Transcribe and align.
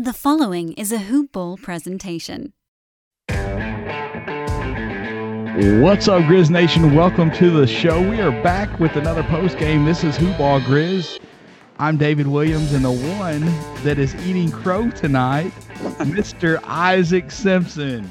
The 0.00 0.12
following 0.12 0.74
is 0.74 0.92
a 0.92 0.98
Hoop 0.98 1.32
Ball 1.32 1.56
presentation. 1.56 2.52
What's 5.82 6.06
up, 6.06 6.22
Grizz 6.22 6.50
Nation? 6.50 6.94
Welcome 6.94 7.32
to 7.32 7.50
the 7.50 7.66
show. 7.66 8.08
We 8.08 8.20
are 8.20 8.30
back 8.30 8.78
with 8.78 8.94
another 8.94 9.24
post 9.24 9.58
game. 9.58 9.84
This 9.84 10.04
is 10.04 10.16
Hoop 10.16 10.38
Ball 10.38 10.60
Grizz. 10.60 11.18
I'm 11.80 11.96
David 11.96 12.28
Williams, 12.28 12.72
and 12.74 12.84
the 12.84 12.92
one 12.92 13.40
that 13.82 13.98
is 13.98 14.14
eating 14.24 14.52
crow 14.52 14.88
tonight, 14.90 15.50
Mr. 15.98 16.62
Isaac 16.62 17.32
Simpson. 17.32 18.08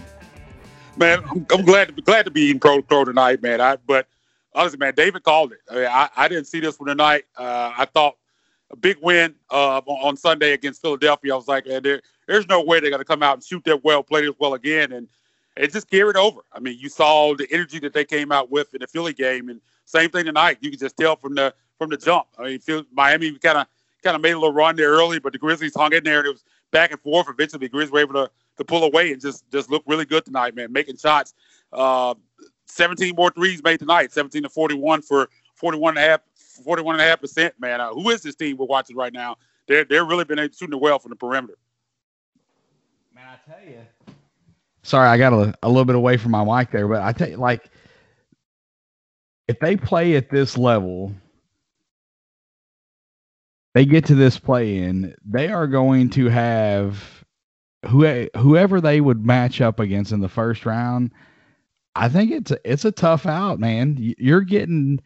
Man, 0.97 1.23
I'm, 1.31 1.45
I'm 1.53 1.63
glad 1.63 1.87
to 1.87 1.93
be 1.93 2.01
glad 2.01 2.25
to 2.25 2.31
be 2.31 2.41
eating 2.41 2.59
crow, 2.59 2.81
crow 2.81 3.05
tonight, 3.05 3.41
man. 3.41 3.61
I 3.61 3.77
but 3.77 4.09
honestly, 4.53 4.77
man, 4.77 4.93
David 4.93 5.23
called 5.23 5.53
it. 5.53 5.59
I, 5.71 5.73
mean, 5.73 5.85
I, 5.85 6.09
I 6.17 6.27
didn't 6.27 6.47
see 6.47 6.59
this 6.59 6.81
one 6.81 6.89
tonight. 6.89 7.23
Uh, 7.37 7.71
I 7.77 7.85
thought 7.85 8.17
a 8.71 8.75
big 8.75 8.97
win 9.01 9.35
uh, 9.51 9.79
on 9.79 10.17
Sunday 10.17 10.53
against 10.53 10.81
Philadelphia. 10.81 11.33
I 11.33 11.37
was 11.37 11.47
like, 11.47 11.65
there, 11.65 12.01
there's 12.27 12.47
no 12.47 12.61
way 12.63 12.79
they're 12.79 12.89
going 12.89 12.99
to 12.99 13.05
come 13.05 13.23
out 13.23 13.35
and 13.35 13.43
shoot 13.43 13.63
that 13.65 13.83
well, 13.83 14.03
play 14.03 14.21
this 14.21 14.35
well 14.39 14.53
again, 14.55 14.91
and 14.91 15.07
it 15.55 15.71
just 15.71 15.89
carried 15.89 16.17
over. 16.17 16.41
I 16.51 16.59
mean, 16.59 16.77
you 16.79 16.89
saw 16.89 17.33
the 17.35 17.47
energy 17.51 17.79
that 17.79 17.93
they 17.93 18.05
came 18.05 18.31
out 18.31 18.51
with 18.51 18.73
in 18.73 18.81
the 18.81 18.87
Philly 18.87 19.13
game, 19.13 19.49
and 19.49 19.61
same 19.85 20.09
thing 20.09 20.25
tonight. 20.25 20.57
You 20.61 20.69
could 20.69 20.79
just 20.79 20.97
tell 20.97 21.15
from 21.15 21.35
the 21.35 21.53
from 21.77 21.89
the 21.89 21.97
jump. 21.97 22.27
I 22.37 22.43
mean, 22.43 22.85
Miami 22.91 23.37
kind 23.39 23.59
of 23.59 23.67
kind 24.03 24.15
of 24.15 24.21
made 24.21 24.31
a 24.31 24.39
little 24.39 24.53
run 24.53 24.75
there 24.75 24.89
early, 24.89 25.19
but 25.19 25.33
the 25.33 25.39
Grizzlies 25.39 25.75
hung 25.75 25.93
in 25.93 26.03
there, 26.03 26.19
and 26.19 26.27
it 26.27 26.31
was 26.31 26.43
back 26.71 26.91
and 26.91 27.01
forth. 27.01 27.27
Eventually, 27.29 27.65
the 27.65 27.69
Grizzlies 27.69 27.91
were 27.91 27.99
able 27.99 28.13
to 28.13 28.29
to 28.57 28.65
pull 28.65 28.83
away 28.83 29.11
and 29.11 29.21
just 29.21 29.49
just 29.51 29.69
look 29.69 29.83
really 29.87 30.05
good 30.05 30.25
tonight, 30.25 30.55
man. 30.55 30.71
Making 30.71 30.97
shots. 30.97 31.33
Uh, 31.71 32.13
17 32.65 33.15
more 33.15 33.31
threes 33.31 33.63
made 33.63 33.79
tonight, 33.79 34.11
17 34.11 34.43
to 34.43 34.49
41 34.49 35.01
for 35.01 35.29
41 35.55 35.97
and 35.97 36.05
a 36.05 36.09
half 36.09 36.21
41 36.63 36.95
and 36.95 37.01
a 37.01 37.05
half 37.05 37.21
percent, 37.21 37.53
man. 37.59 37.81
Uh, 37.81 37.93
who 37.93 38.09
is 38.09 38.21
this 38.21 38.35
team 38.35 38.57
we're 38.57 38.65
watching 38.65 38.95
right 38.95 39.13
now? 39.13 39.37
They're 39.67 39.83
they're 39.83 40.05
really 40.05 40.23
been 40.23 40.37
shooting 40.37 40.73
it 40.73 40.81
well 40.81 40.99
from 40.99 41.09
the 41.09 41.15
perimeter. 41.15 41.57
Man, 43.13 43.25
I 43.27 43.51
tell 43.51 43.67
you. 43.67 43.81
Sorry, 44.83 45.09
I 45.09 45.17
got 45.17 45.33
a, 45.33 45.53
a 45.63 45.67
little 45.67 45.85
bit 45.85 45.95
away 45.95 46.15
from 46.15 46.31
my 46.31 46.43
mic 46.43 46.71
there, 46.71 46.87
but 46.87 47.01
I 47.01 47.11
tell 47.11 47.29
you, 47.29 47.35
like, 47.35 47.69
if 49.49 49.59
they 49.59 49.75
play 49.75 50.15
at 50.15 50.29
this 50.29 50.57
level, 50.57 51.13
they 53.73 53.85
get 53.85 54.05
to 54.05 54.15
this 54.15 54.39
play 54.39 54.77
in, 54.77 55.13
they 55.25 55.49
are 55.49 55.67
going 55.67 56.09
to 56.11 56.29
have 56.29 57.23
who 57.85 58.27
whoever 58.35 58.81
they 58.81 59.01
would 59.01 59.25
match 59.25 59.61
up 59.61 59.79
against 59.79 60.11
in 60.11 60.19
the 60.19 60.29
first 60.29 60.65
round. 60.65 61.11
I 61.95 62.09
think 62.09 62.31
it's 62.31 62.51
a, 62.51 62.57
it's 62.63 62.85
a 62.85 62.91
tough 62.91 63.25
out, 63.25 63.59
man. 63.59 63.97
You're 63.99 64.41
getting 64.41 64.99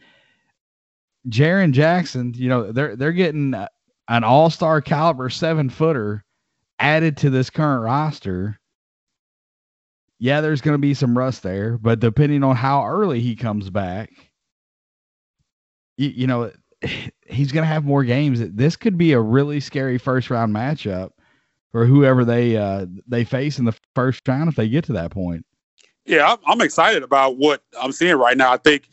Jaren 1.29 1.71
Jackson, 1.71 2.33
you 2.35 2.49
know, 2.49 2.71
they're 2.71 2.95
they're 2.95 3.11
getting 3.11 3.53
an 4.07 4.23
all-star 4.23 4.81
caliber 4.81 5.29
seven 5.29 5.69
footer 5.69 6.23
added 6.79 7.17
to 7.17 7.29
this 7.29 7.49
current 7.49 7.83
roster. 7.83 8.59
Yeah, 10.19 10.41
there's 10.41 10.61
going 10.61 10.75
to 10.75 10.79
be 10.79 10.93
some 10.93 11.17
rust 11.17 11.43
there, 11.43 11.77
but 11.77 11.99
depending 11.99 12.43
on 12.43 12.55
how 12.55 12.85
early 12.85 13.21
he 13.21 13.35
comes 13.35 13.69
back, 13.69 14.11
you, 15.97 16.09
you 16.09 16.27
know, 16.27 16.51
he's 17.27 17.51
going 17.51 17.63
to 17.63 17.73
have 17.73 17.85
more 17.85 18.03
games. 18.03 18.39
This 18.51 18.75
could 18.75 18.97
be 18.97 19.13
a 19.13 19.19
really 19.19 19.59
scary 19.59 19.97
first 19.97 20.29
round 20.29 20.53
matchup 20.53 21.11
for 21.71 21.85
whoever 21.85 22.25
they 22.25 22.57
uh, 22.57 22.85
they 23.07 23.23
face 23.23 23.59
in 23.59 23.65
the 23.65 23.77
first 23.95 24.27
round 24.27 24.49
if 24.49 24.55
they 24.55 24.67
get 24.67 24.83
to 24.85 24.93
that 24.93 25.11
point. 25.11 25.45
Yeah, 26.05 26.35
I'm 26.47 26.61
excited 26.61 27.03
about 27.03 27.37
what 27.37 27.63
I'm 27.79 27.91
seeing 27.91 28.15
right 28.15 28.35
now. 28.35 28.51
I 28.51 28.57
think 28.57 28.89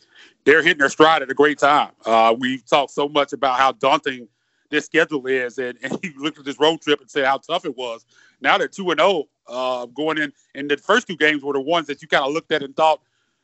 they're 0.49 0.63
hitting 0.63 0.79
their 0.79 0.89
stride 0.89 1.21
at 1.21 1.31
a 1.31 1.35
great 1.35 1.59
time. 1.59 1.91
Uh, 2.07 2.35
we've 2.39 2.65
talked 2.65 2.91
so 2.91 3.07
much 3.07 3.35
about 3.35 3.59
how 3.59 3.71
daunting 3.73 4.27
this 4.71 4.87
schedule 4.87 5.27
is, 5.27 5.59
and, 5.59 5.79
and 5.83 5.99
you 6.03 6.15
looked 6.17 6.39
at 6.39 6.45
this 6.47 6.59
road 6.59 6.81
trip 6.81 7.03
and 7.03 7.11
said 7.11 7.27
how 7.27 7.37
tough 7.37 7.67
it 7.67 7.77
was. 7.77 8.07
Now 8.41 8.57
they're 8.57 8.67
two 8.67 8.91
and 8.91 8.99
zero 8.99 9.25
oh, 9.47 9.83
uh, 9.83 9.87
going 9.87 10.17
in, 10.17 10.33
and 10.55 10.71
the 10.71 10.79
first 10.79 11.07
two 11.07 11.17
games 11.17 11.43
were 11.43 11.53
the 11.53 11.61
ones 11.61 11.87
that 11.89 12.01
you 12.01 12.09
kind 12.09 12.25
of 12.25 12.33
looked 12.33 12.51
at 12.51 12.63
and 12.63 12.75
thought 12.75 13.03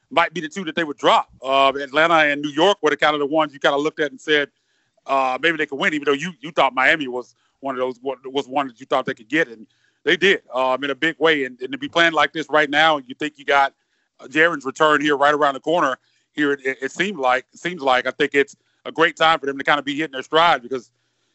might 0.09 0.33
be 0.33 0.41
the 0.41 0.49
two 0.49 0.65
that 0.65 0.77
they 0.77 0.85
would 0.85 0.97
drop. 0.97 1.29
Uh, 1.43 1.73
Atlanta 1.79 2.15
and 2.15 2.41
New 2.41 2.49
York 2.49 2.79
were 2.81 2.89
the 2.89 2.97
kind 2.97 3.13
of 3.13 3.21
the 3.21 3.27
ones 3.27 3.53
you 3.53 3.61
kind 3.61 3.75
of 3.75 3.83
looked 3.83 4.01
at 4.01 4.11
and 4.11 4.21
said 4.21 4.49
uh, 5.05 5.37
maybe 5.43 5.59
they 5.59 5.67
could 5.67 5.79
win, 5.79 5.93
even 5.93 6.07
though 6.07 6.13
you 6.13 6.33
you 6.41 6.53
thought 6.53 6.73
Miami 6.73 7.07
was 7.07 7.35
one 7.61 7.75
of 7.75 7.81
those 7.81 8.01
was 8.25 8.49
one 8.49 8.69
that 8.69 8.81
you 8.81 8.87
thought 8.87 9.05
they 9.05 9.13
could 9.13 9.29
get, 9.29 9.49
and 9.49 9.67
they 10.05 10.17
did 10.17 10.41
um, 10.55 10.83
in 10.83 10.89
a 10.89 10.95
big 10.95 11.17
way. 11.19 11.45
And, 11.45 11.61
and 11.61 11.71
to 11.73 11.77
be 11.77 11.89
playing 11.89 12.15
like 12.15 12.33
this 12.33 12.47
right 12.49 12.71
now, 12.71 12.97
you 12.97 13.15
think 13.15 13.39
you 13.39 13.45
got 13.45 13.75
Jaren's 14.23 14.65
return 14.65 15.03
here 15.03 15.19
right 15.19 15.35
around 15.35 15.53
the 15.53 15.61
corner 15.61 15.99
here 16.35 16.53
it, 16.53 16.79
it, 16.83 16.93
seemed 16.93 17.19
like 17.19 17.47
seems 17.55 17.81
like 17.81 18.07
I 18.07 18.11
think 18.11 18.35
it's 18.35 18.57
a 18.85 18.93
great 18.93 19.17
time 19.17 19.39
for 19.39 19.47
them 19.47 19.57
to 19.57 19.65
kind 19.65 19.79
of 19.79 19.85
be 19.85 19.95
hitting 19.97 20.13
their 20.13 20.23
stride 20.23 20.63
because 20.63 20.91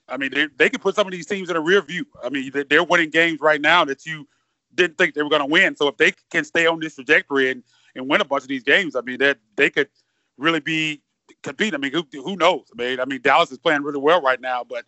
I 0.08 0.18
mean 0.18 0.32
they 0.34 0.48
they 0.58 0.70
could 0.70 0.82
put 0.82 0.96
some 0.96 1.08
of 1.08 1.12
these 1.12 1.26
teams 1.26 1.50
in 1.50 1.56
a 1.56 1.62
rear 1.62 1.82
view. 1.82 2.06
I 2.24 2.30
mean 2.30 2.52
they're 2.70 2.84
winning 2.84 3.10
games 3.10 3.40
right 3.40 3.62
now 3.62 3.86
that 3.86 4.06
you 4.06 4.28
didn't 4.76 4.98
think 4.98 5.16
they 5.16 5.24
were 5.24 5.30
going 5.30 5.42
to 5.42 5.48
win. 5.48 5.76
So 5.76 5.88
if 5.88 5.98
they 5.98 6.14
can 6.30 6.44
stay 6.44 6.68
on 6.68 6.80
this 6.80 6.96
trajectory 6.96 7.50
and, 7.50 7.64
and 7.96 8.08
win 8.08 8.22
a 8.22 8.26
bunch 8.26 8.44
of 8.44 8.50
these 8.50 8.64
games, 8.64 8.96
I 8.96 9.02
mean 9.02 9.18
that 9.20 9.40
they 9.56 9.70
could 9.70 9.90
really 10.38 10.60
be 10.60 11.02
compete. 11.42 11.74
I 11.74 11.78
mean 11.78 11.92
who 11.92 12.06
who 12.12 12.36
knows? 12.36 12.66
I 12.74 12.82
mean 12.82 13.00
I 13.00 13.06
mean 13.06 13.22
Dallas 13.22 13.52
is 13.52 13.58
playing 13.58 13.84
really 13.84 14.00
well 14.00 14.22
right 14.22 14.42
now, 14.42 14.64
but 14.64 14.86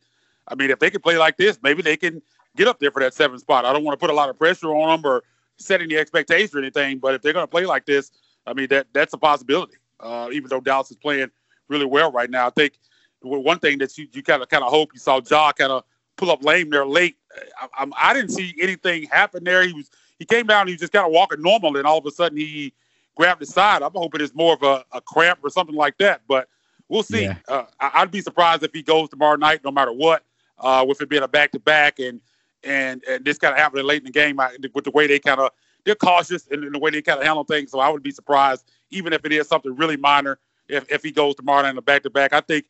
I 0.48 0.56
mean 0.56 0.70
if 0.70 0.80
they 0.80 0.90
can 0.90 1.02
play 1.02 1.18
like 1.18 1.38
this, 1.38 1.60
maybe 1.64 1.82
they 1.82 1.98
can 1.98 2.22
get 2.58 2.68
up 2.68 2.80
there 2.80 2.92
for 2.92 3.02
that 3.02 3.14
seventh 3.14 3.42
spot. 3.42 3.66
I 3.66 3.72
don't 3.74 3.84
want 3.84 3.98
to 3.98 4.04
put 4.04 4.10
a 4.10 4.16
lot 4.16 4.30
of 4.30 4.38
pressure 4.38 4.76
on 4.76 5.02
them 5.02 5.10
or 5.10 5.24
set 5.58 5.82
any 5.82 5.96
expectations 5.96 6.54
or 6.54 6.60
anything, 6.60 6.98
but 6.98 7.14
if 7.14 7.22
they're 7.22 7.34
going 7.34 7.44
to 7.44 7.52
play 7.52 7.66
like 7.66 7.86
this, 7.86 8.12
I 8.46 8.54
mean 8.54 8.68
that 8.68 8.88
that's 8.94 9.14
a 9.14 9.18
possibility 9.18 9.78
uh, 10.02 10.30
even 10.32 10.50
though 10.50 10.62
Dallas 10.62 10.92
is 10.92 10.98
playing 10.98 11.30
really 11.68 11.86
well 11.86 12.12
right 12.12 12.30
now. 12.30 12.48
I 12.48 12.50
think 12.52 12.74
one 13.22 13.60
thing 13.60 13.78
that 13.80 13.98
you, 13.98 14.08
you 14.12 14.24
kind 14.24 14.42
of 14.42 14.50
kind 14.50 14.64
of 14.64 14.72
hope 14.72 14.92
you 14.94 15.00
saw 15.00 15.22
Ja 15.28 15.52
kind 15.52 15.72
of 15.72 15.84
pull 16.18 16.32
up 16.32 16.44
lame 16.44 16.70
there 16.70 16.86
late. 16.86 17.18
I, 17.60 17.86
I, 17.86 18.10
I, 18.10 18.14
didn't 18.14 18.32
see 18.32 18.54
anything 18.62 19.06
happen 19.06 19.44
there. 19.44 19.66
He 19.66 19.74
was 19.74 19.90
he 20.20 20.26
came 20.26 20.46
down, 20.46 20.68
he 20.68 20.74
was 20.74 20.82
just 20.82 20.94
kind 20.94 21.06
of 21.06 21.12
walking 21.12 21.42
normal, 21.42 21.78
and 21.78 21.88
all 21.88 21.98
of 21.98 22.06
a 22.06 22.12
sudden 22.12 22.38
he 22.38 22.74
grabbed 23.16 23.40
his 23.40 23.50
side. 23.50 23.82
I'm 23.82 23.92
hoping 23.94 24.22
it's 24.22 24.36
more 24.36 24.54
of 24.54 24.64
a, 24.64 24.86
a 24.92 25.02
cramp 25.02 25.40
or 25.44 25.50
something 25.50 25.76
like 25.76 25.98
that, 25.98 26.22
but 26.28 26.48
we'll 26.90 27.04
see. 27.04 27.24
Yeah. 27.24 27.38
Uh, 27.48 27.64
I, 27.80 28.02
would 28.02 28.12
be 28.12 28.22
surprised 28.22 28.64
if 28.64 28.72
he 28.74 28.84
goes 28.84 29.10
tomorrow 29.10 29.36
night, 29.36 29.62
no 29.64 29.72
matter 29.72 29.94
what, 29.94 30.24
uh, 30.60 30.86
with 30.88 31.02
it 31.02 31.10
being 31.10 31.24
a 31.24 31.28
back 31.28 31.52
to 31.54 31.60
back 31.60 32.00
and 32.00 32.22
and 32.64 33.04
and 33.10 33.26
this 33.26 33.38
kind 33.38 33.54
of 33.54 33.60
happening 33.60 33.86
late 33.86 34.02
in 34.02 34.06
the 34.06 34.12
game 34.12 34.40
I, 34.40 34.56
with 34.74 34.84
the 34.84 34.92
way 34.92 35.08
they 35.08 35.20
kind 35.20 35.40
of 35.40 35.52
they're 35.86 35.96
cautious 35.96 36.48
in, 36.48 36.64
in 36.64 36.72
the 36.74 36.80
way 36.80 36.92
they 36.92 37.02
kind 37.02 37.20
of 37.20 37.26
handle 37.26 37.44
things. 37.44 37.72
So 37.72 37.80
I 37.80 37.90
would 37.90 38.04
be 38.04 38.12
surprised 38.12 38.66
even 38.90 39.14
if 39.14 39.26
it 39.26 39.32
is 39.32 39.48
something 39.48 39.76
really 39.76 39.98
minor, 39.98 40.40
if, 40.68 40.90
if 40.92 41.04
he 41.04 41.12
goes 41.12 41.36
tomorrow 41.36 41.68
in 41.68 41.76
the 41.76 41.82
back 41.82 42.04
to 42.04 42.10
back. 42.10 42.34
I 42.34 42.42
think 42.42 42.66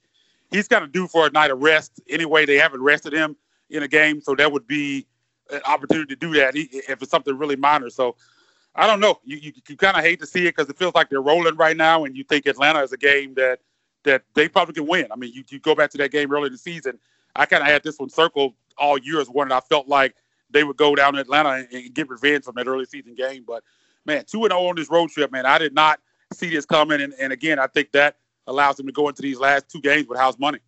he's 0.52 0.68
kind 0.68 0.84
of 0.84 0.92
due 0.92 1.08
for 1.08 1.28
a 1.28 1.32
night 1.32 1.52
of 1.52 1.62
rest. 1.62 2.00
Anyway, 2.10 2.46
they 2.46 2.58
haven't 2.58 2.82
rested 2.82 3.14
him 3.14 3.36
in 3.70 3.84
a 3.84 3.88
game, 3.88 4.22
so 4.22 4.36
that 4.36 4.52
would 4.52 4.68
be 4.68 5.06
an 5.52 5.62
opportunity 5.66 6.16
to 6.16 6.20
do 6.20 6.34
that 6.34 6.54
if 6.56 7.02
it's 7.02 7.12
something 7.12 7.38
really 7.38 7.56
minor. 7.56 7.90
So 7.90 8.16
I 8.76 8.88
don't 8.88 9.00
know. 9.00 9.20
You 9.24 9.38
you, 9.38 9.54
you 9.68 9.78
kind 9.78 9.98
of 9.98 10.04
hate 10.04 10.20
to 10.22 10.26
see 10.26 10.48
it 10.48 10.56
because 10.56 10.70
it 10.70 10.78
feels 10.78 10.96
like 10.96 11.10
they're 11.10 11.22
rolling 11.22 11.56
right 11.56 11.76
now, 11.76 12.06
and 12.06 12.16
you 12.16 12.24
think 12.24 12.46
Atlanta 12.46 12.82
is 12.82 12.94
a 12.94 12.98
game 12.98 13.34
that 13.36 13.60
that 14.04 14.24
they 14.34 14.48
probably 14.48 14.74
can 14.74 14.88
win. 14.88 15.08
I 15.12 15.16
mean, 15.16 15.32
you, 15.34 15.44
you 15.50 15.60
go 15.60 15.76
back 15.76 15.92
to 15.92 15.98
that 16.00 16.12
game 16.12 16.32
early 16.32 16.48
in 16.48 16.54
the 16.54 16.58
season. 16.58 16.98
I 17.36 17.46
kind 17.46 17.62
of 17.62 17.68
had 17.68 17.84
this 17.84 18.00
one 18.00 18.10
circled 18.10 18.54
all 18.78 18.98
year 18.98 19.22
as 19.22 19.30
one 19.30 19.50
that 19.50 19.56
I 19.56 19.60
felt 19.68 19.88
like 19.88 20.16
they 20.52 20.64
would 20.64 20.78
go 20.78 20.96
down 20.96 21.14
to 21.14 21.20
Atlanta 21.20 21.66
and, 21.72 21.94
get 21.94 22.10
revenge 22.10 22.44
from 22.44 22.56
that 22.56 22.68
early 22.68 22.86
season 22.86 23.16
game. 23.16 23.44
But 23.46 23.64
man, 24.06 24.26
two 24.26 24.44
and 24.44 24.52
zero 24.52 24.62
oh 24.62 24.68
on 24.68 24.76
this 24.76 24.90
road 24.90 25.10
trip, 25.10 25.32
man. 25.32 25.46
I 25.46 25.58
did 25.58 25.74
not 25.74 26.00
see 26.34 26.50
this 26.50 26.66
coming. 26.66 27.02
And, 27.02 27.14
and 27.20 27.34
again, 27.34 27.60
I 27.60 27.68
think 27.68 27.92
that 27.92 28.18
allows 28.48 28.78
them 28.78 28.88
to 28.88 28.92
go 28.92 29.08
into 29.10 29.22
these 29.22 29.40
last 29.40 29.70
two 29.70 29.82
games 29.82 30.08
with 30.08 30.20
house 30.20 30.38
money. 30.40 30.60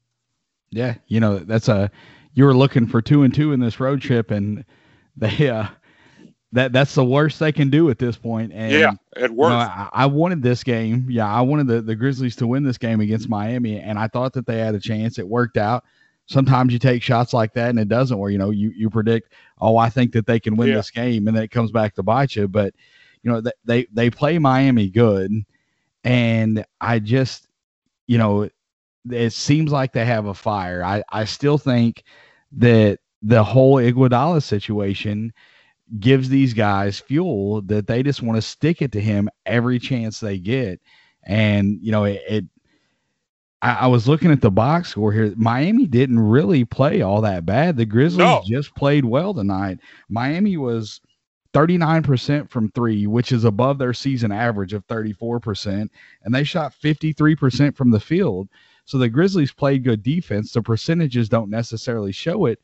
Yeah, 0.69 0.95
you 1.07 1.19
know 1.19 1.37
that's 1.39 1.67
a 1.67 1.91
you 2.33 2.45
were 2.45 2.55
looking 2.55 2.87
for 2.87 3.01
two 3.01 3.23
and 3.23 3.33
two 3.33 3.51
in 3.51 3.59
this 3.59 3.79
road 3.79 4.01
trip, 4.01 4.31
and 4.31 4.65
they 5.15 5.49
uh 5.49 5.67
that 6.53 6.71
that's 6.71 6.93
the 6.95 7.03
worst 7.03 7.39
they 7.39 7.51
can 7.51 7.69
do 7.69 7.89
at 7.89 7.97
this 7.99 8.15
point. 8.15 8.51
And 8.53 8.71
yeah, 8.71 8.91
it 9.15 9.31
works. 9.31 9.51
You 9.51 9.57
know, 9.57 9.57
I, 9.57 9.89
I, 9.91 10.05
wanted 10.05 10.43
this 10.43 10.63
game. 10.63 11.07
Yeah, 11.09 11.31
I 11.31 11.41
wanted 11.41 11.67
the, 11.67 11.81
the 11.81 11.95
Grizzlies 11.95 12.35
to 12.37 12.47
win 12.47 12.63
this 12.63 12.77
game 12.77 13.01
against 13.01 13.27
Miami, 13.27 13.79
and 13.79 13.97
I 13.97 14.07
thought 14.07 14.33
that 14.33 14.45
they 14.45 14.59
had 14.59 14.75
a 14.75 14.79
chance. 14.79 15.17
It 15.17 15.27
worked 15.27 15.57
out. 15.57 15.83
Sometimes 16.25 16.71
you 16.71 16.79
take 16.79 17.03
shots 17.03 17.33
like 17.33 17.53
that 17.53 17.69
and 17.69 17.79
it 17.79 17.89
doesn't 17.89 18.17
where 18.17 18.31
you 18.31 18.37
know 18.37 18.49
you 18.49 18.71
you 18.75 18.89
predict, 18.89 19.33
oh, 19.59 19.77
I 19.77 19.89
think 19.89 20.13
that 20.13 20.25
they 20.25 20.39
can 20.39 20.55
win 20.55 20.69
yeah. 20.69 20.75
this 20.75 20.91
game, 20.91 21.27
and 21.27 21.35
then 21.35 21.43
it 21.43 21.51
comes 21.51 21.71
back 21.71 21.95
to 21.95 22.03
bite 22.03 22.35
you. 22.35 22.47
But 22.47 22.73
you 23.23 23.31
know 23.31 23.41
they 23.65 23.87
they 23.91 24.09
play 24.09 24.39
Miami 24.39 24.89
good, 24.89 25.31
and 26.03 26.65
I 26.81 26.99
just, 26.99 27.47
you 28.07 28.17
know, 28.17 28.49
it 29.09 29.31
seems 29.31 29.71
like 29.71 29.93
they 29.93 30.05
have 30.05 30.25
a 30.25 30.33
fire. 30.33 30.83
I, 30.83 31.03
I 31.09 31.25
still 31.25 31.57
think 31.57 32.03
that 32.53 32.99
the 33.21 33.43
whole 33.43 33.75
Iguodala 33.75 34.43
situation 34.43 35.33
gives 35.99 36.29
these 36.29 36.53
guys 36.53 36.99
fuel 36.99 37.61
that 37.63 37.87
they 37.87 38.03
just 38.03 38.21
want 38.21 38.37
to 38.37 38.41
stick 38.41 38.81
it 38.81 38.91
to 38.93 39.01
him 39.01 39.29
every 39.45 39.79
chance 39.79 40.19
they 40.19 40.37
get. 40.37 40.79
And, 41.23 41.79
you 41.81 41.91
know, 41.91 42.03
it, 42.03 42.21
it 42.27 42.45
I, 43.63 43.73
I, 43.81 43.87
was 43.87 44.07
looking 44.07 44.29
at 44.29 44.41
the 44.41 44.51
box 44.51 44.89
score 44.89 45.13
here. 45.13 45.33
Miami 45.37 45.87
didn't 45.87 46.19
really 46.19 46.65
play 46.65 47.01
all 47.01 47.21
that 47.21 47.45
bad. 47.45 47.77
The 47.77 47.85
Grizzlies 47.85 48.17
no. 48.17 48.43
just 48.45 48.75
played 48.75 49.05
well 49.05 49.33
tonight. 49.33 49.79
Miami 50.09 50.57
was 50.57 50.99
39% 51.53 52.49
from 52.49 52.69
three, 52.71 53.07
which 53.07 53.31
is 53.31 53.45
above 53.45 53.77
their 53.77 53.93
season 53.93 54.31
average 54.31 54.73
of 54.73 54.85
34%. 54.87 55.89
And 56.23 56.35
they 56.35 56.43
shot 56.43 56.75
53% 56.83 57.75
from 57.75 57.89
the 57.89 57.99
field. 57.99 58.49
So 58.85 58.97
the 58.97 59.07
Grizzlies 59.07 59.53
played 59.53 59.85
good 59.85 60.03
defense. 60.03 60.51
The 60.51 60.61
percentages 60.61 61.29
don't 61.29 61.49
necessarily 61.49 62.11
show 62.11 62.47
it. 62.47 62.59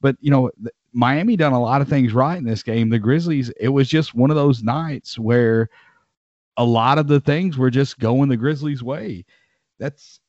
But, 0.00 0.16
you 0.20 0.30
know, 0.30 0.50
Miami 0.92 1.36
done 1.36 1.52
a 1.52 1.60
lot 1.60 1.80
of 1.80 1.88
things 1.88 2.12
right 2.12 2.38
in 2.38 2.44
this 2.44 2.64
game. 2.64 2.88
The 2.88 2.98
Grizzlies, 2.98 3.50
it 3.60 3.68
was 3.68 3.88
just 3.88 4.14
one 4.14 4.30
of 4.30 4.36
those 4.36 4.64
nights 4.64 5.18
where 5.18 5.68
a 6.56 6.64
lot 6.64 6.98
of 6.98 7.06
the 7.06 7.20
things 7.20 7.56
were 7.56 7.70
just 7.70 8.00
going 8.00 8.28
the 8.28 8.36
Grizzlies' 8.36 8.82
way. 8.82 9.24
That's 9.78 10.19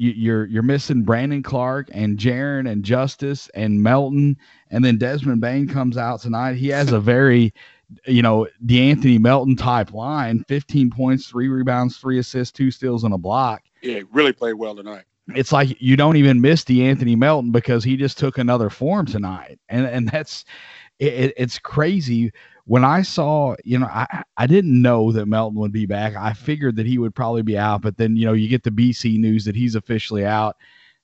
you, 0.00 0.12
you're 0.12 0.46
you're 0.46 0.62
missing 0.62 1.02
Brandon 1.02 1.42
Clarke 1.42 1.90
and 1.92 2.18
Jaren 2.18 2.70
and 2.70 2.82
Justise 2.82 3.50
and 3.54 3.82
Melton, 3.82 4.38
and 4.70 4.82
then 4.82 4.96
Desmond 4.96 5.42
Bane 5.42 5.68
comes 5.68 5.98
out 5.98 6.22
tonight. 6.22 6.54
He 6.54 6.68
has 6.68 6.92
a 6.92 7.00
very 7.00 7.52
you 8.06 8.22
know, 8.22 8.46
De'Anthony 8.64 9.18
Melton 9.18 9.56
type 9.56 9.92
line, 9.92 10.44
15 10.46 10.90
points, 10.90 11.26
three 11.26 11.48
rebounds, 11.48 11.96
three 11.96 12.20
assists, 12.20 12.52
two 12.52 12.70
steals, 12.70 13.02
and 13.02 13.12
a 13.12 13.18
block. 13.18 13.64
Yeah, 13.82 14.02
really 14.12 14.32
played 14.32 14.54
well 14.54 14.76
tonight 14.76 15.02
it's 15.34 15.52
like 15.52 15.80
you 15.80 15.96
don't 15.96 16.16
even 16.16 16.40
miss 16.40 16.64
De'Anthony 16.64 17.16
Melton 17.16 17.52
because 17.52 17.84
he 17.84 17.96
just 17.96 18.18
took 18.18 18.38
another 18.38 18.70
form 18.70 19.06
tonight, 19.06 19.58
and 19.68 19.86
and 19.86 20.08
that's 20.08 20.44
it, 20.98 21.32
it's 21.36 21.58
crazy. 21.58 22.32
When 22.70 22.84
I 22.84 23.02
saw, 23.02 23.56
you 23.64 23.80
know, 23.80 23.88
I 23.88 24.22
I 24.36 24.46
didn't 24.46 24.80
know 24.80 25.10
that 25.10 25.26
Melton 25.26 25.58
would 25.58 25.72
be 25.72 25.86
back. 25.86 26.14
I 26.14 26.32
figured 26.32 26.76
that 26.76 26.86
he 26.86 26.98
would 26.98 27.16
probably 27.16 27.42
be 27.42 27.58
out, 27.58 27.82
but 27.82 27.96
then 27.96 28.14
you 28.14 28.24
know 28.24 28.32
you 28.32 28.48
get 28.48 28.62
the 28.62 28.70
BC 28.70 29.18
news 29.18 29.44
that 29.46 29.56
he's 29.56 29.74
officially 29.74 30.24
out. 30.24 30.54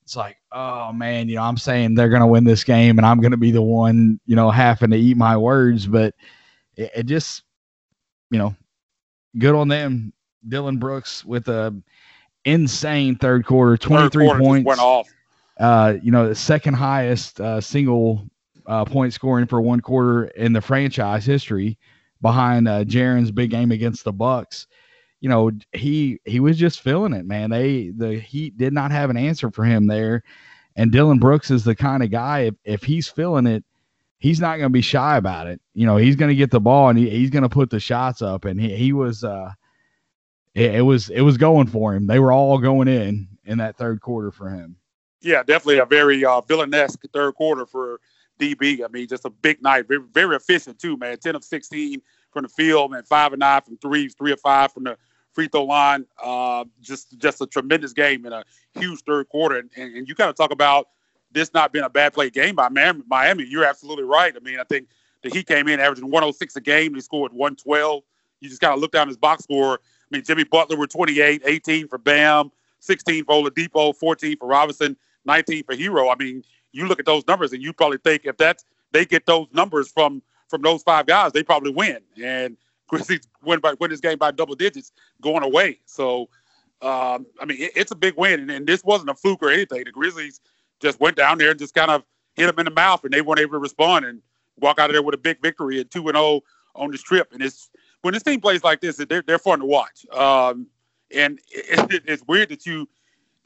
It's 0.04 0.14
like, 0.14 0.36
oh 0.52 0.92
man, 0.92 1.28
you 1.28 1.34
know, 1.34 1.42
I'm 1.42 1.56
saying 1.56 1.96
they're 1.96 2.08
gonna 2.08 2.24
win 2.28 2.44
this 2.44 2.62
game, 2.62 2.98
and 2.98 3.04
I'm 3.04 3.20
gonna 3.20 3.36
be 3.36 3.50
the 3.50 3.62
one, 3.62 4.20
you 4.26 4.36
know, 4.36 4.48
having 4.48 4.90
to 4.90 4.96
eat 4.96 5.16
my 5.16 5.36
words, 5.36 5.88
but 5.88 6.14
it, 6.76 6.92
it 6.94 7.06
just, 7.06 7.42
you 8.30 8.38
know, 8.38 8.54
good 9.36 9.56
on 9.56 9.66
them. 9.66 10.12
Dillon 10.46 10.76
Brooks 10.76 11.24
with 11.24 11.48
a 11.48 11.74
insane 12.44 13.16
third 13.16 13.44
quarter, 13.44 13.76
23 13.76 14.08
third 14.08 14.28
quarter 14.28 14.40
points. 14.40 14.66
Went 14.68 14.80
off. 14.80 15.08
Uh, 15.58 15.94
you 16.00 16.12
know, 16.12 16.28
the 16.28 16.34
second 16.36 16.74
highest 16.74 17.40
uh, 17.40 17.60
single 17.60 18.24
uh, 18.66 18.84
point 18.84 19.12
scoring 19.12 19.46
for 19.46 19.60
one 19.60 19.80
quarter 19.80 20.24
in 20.26 20.52
the 20.52 20.60
franchise 20.60 21.24
history, 21.24 21.78
behind 22.20 22.68
uh, 22.68 22.84
Jaren's 22.84 23.30
big 23.30 23.50
game 23.50 23.72
against 23.72 24.04
the 24.04 24.12
Bucks. 24.12 24.66
You 25.20 25.28
know, 25.28 25.50
he 25.72 26.20
he 26.24 26.40
was 26.40 26.56
just 26.58 26.80
feeling 26.80 27.12
it, 27.12 27.26
man. 27.26 27.50
They 27.50 27.90
the 27.90 28.18
Heat 28.18 28.56
did 28.56 28.72
not 28.72 28.90
have 28.90 29.10
an 29.10 29.16
answer 29.16 29.50
for 29.50 29.64
him 29.64 29.86
there, 29.86 30.22
and 30.76 30.92
Dillon 30.92 31.18
Brooks 31.18 31.50
is 31.50 31.64
the 31.64 31.74
kind 31.74 32.02
of 32.02 32.10
guy 32.10 32.40
if 32.40 32.54
if 32.64 32.82
he's 32.82 33.08
feeling 33.08 33.46
it, 33.46 33.64
he's 34.18 34.40
not 34.40 34.56
going 34.56 34.68
to 34.68 34.70
be 34.70 34.82
shy 34.82 35.16
about 35.16 35.46
it. 35.46 35.60
You 35.74 35.86
know, 35.86 35.96
he's 35.96 36.16
going 36.16 36.28
to 36.28 36.34
get 36.36 36.50
the 36.50 36.60
ball 36.60 36.90
and 36.90 36.98
he, 36.98 37.08
he's 37.08 37.30
going 37.30 37.42
to 37.42 37.48
put 37.48 37.70
the 37.70 37.80
shots 37.80 38.22
up, 38.22 38.44
and 38.44 38.60
he 38.60 38.76
he 38.76 38.92
was. 38.92 39.24
uh 39.24 39.52
it, 40.56 40.76
it 40.76 40.80
was 40.82 41.10
it 41.10 41.20
was 41.20 41.36
going 41.36 41.66
for 41.68 41.94
him. 41.94 42.06
They 42.06 42.18
were 42.18 42.32
all 42.32 42.58
going 42.58 42.88
in 42.88 43.28
in 43.44 43.58
that 43.58 43.76
third 43.76 44.00
quarter 44.00 44.32
for 44.32 44.48
him. 44.48 44.76
Yeah, 45.20 45.42
definitely 45.42 45.78
a 45.78 45.84
very 45.86 46.24
uh, 46.24 46.40
villainesque 46.40 47.04
third 47.12 47.34
quarter 47.34 47.66
for 47.66 48.00
DB. 48.38 48.84
I 48.84 48.88
mean, 48.88 49.06
just 49.08 49.24
a 49.24 49.30
big 49.30 49.62
night. 49.62 49.88
Very, 49.88 50.02
very 50.12 50.36
efficient 50.36 50.78
too, 50.78 50.96
man. 50.96 51.18
Ten 51.18 51.34
of 51.34 51.44
sixteen 51.44 52.02
from 52.32 52.42
the 52.42 52.48
field, 52.48 52.90
man. 52.92 53.02
Five 53.04 53.32
and 53.32 53.40
nine 53.40 53.62
from 53.62 53.76
threes, 53.78 54.14
three 54.14 54.32
of 54.32 54.40
five 54.40 54.72
from 54.72 54.84
the 54.84 54.96
free 55.32 55.48
throw 55.48 55.64
line. 55.64 56.06
Uh, 56.22 56.64
just 56.80 57.18
just 57.18 57.40
a 57.40 57.46
tremendous 57.46 57.92
game 57.92 58.26
in 58.26 58.32
a 58.32 58.44
huge 58.78 59.00
third 59.02 59.28
quarter. 59.28 59.58
And, 59.58 59.70
and, 59.76 59.96
and 59.96 60.08
you 60.08 60.14
kind 60.14 60.30
of 60.30 60.36
talk 60.36 60.52
about 60.52 60.88
this 61.32 61.52
not 61.52 61.72
being 61.72 61.84
a 61.84 61.90
bad 61.90 62.14
play 62.14 62.30
game 62.30 62.54
by 62.54 62.68
Miami. 62.68 63.02
Miami, 63.08 63.44
you're 63.44 63.64
absolutely 63.64 64.04
right. 64.04 64.34
I 64.36 64.40
mean, 64.40 64.60
I 64.60 64.64
think 64.64 64.88
that 65.22 65.34
he 65.34 65.42
came 65.42 65.68
in 65.68 65.80
averaging 65.80 66.10
106 66.10 66.56
a 66.56 66.60
game. 66.60 66.94
He 66.94 67.00
scored 67.00 67.32
112. 67.32 68.02
You 68.40 68.48
just 68.48 68.60
kind 68.60 68.74
of 68.74 68.80
look 68.80 68.92
down 68.92 69.08
his 69.08 69.16
box 69.16 69.44
score 69.44 69.80
I 70.10 70.16
mean, 70.16 70.24
Jimmy 70.24 70.44
Butler 70.44 70.76
were 70.76 70.86
28, 70.86 71.42
18 71.44 71.88
for 71.88 71.98
Bam, 71.98 72.52
16 72.80 73.24
for 73.24 73.42
Oladipo, 73.42 73.94
14 73.94 74.36
for 74.36 74.46
Robinson, 74.46 74.96
19 75.24 75.64
for 75.64 75.74
Herro. 75.74 76.12
I 76.12 76.16
mean, 76.16 76.44
you 76.72 76.86
look 76.86 77.00
at 77.00 77.06
those 77.06 77.26
numbers 77.26 77.52
and 77.52 77.62
you 77.62 77.72
probably 77.72 77.98
think 77.98 78.22
if 78.24 78.36
that's 78.36 78.64
they 78.92 79.04
get 79.04 79.26
those 79.26 79.46
numbers 79.52 79.90
from 79.90 80.22
from 80.48 80.62
those 80.62 80.82
five 80.82 81.06
guys, 81.06 81.32
they 81.32 81.42
probably 81.42 81.72
win. 81.72 81.98
And 82.22 82.56
Grizzlies 82.88 83.26
win 83.42 83.60
by 83.60 83.74
win 83.80 83.90
this 83.90 84.00
game 84.00 84.18
by 84.18 84.30
double 84.30 84.54
digits 84.54 84.92
going 85.20 85.42
away. 85.42 85.80
So, 85.86 86.28
um, 86.82 87.26
I 87.40 87.44
mean, 87.46 87.60
it, 87.60 87.72
it's 87.74 87.90
a 87.90 87.96
big 87.96 88.14
win, 88.16 88.40
and, 88.40 88.50
and, 88.50 88.66
this 88.66 88.84
wasn't 88.84 89.10
a 89.10 89.14
fluke 89.14 89.42
or 89.42 89.50
anything. 89.50 89.82
The 89.84 89.90
Grizzlies 89.90 90.40
just 90.80 91.00
went 91.00 91.16
down 91.16 91.38
there 91.38 91.50
and 91.50 91.58
just 91.58 91.74
kind 91.74 91.90
of 91.90 92.04
hit 92.34 92.46
them 92.46 92.58
in 92.60 92.64
the 92.66 92.70
mouth, 92.70 93.02
and 93.02 93.12
they 93.12 93.22
weren't 93.22 93.40
able 93.40 93.52
to 93.52 93.58
respond 93.58 94.04
and 94.04 94.22
walk 94.60 94.78
out 94.78 94.90
of 94.90 94.94
there 94.94 95.02
with 95.02 95.14
a 95.14 95.18
big 95.18 95.42
victory 95.42 95.80
at 95.80 95.90
two 95.90 96.06
and 96.08 96.16
zero 96.16 96.24
oh 96.24 96.42
on 96.76 96.90
this 96.90 97.02
trip. 97.02 97.32
And 97.32 97.42
it's 97.42 97.70
when 98.02 98.14
this 98.14 98.22
team 98.22 98.40
plays 98.40 98.62
like 98.62 98.80
this, 98.80 98.96
they're 98.96 99.22
they're 99.22 99.38
fun 99.38 99.58
to 99.58 99.66
watch. 99.66 100.06
Um, 100.12 100.68
and 101.14 101.40
it, 101.50 101.90
it, 101.92 102.02
it's 102.06 102.22
weird 102.28 102.50
that 102.50 102.66
you 102.66 102.88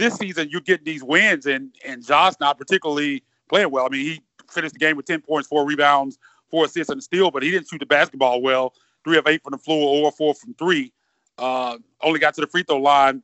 this 0.00 0.14
season 0.14 0.49
you're 0.50 0.61
getting 0.61 0.85
these 0.85 1.05
wins 1.05 1.47
and 1.47 1.75
and 1.85 2.05
Josh 2.05 2.35
not 2.41 2.58
particularly 2.58 3.23
playing 3.49 3.70
well. 3.70 3.87
I 3.87 3.88
mean, 3.88 4.05
he 4.05 4.23
finished 4.50 4.75
the 4.75 4.79
game 4.79 4.97
with 4.97 5.06
ten 5.06 5.20
points, 5.20 5.49
four 5.49 5.67
rebounds, 5.67 6.19
four 6.50 6.64
assists, 6.64 6.91
and 6.91 6.99
a 6.99 7.02
steal, 7.02 7.31
but 7.31 7.43
he 7.43 7.50
didn't 7.50 7.69
shoot 7.69 7.79
the 7.79 7.87
basketball 7.87 8.43
well. 8.43 8.75
Three 9.05 9.19
of 9.19 9.26
eight 9.26 9.43
from 9.43 9.52
the 9.52 9.58
floor, 9.58 10.05
or 10.05 10.12
four 10.12 10.35
from 10.35 10.55
three. 10.55 10.93
Uh, 11.38 11.79
only 12.02 12.19
got 12.19 12.35
to 12.35 12.41
the 12.41 12.47
free 12.47 12.62
throw 12.62 12.79
line. 12.79 13.23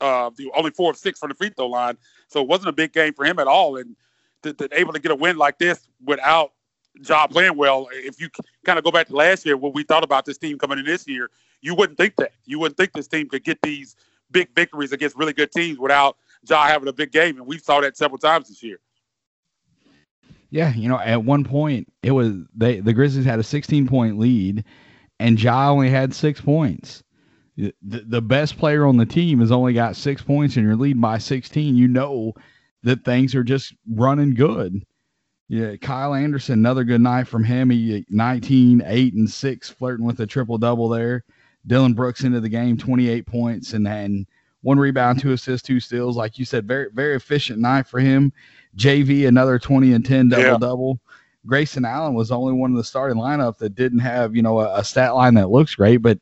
Uh, 0.00 0.30
only 0.54 0.72
four 0.72 0.90
of 0.90 0.96
six 0.96 1.20
from 1.20 1.28
the 1.28 1.34
free 1.34 1.50
throw 1.50 1.68
line. 1.68 1.96
So 2.26 2.40
it 2.40 2.48
wasn't 2.48 2.70
a 2.70 2.72
big 2.72 2.92
game 2.92 3.14
for 3.14 3.24
him 3.24 3.38
at 3.38 3.46
all. 3.46 3.76
And 3.76 3.94
to, 4.42 4.52
to 4.54 4.68
able 4.72 4.92
to 4.92 4.98
get 4.98 5.12
a 5.12 5.14
win 5.14 5.36
like 5.36 5.58
this 5.58 5.86
without 6.04 6.52
job 7.00 7.30
playing 7.30 7.56
well. 7.56 7.88
If 7.92 8.20
you 8.20 8.28
kind 8.64 8.78
of 8.78 8.84
go 8.84 8.90
back 8.90 9.08
to 9.08 9.16
last 9.16 9.46
year, 9.46 9.56
what 9.56 9.74
we 9.74 9.84
thought 9.84 10.04
about 10.04 10.24
this 10.24 10.38
team 10.38 10.58
coming 10.58 10.78
in 10.78 10.84
this 10.84 11.06
year, 11.06 11.30
you 11.60 11.74
wouldn't 11.74 11.98
think 11.98 12.16
that. 12.16 12.32
You 12.44 12.58
wouldn't 12.58 12.76
think 12.76 12.92
this 12.92 13.08
team 13.08 13.28
could 13.28 13.44
get 13.44 13.62
these 13.62 13.96
big 14.32 14.48
victories 14.54 14.92
against 14.92 15.16
really 15.16 15.32
good 15.32 15.52
teams 15.52 15.78
without 15.78 16.16
Ja 16.48 16.66
having 16.66 16.88
a 16.88 16.92
big 16.92 17.12
game, 17.12 17.36
and 17.36 17.46
we 17.46 17.58
saw 17.58 17.80
that 17.80 17.96
several 17.96 18.18
times 18.18 18.48
this 18.48 18.62
year. 18.62 18.78
Yeah, 20.50 20.74
you 20.74 20.88
know, 20.88 20.98
at 20.98 21.24
one 21.24 21.44
point 21.44 21.90
it 22.02 22.10
was 22.10 22.34
they 22.54 22.80
the 22.80 22.92
Grizzlies 22.92 23.24
had 23.24 23.38
a 23.38 23.44
16 23.44 23.88
point 23.88 24.18
lead, 24.18 24.64
and 25.18 25.40
Ja 25.40 25.70
only 25.70 25.88
had 25.88 26.14
six 26.14 26.40
points. 26.40 27.02
The, 27.56 27.74
the 27.82 28.22
best 28.22 28.56
player 28.56 28.86
on 28.86 28.96
the 28.96 29.06
team 29.06 29.40
has 29.40 29.52
only 29.52 29.74
got 29.74 29.96
six 29.96 30.22
points, 30.22 30.56
and 30.56 30.66
you're 30.66 30.76
leading 30.76 31.02
by 31.02 31.18
16. 31.18 31.76
You 31.76 31.86
know 31.86 32.32
that 32.82 33.04
things 33.04 33.34
are 33.34 33.44
just 33.44 33.74
running 33.90 34.34
good. 34.34 34.84
Yeah, 35.48 35.76
Kyle 35.76 36.14
Anderson, 36.14 36.54
another 36.54 36.82
good 36.82 37.02
night 37.02 37.28
from 37.28 37.44
him. 37.44 37.68
He 37.68 38.06
19, 38.08 38.82
8, 38.84 39.14
and 39.14 39.30
6, 39.30 39.70
flirting 39.70 40.06
with 40.06 40.18
a 40.20 40.26
triple 40.26 40.56
double 40.56 40.88
there. 40.88 41.24
Dillon 41.66 41.94
Brooks 41.94 42.24
into 42.24 42.40
the 42.40 42.48
game, 42.48 42.76
28 42.76 43.26
points, 43.26 43.72
and 43.72 43.86
then 43.86 44.26
one 44.62 44.78
rebound, 44.78 45.20
two 45.20 45.32
assists, 45.32 45.66
two 45.66 45.80
steals. 45.80 46.16
Like 46.16 46.38
you 46.38 46.44
said, 46.44 46.66
very, 46.66 46.88
very 46.92 47.16
efficient 47.16 47.58
night 47.58 47.86
for 47.86 48.00
him. 48.00 48.32
JV, 48.76 49.28
another 49.28 49.58
20 49.58 49.92
and 49.92 50.04
10 50.04 50.30
double 50.30 50.42
yeah. 50.42 50.58
double. 50.58 51.00
Grayson 51.46 51.84
Allen 51.84 52.14
was 52.14 52.28
the 52.28 52.38
only 52.38 52.52
one 52.52 52.70
in 52.70 52.76
the 52.76 52.84
starting 52.84 53.18
lineup 53.18 53.58
that 53.58 53.74
didn't 53.74 53.98
have, 53.98 54.36
you 54.36 54.42
know, 54.42 54.60
a, 54.60 54.78
a 54.78 54.84
stat 54.84 55.14
line 55.14 55.34
that 55.34 55.50
looks 55.50 55.74
great. 55.74 55.98
But 55.98 56.18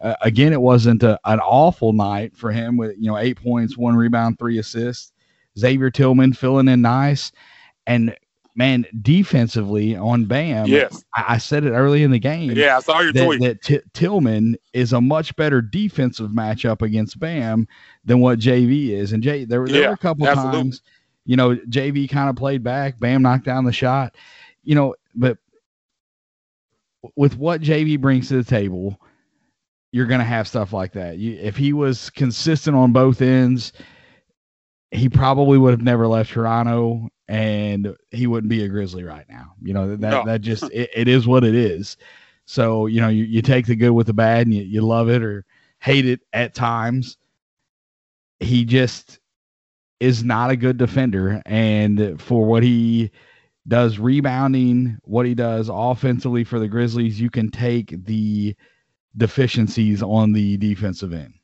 uh, 0.00 0.14
again, 0.22 0.52
it 0.52 0.60
wasn't 0.60 1.02
a, 1.02 1.18
an 1.26 1.40
awful 1.40 1.92
night 1.92 2.34
for 2.34 2.50
him 2.50 2.76
with, 2.76 2.96
you 2.98 3.10
know, 3.10 3.18
eight 3.18 3.40
points, 3.42 3.76
one 3.76 3.94
rebound, 3.94 4.38
three 4.38 4.58
assists. 4.58 5.12
Xavier 5.58 5.90
Tillman 5.90 6.32
filling 6.32 6.68
in 6.68 6.80
nice. 6.80 7.30
And 7.86 8.16
man, 8.54 8.86
defensively 9.02 9.96
on 9.96 10.26
Bam, 10.26 10.66
yes, 10.66 11.04
I, 11.14 11.24
I, 11.34 11.38
said 11.38 11.64
it 11.64 11.72
early 11.72 12.02
in 12.02 12.10
the 12.10 12.18
game. 12.18 12.52
Yeah, 12.52 12.76
I 12.76 12.80
saw 12.80 13.00
your 13.00 13.12
that, 13.12 13.24
tweet. 13.24 13.40
That 13.40 13.62
T- 13.62 13.80
Tillman 13.92 14.56
is 14.72 14.92
a 14.92 15.00
much 15.00 15.34
better 15.36 15.60
defensive 15.60 16.30
matchup 16.30 16.82
against 16.82 17.18
Bam 17.18 17.66
than 18.04 18.20
what 18.20 18.38
JV 18.38 18.90
is. 18.90 19.12
And 19.12 19.22
J, 19.22 19.44
there, 19.44 19.66
there 19.66 19.82
yeah, 19.82 19.88
were 19.88 19.94
a 19.94 19.98
couple 19.98 20.26
absolutely. 20.26 20.58
times, 20.58 20.82
you 21.24 21.36
know, 21.36 21.56
JV 21.56 22.08
kind 22.08 22.30
of 22.30 22.36
played 22.36 22.62
back. 22.62 22.98
Bam 22.98 23.22
knocked 23.22 23.44
down 23.44 23.64
the 23.64 23.72
shot, 23.72 24.14
you 24.62 24.74
know, 24.74 24.94
but 25.14 25.38
with 27.16 27.36
what 27.36 27.60
JV 27.60 28.00
brings 28.00 28.28
to 28.28 28.36
the 28.36 28.44
table, 28.44 29.00
you're 29.92 30.06
going 30.06 30.20
to 30.20 30.24
have 30.24 30.48
stuff 30.48 30.72
like 30.72 30.92
that. 30.92 31.18
You, 31.18 31.38
if 31.40 31.56
he 31.56 31.72
was 31.72 32.10
consistent 32.10 32.76
on 32.76 32.92
both 32.92 33.20
ends, 33.20 33.72
he 34.90 35.08
probably 35.08 35.58
would 35.58 35.72
have 35.72 35.82
never 35.82 36.06
left 36.06 36.32
Toronto 36.32 37.08
and 37.28 37.96
he 38.10 38.26
wouldn't 38.26 38.50
be 38.50 38.64
a 38.64 38.68
Grizzly 38.68 39.04
right 39.04 39.26
now. 39.28 39.54
You 39.62 39.74
know, 39.74 39.96
that 39.96 40.10
no. 40.10 40.24
that 40.24 40.40
just 40.40 40.64
it, 40.72 40.90
it 40.94 41.08
is 41.08 41.26
what 41.26 41.44
it 41.44 41.54
is. 41.54 41.96
So, 42.46 42.86
you 42.86 43.00
know, 43.00 43.08
you, 43.08 43.24
you 43.24 43.42
take 43.42 43.66
the 43.66 43.76
good 43.76 43.92
with 43.92 44.06
the 44.06 44.12
bad 44.12 44.46
and 44.46 44.54
you, 44.54 44.62
you 44.62 44.82
love 44.82 45.08
it 45.08 45.22
or 45.22 45.44
hate 45.80 46.06
it 46.06 46.20
at 46.32 46.54
times. 46.54 47.16
He 48.40 48.64
just 48.64 49.18
is 50.00 50.22
not 50.22 50.50
a 50.50 50.56
good 50.56 50.76
defender. 50.76 51.40
And 51.46 52.20
for 52.20 52.44
what 52.44 52.62
he 52.62 53.10
does 53.66 53.98
rebounding, 53.98 54.98
what 55.04 55.24
he 55.24 55.34
does 55.34 55.70
offensively 55.72 56.44
for 56.44 56.58
the 56.58 56.68
Grizzlies, 56.68 57.20
you 57.20 57.30
can 57.30 57.50
take 57.50 58.04
the 58.04 58.54
deficiencies 59.16 60.02
on 60.02 60.32
the 60.32 60.58
defensive 60.58 61.14
end. 61.14 61.34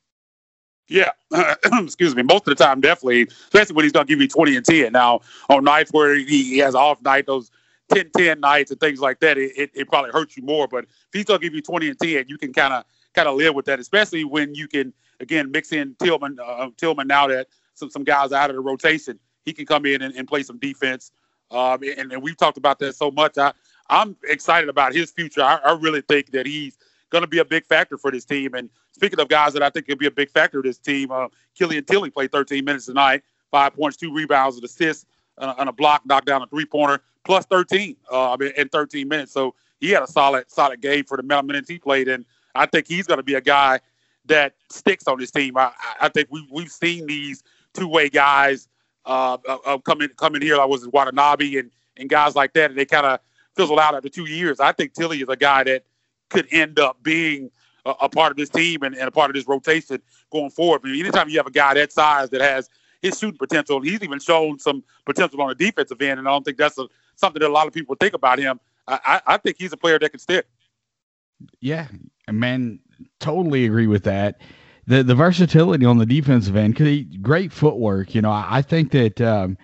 Yeah, 0.91 1.11
excuse 1.65 2.15
me. 2.15 2.23
Most 2.23 2.47
of 2.47 2.57
the 2.57 2.63
time, 2.63 2.81
definitely, 2.81 3.23
especially 3.23 3.75
when 3.75 3.85
he's 3.85 3.93
going 3.93 4.07
to 4.07 4.13
give 4.13 4.21
you 4.21 4.29
20 4.29 4.57
and 4.57 4.65
10. 4.65 4.93
Now, 4.93 5.21
on 5.49 5.63
nights 5.65 5.91
where 5.93 6.15
he, 6.15 6.59
has 6.59 6.75
off 6.75 7.01
night, 7.03 7.27
those 7.27 7.51
10 7.93 8.11
10 8.17 8.41
nights 8.41 8.71
and 8.71 8.79
things 8.81 8.99
like 9.01 9.21
that, 9.21 9.37
it, 9.39 9.53
it, 9.57 9.71
it 9.75 9.89
probably 9.89 10.11
hurts 10.11 10.37
you 10.37 10.43
more. 10.43 10.67
But 10.67 10.85
if 10.85 10.91
he's 11.13 11.25
going 11.25 11.41
to 11.41 11.45
give 11.45 11.55
you 11.55 11.63
20 11.63 11.89
and 11.89 11.99
10, 11.99 12.25
you 12.29 12.37
can 12.37 12.53
kind 12.53 12.73
of 12.73 12.85
kind 13.15 13.29
of 13.29 13.37
live 13.37 13.55
with 13.55 13.65
that, 13.67 13.79
especially 13.79 14.25
when 14.25 14.55
you 14.55 14.67
can, 14.67 14.93
again, 15.21 15.51
mix 15.51 15.73
in 15.73 15.95
Tillman, 16.03 16.39
uh, 16.45 16.69
Tillman 16.77 17.07
now 17.07 17.27
that 17.27 17.47
some, 17.75 17.89
some 17.91 18.05
guys 18.05 18.33
are 18.33 18.41
out 18.41 18.51
of 18.51 18.57
the 18.57 18.61
rotation. 18.61 19.19
He 19.45 19.53
can 19.53 19.67
come 19.67 19.87
in 19.87 20.03
and, 20.03 20.15
and 20.15 20.27
play 20.27 20.43
some 20.43 20.59
defense 20.59 21.11
Um, 21.51 21.81
and, 21.97 22.13
and 22.13 22.23
we've 22.23 22.37
talked 22.37 22.57
about 22.57 22.79
that 22.81 22.95
so 22.95 23.11
much. 23.11 23.37
I, 23.37 23.53
I'm 23.89 24.17
excited 24.29 24.69
about 24.69 24.95
his 24.95 25.11
future. 25.11 25.43
I, 25.43 25.57
I 25.65 25.73
really 25.73 26.01
think 26.01 26.31
that 26.33 26.47
he's 26.47 26.77
going 27.11 27.21
to 27.21 27.27
be 27.27 27.37
a 27.37 27.45
big 27.45 27.65
factor 27.65 27.97
for 27.97 28.09
this 28.09 28.25
team. 28.25 28.55
And 28.55 28.69
speaking 28.93 29.19
of 29.19 29.27
guys 29.27 29.53
that 29.53 29.61
I 29.61 29.69
think 29.69 29.85
could 29.85 29.99
be 29.99 30.07
a 30.07 30.11
big 30.11 30.31
factor 30.31 30.59
of 30.59 30.65
this 30.65 30.79
team, 30.79 31.11
uh, 31.11 31.27
Killian 31.55 31.83
Tillie 31.83 32.09
played 32.09 32.31
13 32.31 32.65
minutes 32.65 32.87
tonight, 32.87 33.21
five 33.51 33.75
points, 33.75 33.97
two 33.97 34.13
rebounds, 34.13 34.57
an 34.57 34.65
assist, 34.65 35.05
and 35.37 35.69
a, 35.69 35.71
block, 35.71 36.03
knocked 36.05 36.27
down 36.27 36.41
a 36.41 36.47
three 36.47 36.65
pointer, 36.65 37.01
plus 37.23 37.45
13 37.45 37.95
uh, 38.11 38.37
in 38.57 38.69
13 38.69 39.07
minutes. 39.07 39.31
So 39.31 39.55
he 39.79 39.89
had 39.89 40.03
a 40.03 40.07
solid, 40.07 40.49
solid 40.49 40.81
game 40.81 41.03
for 41.03 41.17
the 41.17 41.23
amount 41.23 41.45
of 41.45 41.47
minutes 41.47 41.69
he 41.69 41.79
played. 41.79 42.07
And 42.07 42.25
I 42.55 42.65
think 42.65 42.87
he's 42.87 43.07
going 43.07 43.17
to 43.17 43.23
be 43.23 43.35
a 43.35 43.41
guy 43.41 43.79
that 44.25 44.55
sticks 44.69 45.07
on 45.07 45.19
this 45.19 45.31
team. 45.31 45.57
I, 45.57 45.71
I 45.99 46.09
think 46.09 46.27
we, 46.31 46.47
we've 46.51 46.71
seen 46.71 47.05
these 47.07 47.43
two 47.73 47.87
way 47.87 48.09
guys 48.09 48.67
uh, 49.05 49.37
uh, 49.47 49.77
come 49.79 50.01
in, 50.01 50.09
come 50.09 50.35
in 50.35 50.41
here. 50.41 50.59
I 50.59 50.65
was 50.65 50.87
Watanabe 50.87 51.57
and, 51.57 51.71
and 51.97 52.09
guys 52.09 52.35
like 52.35 52.53
that, 52.53 52.69
and 52.69 52.79
they 52.79 52.85
kind 52.85 53.05
of 53.05 53.19
fizzle 53.55 53.79
out 53.79 53.95
after 53.95 54.09
two 54.09 54.25
years. 54.25 54.59
I 54.59 54.71
think 54.71 54.93
Tillie 54.93 55.21
is 55.21 55.29
a 55.29 55.35
guy 55.35 55.63
that 55.63 55.83
could 56.31 56.47
end 56.51 56.79
up 56.79 57.01
being 57.03 57.51
a, 57.85 57.91
a 58.01 58.09
part 58.09 58.31
of 58.31 58.37
this 58.37 58.49
team 58.49 58.83
and, 58.83 58.95
and, 58.95 59.07
a 59.07 59.11
part 59.11 59.29
of 59.29 59.35
this 59.35 59.47
rotation 59.47 60.01
going 60.31 60.49
forward. 60.49 60.81
I 60.83 60.87
mean, 60.89 60.99
anytime 60.99 61.29
you 61.29 61.37
have 61.37 61.47
a 61.47 61.51
guy 61.51 61.73
that 61.75 61.91
size 61.91 62.29
that 62.31 62.41
has 62.41 62.69
his 63.01 63.17
shooting 63.17 63.37
potential, 63.37 63.81
he's 63.81 64.01
even 64.01 64.19
shown 64.19 64.59
some 64.59 64.83
potential 65.05 65.41
on 65.41 65.49
the 65.49 65.55
defensive 65.55 66.01
end, 66.01 66.19
and 66.19 66.27
I 66.27 66.31
don't 66.31 66.43
think 66.43 66.57
that's 66.57 66.77
a, 66.77 66.87
something 67.15 67.39
that 67.41 67.49
a 67.49 67.53
lot 67.53 67.67
of 67.67 67.73
people 67.73 67.95
think 67.99 68.13
about 68.13 68.39
him. 68.39 68.59
I, 68.87 68.99
I, 69.05 69.21
I 69.33 69.37
think 69.37 69.57
he's 69.59 69.73
a 69.73 69.77
player 69.77 69.99
that 69.99 70.09
can 70.09 70.19
stick. 70.19 70.47
Yeah, 71.59 71.87
man, 72.29 72.79
totally 73.19 73.65
agree 73.65 73.87
with 73.87 74.03
that. 74.03 74.41
The 74.87 75.03
the 75.03 75.15
versatility 75.15 75.85
on 75.85 75.97
the 75.97 76.05
defensive 76.05 76.55
end, 76.55 76.77
he, 76.77 77.03
great 77.03 77.51
footwork. 77.51 78.13
You 78.15 78.21
know, 78.21 78.31
I, 78.31 78.47
I 78.49 78.61
think 78.61 78.91
that 78.91 79.21
um, 79.21 79.57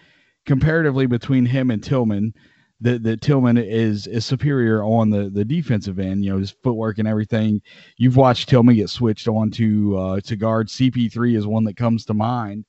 comparatively 0.45 1.05
between 1.05 1.45
him 1.45 1.69
and 1.69 1.83
Tillman, 1.83 2.33
that, 2.81 3.03
that 3.03 3.22
Tillman 3.22 3.57
is 3.57 4.07
is 4.07 4.25
superior 4.25 4.84
on 4.84 5.10
the 5.10 5.29
the 5.29 5.43
defensive 5.46 6.00
end. 6.00 6.24
You 6.24 6.34
know 6.34 6.39
his 6.39 6.51
footwork 6.51 7.00
and 7.00 7.07
everything. 7.07 7.62
You've 7.98 8.17
watched 8.17 8.50
Tillman 8.50 8.75
get 8.75 8.89
switched 8.89 9.27
on 9.27 9.51
to 9.51 9.98
uh, 9.98 10.19
to 10.22 10.36
guard. 10.36 10.67
CP3 10.67 11.36
is 11.36 11.48
one 11.48 11.63
that 11.65 11.77
comes 11.77 12.05
to 12.05 12.13
mind. 12.13 12.65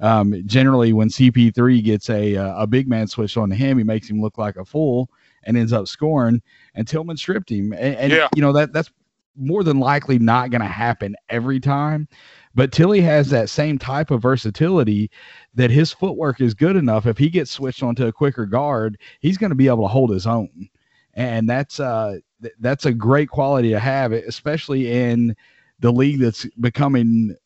Um, 0.00 0.42
generally, 0.46 0.92
when 0.92 1.08
CP3 1.08 1.82
gets 1.82 2.08
a 2.08 2.36
uh, 2.36 2.62
a 2.62 2.66
big 2.66 2.88
man 2.88 3.08
switched 3.08 3.36
on 3.36 3.50
to 3.50 3.56
him, 3.56 3.78
he 3.78 3.84
makes 3.84 4.08
him 4.08 4.20
look 4.20 4.38
like 4.38 4.56
a 4.56 4.64
fool 4.64 5.10
and 5.44 5.56
ends 5.56 5.72
up 5.72 5.88
scoring. 5.88 6.40
And 6.74 6.86
Tillman 6.86 7.16
stripped 7.16 7.50
him, 7.50 7.72
and, 7.72 7.96
and 7.96 8.12
yeah. 8.12 8.28
you 8.36 8.42
know 8.42 8.52
that 8.52 8.72
that's 8.72 8.90
more 9.38 9.62
than 9.64 9.78
likely 9.80 10.18
not 10.18 10.50
going 10.50 10.60
to 10.60 10.68
happen 10.68 11.16
every 11.28 11.60
time. 11.60 12.08
But 12.54 12.72
Tillie 12.72 13.00
has 13.00 13.30
that 13.30 13.50
same 13.50 13.78
type 13.78 14.10
of 14.10 14.22
versatility 14.22 15.10
that 15.54 15.70
his 15.70 15.92
footwork 15.92 16.40
is 16.40 16.54
good 16.54 16.76
enough. 16.76 17.06
If 17.06 17.18
he 17.18 17.28
gets 17.28 17.50
switched 17.50 17.82
onto 17.82 18.06
a 18.06 18.12
quicker 18.12 18.46
guard, 18.46 18.98
he's 19.20 19.38
going 19.38 19.50
to 19.50 19.56
be 19.56 19.68
able 19.68 19.84
to 19.84 19.88
hold 19.88 20.10
his 20.10 20.26
own, 20.26 20.68
and 21.14 21.48
that's 21.48 21.80
uh 21.80 22.18
th- 22.42 22.54
that's 22.60 22.86
a 22.86 22.92
great 22.92 23.28
quality 23.28 23.70
to 23.70 23.80
have, 23.80 24.12
especially 24.12 24.90
in 24.90 25.36
the 25.80 25.92
league 25.92 26.20
that's 26.20 26.46
becoming 26.60 27.36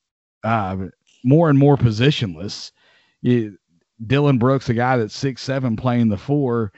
uh, 0.44 0.76
more 1.24 1.50
and 1.50 1.58
more 1.58 1.76
positionless. 1.76 2.72
You, 3.20 3.56
Dillon 4.06 4.38
Brooks, 4.38 4.68
a 4.68 4.74
guy 4.74 4.96
that's 4.96 5.16
six 5.16 5.42
seven, 5.42 5.76
playing 5.76 6.08
the 6.08 6.16
four, 6.16 6.72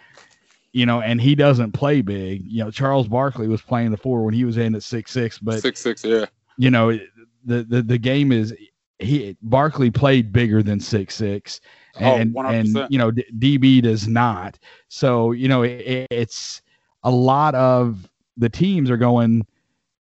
you 0.72 0.84
know, 0.84 1.00
and 1.00 1.20
he 1.20 1.34
doesn't 1.34 1.72
play 1.72 2.02
big. 2.02 2.42
You 2.44 2.64
know, 2.64 2.70
Charles 2.70 3.08
Barkley 3.08 3.48
was 3.48 3.62
playing 3.62 3.90
the 3.90 3.96
four 3.96 4.24
when 4.24 4.34
he 4.34 4.44
was 4.44 4.56
in 4.56 4.74
at 4.74 4.82
six 4.82 5.10
six, 5.10 5.38
but 5.38 5.62
six 5.62 5.80
six, 5.80 6.04
yeah. 6.04 6.26
You 6.56 6.70
know, 6.70 6.98
the 7.44 7.64
the, 7.64 7.82
the 7.82 7.98
game 7.98 8.32
is 8.32 8.54
he 8.98 9.36
Barkley 9.42 9.90
played 9.90 10.32
bigger 10.32 10.62
than 10.62 10.80
six 10.80 11.14
six, 11.14 11.60
and 11.98 12.34
oh, 12.36 12.42
and 12.42 12.86
you 12.90 12.98
know 12.98 13.10
D- 13.10 13.24
DB 13.38 13.82
does 13.82 14.06
not. 14.06 14.58
So 14.88 15.32
you 15.32 15.48
know 15.48 15.62
it, 15.62 16.06
it's 16.10 16.62
a 17.02 17.10
lot 17.10 17.54
of 17.54 18.08
the 18.36 18.48
teams 18.48 18.90
are 18.90 18.96
going 18.96 19.46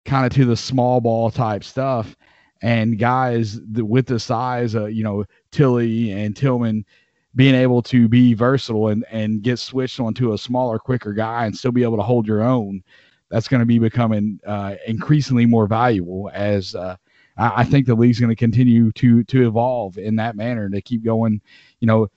kind 0.05 0.25
of 0.25 0.33
to 0.33 0.45
the 0.45 0.57
small 0.57 1.01
ball 1.01 1.31
type 1.31 1.63
stuff, 1.63 2.15
and 2.61 2.99
guys 2.99 3.59
with 3.75 4.05
the 4.07 4.19
size, 4.19 4.75
of 4.75 4.91
you 4.91 5.03
know 5.03 5.25
Tillie 5.51 6.11
and 6.11 6.35
Tillman 6.35 6.85
being 7.35 7.55
able 7.55 7.81
to 7.81 8.07
be 8.07 8.33
versatile 8.33 8.89
and 8.89 9.05
and 9.09 9.41
get 9.41 9.59
switched 9.59 9.99
onto 9.99 10.33
a 10.33 10.37
smaller, 10.37 10.77
quicker 10.77 11.13
guy 11.13 11.45
and 11.45 11.55
still 11.57 11.71
be 11.71 11.83
able 11.83 11.97
to 11.97 12.03
hold 12.03 12.27
your 12.27 12.41
own. 12.41 12.83
That's 13.29 13.47
going 13.47 13.61
to 13.61 13.65
be 13.65 13.79
becoming 13.79 14.39
uh, 14.45 14.75
increasingly 14.85 15.47
more 15.47 15.65
valuable 15.65 16.29
as 16.33 16.75
uh, 16.75 16.97
I, 17.37 17.61
I 17.61 17.63
think 17.63 17.87
the 17.87 17.95
league's 17.95 18.19
going 18.19 18.29
to 18.29 18.35
continue 18.35 18.91
to 18.93 19.23
to 19.25 19.47
evolve 19.47 19.97
in 19.97 20.15
that 20.17 20.35
manner 20.35 20.69
to 20.69 20.81
keep 20.81 21.03
going. 21.03 21.41
You 21.79 21.87
know, 21.87 22.07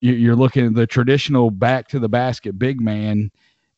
you're 0.00 0.36
looking 0.36 0.66
at 0.66 0.74
the 0.74 0.86
traditional 0.86 1.50
back 1.50 1.88
to 1.88 1.98
the 1.98 2.08
basket 2.08 2.58
big 2.58 2.80
man 2.80 3.30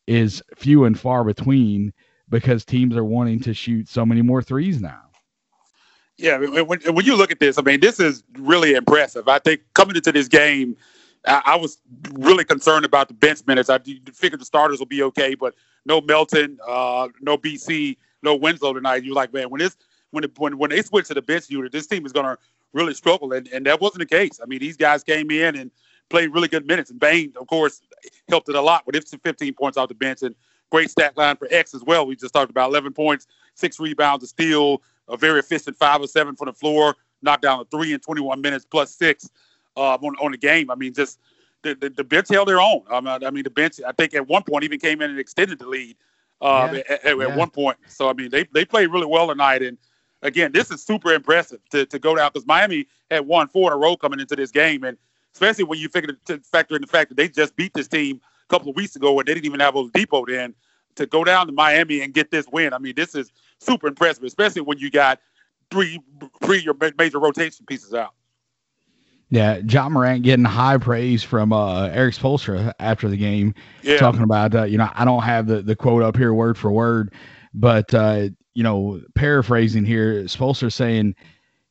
is 0.07 0.41
few 0.55 0.85
and 0.85 0.99
far 0.99 1.23
between 1.23 1.93
because 2.29 2.65
teams 2.65 2.95
are 2.95 3.03
wanting 3.03 3.39
to 3.41 3.53
shoot 3.53 3.87
so 3.87 4.05
many 4.05 4.21
more 4.21 4.41
threes 4.41 4.81
now. 4.81 5.01
Yeah, 6.17 6.37
when, 6.37 6.79
when 6.81 7.05
you 7.05 7.15
look 7.15 7.31
at 7.31 7.39
this, 7.39 7.59
I 7.59 7.61
mean, 7.61 7.79
this 7.79 7.99
is 7.99 8.23
really 8.39 8.73
impressive. 8.73 9.27
I 9.27 9.37
think 9.37 9.61
coming 9.75 9.95
into 9.95 10.11
this 10.11 10.27
game, 10.27 10.75
I, 11.27 11.41
I 11.45 11.55
was 11.55 11.77
really 12.13 12.43
concerned 12.43 12.85
about 12.85 13.07
the 13.07 13.13
bench 13.13 13.41
minutes. 13.45 13.69
I 13.69 13.77
figured 14.13 14.41
the 14.41 14.45
starters 14.45 14.79
will 14.79 14.87
be 14.87 15.03
okay, 15.03 15.35
but 15.35 15.53
no 15.85 16.01
Melton, 16.01 16.57
uh, 16.67 17.09
no 17.21 17.37
BC, 17.37 17.97
no 18.23 18.35
Winslow 18.35 18.73
tonight. 18.73 19.03
You're 19.03 19.13
like, 19.13 19.31
man, 19.31 19.51
when 19.51 19.59
this 19.59 19.77
when 20.11 20.23
it, 20.23 20.37
when 20.37 20.57
when 20.57 20.69
they 20.69 20.81
switched 20.81 21.07
to 21.09 21.13
the 21.13 21.21
bench 21.21 21.49
unit, 21.49 21.71
this 21.71 21.87
team 21.87 22.05
is 22.05 22.11
going 22.11 22.25
to 22.25 22.37
really 22.73 22.93
struggle, 22.93 23.33
and, 23.33 23.47
and 23.49 23.65
that 23.65 23.81
wasn't 23.81 23.99
the 23.99 24.05
case. 24.05 24.39
I 24.41 24.45
mean, 24.45 24.59
these 24.59 24.77
guys 24.77 25.03
came 25.03 25.31
in 25.31 25.55
and 25.55 25.71
played 26.09 26.33
really 26.33 26.47
good 26.47 26.65
minutes, 26.65 26.89
and 26.89 26.99
Bane, 26.99 27.33
of 27.39 27.47
course, 27.47 27.81
helped 28.29 28.49
it 28.49 28.55
a 28.55 28.61
lot 28.61 28.85
with 28.85 28.95
his 28.95 29.13
15 29.23 29.53
points 29.53 29.77
off 29.77 29.89
the 29.89 29.95
bench 29.95 30.21
and 30.21 30.35
great 30.69 30.89
stat 30.89 31.17
line 31.17 31.35
for 31.37 31.47
X 31.51 31.73
as 31.73 31.83
well. 31.83 32.05
We 32.05 32.15
just 32.15 32.33
talked 32.33 32.51
about 32.51 32.69
11 32.69 32.93
points, 32.93 33.27
six 33.55 33.79
rebounds, 33.79 34.23
a 34.23 34.27
steal, 34.27 34.81
a 35.07 35.17
very 35.17 35.39
efficient 35.39 35.77
five 35.77 36.01
or 36.01 36.07
seven 36.07 36.35
from 36.35 36.47
the 36.47 36.53
floor, 36.53 36.95
knocked 37.21 37.43
down 37.43 37.59
a 37.59 37.65
three 37.65 37.93
in 37.93 37.99
21 37.99 38.41
minutes 38.41 38.65
plus 38.65 38.93
six 38.93 39.29
uh, 39.75 39.95
on 39.95 40.15
on 40.17 40.31
the 40.31 40.37
game. 40.37 40.69
I 40.69 40.75
mean, 40.75 40.93
just 40.93 41.19
the, 41.63 41.75
the, 41.75 41.89
the 41.89 42.03
bench 42.03 42.29
held 42.29 42.47
their 42.47 42.59
own. 42.59 42.83
I 42.89 43.01
mean, 43.01 43.23
I 43.23 43.31
mean, 43.31 43.43
the 43.43 43.49
bench. 43.49 43.79
I 43.85 43.91
think 43.91 44.13
at 44.13 44.27
one 44.27 44.43
point 44.43 44.63
even 44.63 44.79
came 44.79 45.01
in 45.01 45.09
and 45.09 45.19
extended 45.19 45.59
the 45.59 45.67
lead. 45.67 45.95
Uh, 46.39 46.69
yeah. 46.71 46.79
at, 46.89 47.05
at, 47.05 47.17
yeah. 47.17 47.35
one 47.35 47.49
point. 47.49 47.77
So 47.87 48.09
I 48.09 48.13
mean, 48.13 48.29
they 48.29 48.45
they 48.53 48.65
played 48.65 48.89
really 48.91 49.07
well 49.07 49.27
tonight, 49.27 49.63
and 49.63 49.77
again, 50.21 50.51
this 50.51 50.71
is 50.71 50.83
super 50.83 51.13
impressive 51.13 51.59
to, 51.71 51.85
to 51.85 51.99
go 51.99 52.15
down 52.15 52.31
because 52.33 52.47
Miami 52.47 52.87
had 53.11 53.27
won 53.27 53.47
four 53.47 53.71
in 53.71 53.77
a 53.77 53.79
row 53.79 53.97
coming 53.97 54.19
into 54.19 54.35
this 54.35 54.51
game, 54.51 54.83
and 54.83 54.97
especially 55.33 55.63
when 55.63 55.79
you 55.79 55.89
figure 55.89 56.15
to 56.25 56.39
factor 56.39 56.75
in 56.75 56.81
the 56.81 56.87
fact 56.87 57.09
that 57.09 57.15
they 57.15 57.27
just 57.27 57.55
beat 57.55 57.73
this 57.73 57.87
team 57.87 58.19
a 58.43 58.53
couple 58.53 58.69
of 58.69 58.75
weeks 58.75 58.95
ago 58.95 59.19
and 59.19 59.27
they 59.27 59.33
didn't 59.33 59.45
even 59.45 59.59
have 59.59 59.75
Oladipo 59.75 60.25
then 60.27 60.53
to 60.95 61.05
go 61.05 61.23
down 61.23 61.45
to 61.47 61.53
Miami 61.53 62.01
and 62.01 62.13
get 62.13 62.31
this 62.31 62.47
win. 62.51 62.73
I 62.73 62.79
mean, 62.79 62.95
this 62.95 63.15
is 63.15 63.31
super 63.59 63.87
impressive, 63.87 64.23
especially 64.23 64.61
when 64.61 64.79
you 64.79 64.89
got 64.89 65.19
three 65.71 65.99
three 66.43 66.59
your 66.59 66.75
major 66.97 67.19
rotation 67.19 67.65
pieces 67.65 67.93
out. 67.93 68.13
Yeah, 69.29 69.57
Ja 69.57 69.89
Morant 69.89 70.23
getting 70.23 70.45
high 70.45 70.77
praise 70.77 71.21
from 71.21 71.51
uh, 71.51 71.87
Erik 71.87 72.15
Spoelstra 72.15 72.73
after 72.79 73.09
the 73.09 73.17
game, 73.17 73.53
yeah. 73.83 73.97
talking 73.97 74.21
about 74.23 74.55
uh, 74.55 74.63
you 74.63 74.77
know 74.77 74.89
I 74.93 75.05
don't 75.05 75.23
have 75.23 75.47
the 75.47 75.61
the 75.61 75.75
quote 75.75 76.01
up 76.01 76.15
here 76.15 76.33
word 76.33 76.57
for 76.57 76.71
word, 76.71 77.13
but 77.53 77.93
uh, 77.93 78.29
you 78.57 78.63
know, 78.63 78.99
paraphrasing 79.13 79.85
here, 79.85 80.23
Spoelstra 80.23 80.73
saying, 80.73 81.13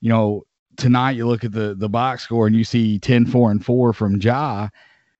you 0.01 0.09
know, 0.09 0.47
tonight 0.77 1.17
you 1.17 1.27
look 1.27 1.43
at 1.43 1.51
the 1.51 1.75
the 1.75 1.89
box 1.89 2.23
score 2.23 2.47
and 2.47 2.55
you 2.55 2.63
see 2.63 2.97
10 3.01 3.27
4 3.27 3.51
and 3.51 3.65
4 3.65 3.93
from 3.93 4.21
Ja, 4.21 4.69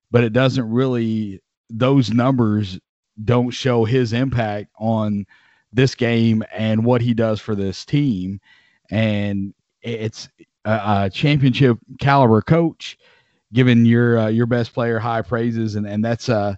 but 0.09 0.23
it 0.23 0.31
doesn't 0.31 0.69
really 0.69 1.41
those 1.69 2.09
numbers 2.09 2.79
don't 3.25 3.51
show 3.51 3.83
his 3.83 4.13
impact 4.13 4.69
on 4.79 5.25
this 5.73 5.93
game 5.93 6.41
and 6.53 6.85
what 6.85 7.01
he 7.01 7.13
does 7.13 7.41
for 7.41 7.53
this 7.53 7.83
team. 7.83 8.39
And 8.89 9.53
it's 9.81 10.29
a, 10.63 10.71
a 10.71 11.09
championship 11.11 11.79
caliber 11.99 12.41
coach 12.41 12.97
giving 13.51 13.85
your 13.85 14.19
uh, 14.19 14.27
your 14.27 14.45
best 14.45 14.73
player 14.73 14.99
high 14.99 15.21
praises, 15.21 15.75
and 15.75 15.85
and 15.85 16.05
that's 16.05 16.29
uh 16.29 16.55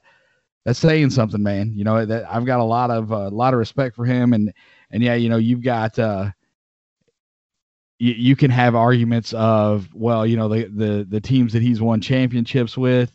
that's 0.66 0.78
saying 0.78 1.10
something, 1.10 1.42
man. 1.42 1.74
You 1.74 1.84
know 1.84 2.06
that 2.06 2.32
I've 2.32 2.46
got 2.46 2.60
a 2.60 2.63
lot 2.63 2.92
of 2.92 3.12
a 3.12 3.16
uh, 3.16 3.30
lot 3.32 3.56
of 3.56 3.58
respect 3.58 3.96
for 3.96 4.06
him, 4.06 4.34
and 4.34 4.54
and 4.91 5.03
yeah, 5.03 5.15
you 5.15 5.29
know, 5.29 5.38
you've 5.38 5.62
got 5.62 5.98
uh, 6.00 6.31
you, 8.00 8.36
can 8.36 8.50
have 8.50 8.75
arguments 8.75 9.34
of 9.34 9.93
well, 9.93 10.25
you 10.25 10.38
know, 10.38 10.48
the 10.48 10.65
the 10.65 11.08
the 11.08 11.22
teams 11.22 11.53
that 11.53 11.62
he's 11.62 11.81
won 11.81 12.01
championships 12.01 12.77
with. 12.77 13.12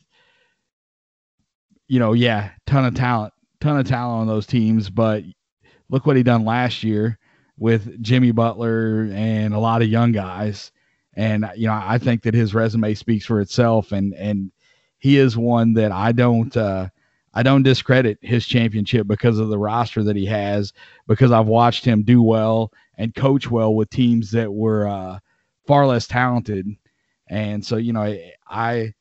You 1.88 1.99
know, 1.99 2.12
yeah, 2.12 2.50
ton 2.66 2.85
of 2.85 2.95
talent, 2.95 3.33
ton 3.61 3.78
of 3.78 3.87
talent 3.87 4.21
on 4.21 4.26
those 4.26 4.47
teams, 4.47 4.88
but 4.90 5.23
look 5.88 6.07
what 6.07 6.16
he 6.16 6.23
done 6.23 6.45
last 6.45 6.83
year 6.83 7.19
with 7.59 8.02
Jimmy 8.02 8.31
Butler 8.31 9.09
and 9.12 9.54
a 9.54 9.59
lot 9.59 9.83
of 9.83 9.88
young 9.88 10.12
guys. 10.12 10.73
And 11.14 11.50
you 11.57 11.66
know, 11.66 11.81
I 11.81 11.99
think 11.99 12.23
that 12.23 12.35
his 12.35 12.54
resume 12.54 12.95
speaks 12.95 13.25
for 13.25 13.40
itself, 13.40 13.93
and 13.93 14.14
and 14.14 14.50
he 14.99 15.16
is 15.16 15.37
one 15.37 15.75
that 15.75 15.93
I 15.93 16.12
don't. 16.12 16.54
Uh, 16.57 16.88
I 17.35 17.43
don't 17.43 17.64
discredit 17.64 18.19
his 18.23 18.47
championship 18.47 19.07
because 19.07 19.38
of 19.38 19.49
the 19.49 19.59
roster 19.59 20.03
that 20.05 20.17
he 20.17 20.25
has, 20.26 20.73
because 21.09 21.33
I've 21.33 21.47
watched 21.47 21.85
him 21.85 22.05
do 22.05 22.23
well 22.23 22.73
and 22.97 23.14
coach 23.14 23.50
well 23.50 23.75
with 23.75 23.91
teams 23.91 24.31
that 24.31 24.53
were 24.53 24.87
uh, 24.87 25.19
far 25.67 25.87
less 25.87 26.07
talented. 26.07 26.69
And 27.29 27.64
so, 27.64 27.76
you 27.76 27.93
know, 27.93 28.17
I 28.49 28.95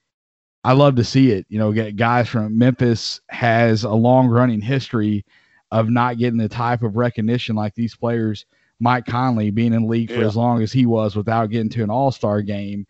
I 0.64 0.74
love 0.74 0.96
to 0.96 1.04
see 1.04 1.32
it. 1.32 1.46
You 1.50 1.60
know, 1.60 1.72
get 1.72 1.96
guys 1.96 2.28
from 2.28 2.58
Memphis 2.58 3.22
has 3.30 3.84
a 3.84 3.92
long 3.92 4.28
running 4.28 4.62
history 4.62 5.26
of 5.72 5.90
not 5.90 6.18
getting 6.18 6.40
the 6.40 6.50
type 6.50 6.82
of 6.84 6.96
recognition 6.96 7.56
like 7.56 7.76
these 7.76 7.96
players. 7.96 8.46
Mike 8.80 9.06
Conley 9.06 9.52
being 9.52 9.74
in 9.74 9.88
league 9.88 10.10
for 10.10 10.22
yeah. 10.22 10.28
as 10.28 10.36
long 10.36 10.62
as 10.62 10.72
he 10.72 10.86
was 10.86 11.16
without 11.16 11.50
getting 11.50 11.70
to 11.70 11.84
an 11.84 11.90
All 11.90 12.12
Star 12.12 12.42
game 12.42 12.88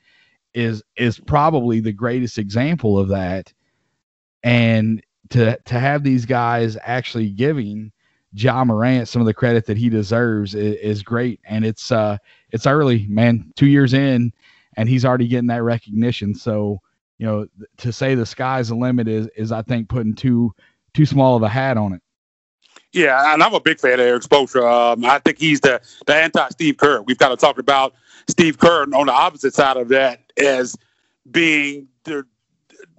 is 0.53 0.83
is 0.95 1.19
probably 1.19 1.79
the 1.79 1.91
greatest 1.91 2.37
example 2.37 2.97
of 2.97 3.09
that. 3.09 3.51
And 4.43 5.03
to 5.29 5.57
to 5.57 5.79
have 5.79 6.03
these 6.03 6.25
guys 6.25 6.77
actually 6.83 7.29
giving 7.29 7.91
Ja 8.33 8.63
Morant 8.63 9.07
some 9.07 9.21
of 9.21 9.25
the 9.25 9.33
credit 9.33 9.65
that 9.67 9.77
he 9.77 9.89
deserves 9.89 10.55
is, 10.55 10.75
is 10.75 11.03
great. 11.03 11.39
And 11.45 11.65
it's 11.65 11.91
uh 11.91 12.17
it's 12.51 12.67
early, 12.67 13.05
man. 13.07 13.51
Two 13.55 13.67
years 13.67 13.93
in, 13.93 14.33
and 14.77 14.89
he's 14.89 15.05
already 15.05 15.27
getting 15.27 15.47
that 15.47 15.63
recognition. 15.63 16.33
So 16.33 16.81
you 17.17 17.25
know, 17.25 17.47
to 17.77 17.93
say 17.93 18.15
the 18.15 18.25
sky's 18.25 18.69
the 18.69 18.75
limit 18.75 19.07
is 19.07 19.27
is 19.35 19.51
I 19.51 19.61
think 19.61 19.89
putting 19.89 20.15
too 20.15 20.53
too 20.93 21.05
small 21.05 21.35
of 21.35 21.43
a 21.43 21.49
hat 21.49 21.77
on 21.77 21.93
it. 21.93 22.01
Yeah, 22.91 23.33
and 23.33 23.41
I'm 23.41 23.53
a 23.53 23.59
big 23.59 23.79
fan 23.79 23.93
of 23.93 24.01
Erik 24.01 24.23
Spoelstra. 24.23 24.93
Um, 24.93 25.05
I 25.05 25.19
think 25.19 25.39
he's 25.39 25.61
the 25.61 25.81
the 26.05 26.15
anti 26.15 26.47
Steve 26.49 26.77
Kerr. 26.77 27.01
We've 27.01 27.17
kind 27.17 27.33
of 27.33 27.39
talked 27.39 27.59
about 27.59 27.93
Steve 28.27 28.59
Kerr 28.59 28.83
on 28.93 29.07
the 29.07 29.13
opposite 29.13 29.53
side 29.53 29.77
of 29.77 29.89
that 29.89 30.19
as 30.37 30.75
being 31.31 31.87
the 32.03 32.25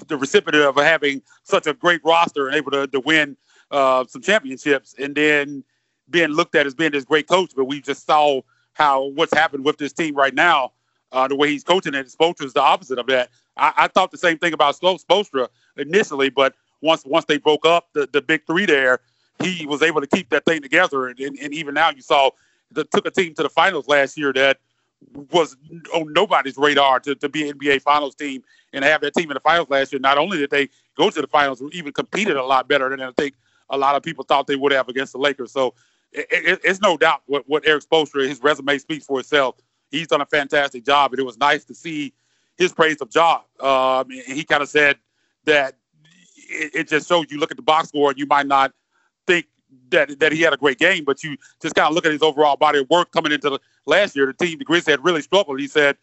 the 0.09 0.17
recipient 0.17 0.65
of 0.65 0.77
having 0.77 1.23
such 1.43 1.67
a 1.67 1.75
great 1.75 2.01
roster 2.05 2.47
and 2.47 2.57
able 2.57 2.71
to, 2.71 2.87
to 2.87 3.01
win 3.01 3.37
uh, 3.71 4.05
some 4.09 4.23
championships, 4.23 4.95
and 4.99 5.15
then 5.15 5.65
being 6.11 6.29
looked 6.29 6.55
at 6.55 6.67
as 6.67 6.75
being 6.75 6.93
this 6.93 7.05
great 7.05 7.29
coach. 7.29 7.53
But 7.57 7.65
we 7.65 7.81
just 7.81 8.07
saw 8.07 8.43
how 8.75 9.05
what's 9.07 9.35
happened 9.35 9.65
with 9.65 9.79
this 9.79 9.93
team 9.93 10.15
right 10.15 10.35
now. 10.35 10.73
Uh, 11.13 11.29
the 11.29 11.37
way 11.37 11.49
he's 11.49 11.63
coaching 11.63 11.95
it, 11.95 12.07
Spoelstra 12.09 12.45
is 12.45 12.53
the 12.53 12.61
opposite 12.61 12.99
of 12.99 13.07
that. 13.07 13.31
I, 13.57 13.73
I 13.77 13.89
thought 13.89 14.11
the 14.11 14.19
same 14.19 14.37
thing 14.39 14.53
about 14.53 14.77
Spoelstra 14.77 15.49
initially, 15.77 16.29
but 16.29 16.55
once 16.81 17.05
once 17.05 17.25
they 17.27 17.39
broke 17.39 17.65
up 17.65 17.89
the, 17.93 18.09
the 18.13 18.21
big 18.21 18.47
three 18.47 18.67
there, 18.67 19.01
he 19.43 19.65
was 19.67 19.83
able 19.83 20.01
to 20.01 20.07
keep 20.07 20.31
that 20.31 20.45
thing 20.45 20.61
together. 20.61 21.07
And, 21.07 21.19
and, 21.21 21.39
and 21.39 21.55
even 21.55 21.75
now, 21.75 21.91
you 21.91 22.03
saw 22.03 22.31
that 22.73 22.91
took 22.91 23.07
a 23.07 23.11
team 23.11 23.35
to 23.35 23.43
the 23.43 23.49
finals 23.49 23.87
last 23.87 24.19
year 24.19 24.33
that 24.33 24.59
was 25.31 25.57
on 25.95 26.13
nobody's 26.13 26.57
radar 26.57 27.01
to, 27.01 27.15
to 27.15 27.29
be 27.29 27.49
an 27.49 27.59
NBA 27.59 27.83
Finals 27.83 28.15
team 28.15 28.43
and 28.73 28.85
have 28.85 29.01
that 29.03 29.15
team 29.15 29.31
in 29.31 29.35
the 29.35 29.41
finals 29.41 29.71
last 29.71 29.93
year. 29.93 30.01
Not 30.01 30.19
only 30.19 30.39
did 30.39 30.51
they 30.51 30.69
go 30.97 31.11
to 31.11 31.21
the 31.21 31.27
finals, 31.27 31.63
even 31.73 31.93
competed 31.93 32.37
a 32.37 32.45
lot 32.45 32.69
better 32.69 32.89
than 32.89 33.01
I 33.01 33.13
think 33.13 33.35
a 33.71 33.79
lot 33.79 33.95
of 33.95 34.03
people 34.03 34.25
thought 34.25 34.47
they 34.47 34.57
would 34.57 34.73
have 34.73 34.89
against 34.89 35.13
the 35.13 35.19
Lakers. 35.19 35.53
So 35.53 35.75
it, 36.13 36.27
it, 36.31 36.61
it's 36.65 36.81
no 36.81 36.97
doubt 36.97 37.23
what, 37.27 37.49
what 37.49 37.67
Erik 37.67 37.85
Spoelstra, 37.85 38.27
his 38.29 38.43
resume 38.43 38.79
speaks 38.79 39.07
for 39.07 39.21
itself. 39.21 39.57
He's 39.91 40.07
done 40.07 40.21
a 40.21 40.27
fantastic 40.27 40.85
job, 40.85 41.13
and 41.13 41.21
it 41.21 41.25
was 41.25 41.39
nice 41.39 41.65
to 41.67 41.75
see 41.75 42.13
his 42.57 42.73
praise 42.73 42.97
of 43.01 43.11
Ja. 43.15 43.41
Um, 43.61 44.11
he 44.11 44.45
kind 44.45 44.63
of 44.63 44.69
said 44.69 44.97
that 45.45 45.77
it, 46.37 46.75
it, 46.75 46.89
just 46.89 47.09
shows 47.09 47.27
you 47.31 47.39
look 47.39 47.51
at 47.51 47.57
the 47.57 47.63
box 47.63 47.89
score 47.89 48.11
and 48.11 48.19
you 48.19 48.27
might 48.27 48.47
not 48.47 48.73
think 49.27 49.47
that 49.91 50.19
that 50.21 50.33
he 50.33 50.41
had 50.41 50.53
a 50.53 50.57
great 50.57 50.79
game, 50.79 51.05
but 51.05 51.23
you 51.23 51.37
just 51.61 51.75
kind 51.75 51.89
of 51.89 51.95
look 51.95 52.07
at 52.07 52.13
his 52.13 52.23
overall 52.23 52.57
body 52.57 52.81
of 52.81 52.89
work 52.91 53.11
coming 53.13 53.33
into 53.33 53.51
the 53.51 53.59
last 53.87 54.17
year. 54.17 54.27
The 54.27 54.45
team, 54.45 54.59
the 54.59 54.65
Grizzlies, 54.65 54.93
had 54.93 55.05
really 55.05 55.23
struggled. 55.23 55.61
He 55.61 55.69
said 55.69 55.97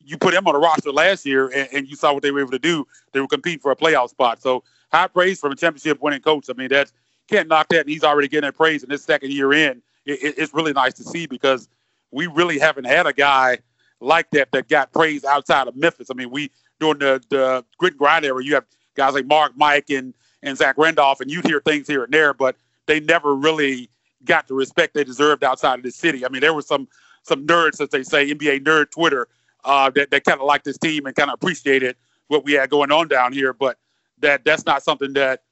you 0.00 0.16
put 0.16 0.34
him 0.34 0.46
on 0.46 0.54
the 0.54 0.60
roster 0.60 0.92
last 0.92 1.26
year 1.26 1.48
and, 1.48 1.68
and, 1.72 1.88
you 1.88 1.96
saw 1.96 2.12
what 2.12 2.22
they 2.22 2.30
were 2.30 2.40
able 2.40 2.52
to 2.52 2.58
do. 2.58 2.86
They 3.12 3.20
were 3.20 3.26
competing 3.26 3.58
for 3.58 3.72
a 3.72 3.76
playoff 3.76 4.10
spot. 4.10 4.40
So 4.40 4.62
high 4.92 5.08
praise 5.08 5.40
from 5.40 5.52
a 5.52 5.56
championship 5.56 6.00
winning 6.00 6.20
coach. 6.20 6.46
I 6.48 6.54
mean, 6.54 6.68
that's 6.68 6.92
can't 7.28 7.48
knock 7.48 7.68
that. 7.68 7.80
And 7.80 7.90
he's 7.90 8.04
already 8.04 8.28
getting 8.28 8.46
that 8.46 8.56
praise 8.56 8.82
in 8.82 8.90
his 8.90 9.04
second 9.04 9.32
year 9.32 9.52
in. 9.52 9.82
It, 10.06 10.34
it's 10.38 10.54
really 10.54 10.72
nice 10.72 10.94
to 10.94 11.04
see 11.04 11.26
because 11.26 11.68
we 12.10 12.26
really 12.26 12.58
haven't 12.58 12.86
had 12.86 13.06
a 13.06 13.12
guy 13.12 13.58
like 14.00 14.30
that 14.30 14.50
that 14.52 14.68
got 14.68 14.92
praise 14.92 15.24
outside 15.24 15.68
of 15.68 15.76
Memphis. 15.76 16.08
I 16.10 16.14
mean, 16.14 16.30
we 16.30 16.50
during 16.80 16.98
the 16.98 17.22
the 17.28 17.64
grit 17.76 17.92
and 17.92 17.98
grind 17.98 18.24
era, 18.24 18.42
you 18.42 18.54
have 18.54 18.64
guys 18.94 19.14
like 19.14 19.26
Marc, 19.26 19.52
Mike, 19.56 19.90
and 19.90 20.14
and 20.42 20.56
Zach 20.56 20.78
Randolph, 20.78 21.20
and 21.20 21.30
you'd 21.30 21.46
hear 21.46 21.60
things 21.60 21.86
here 21.86 22.04
and 22.04 22.12
there, 22.12 22.32
but 22.32 22.56
they 22.86 23.00
never 23.00 23.34
really 23.34 23.90
got 24.24 24.48
the 24.48 24.54
respect 24.54 24.94
they 24.94 25.04
deserved 25.04 25.44
outside 25.44 25.78
of 25.78 25.82
the 25.82 25.90
city. 25.90 26.24
I 26.24 26.28
mean, 26.28 26.40
there 26.40 26.54
were 26.54 26.62
some 26.62 26.88
some 27.28 27.46
nerds, 27.46 27.80
as 27.80 27.90
they 27.90 28.02
say, 28.02 28.32
NBA 28.32 28.64
nerd 28.64 28.90
Twitter, 28.90 29.28
uh, 29.64 29.90
that 29.90 30.10
that 30.10 30.24
kind 30.24 30.40
of 30.40 30.46
like 30.46 30.64
this 30.64 30.78
team 30.78 31.06
and 31.06 31.14
kind 31.14 31.30
of 31.30 31.34
appreciated 31.34 31.96
what 32.28 32.44
we 32.44 32.52
had 32.52 32.70
going 32.70 32.92
on 32.92 33.08
down 33.08 33.32
here, 33.32 33.52
but 33.52 33.78
that 34.18 34.44
that's 34.44 34.66
not 34.66 34.82
something 34.82 35.12
that 35.14 35.42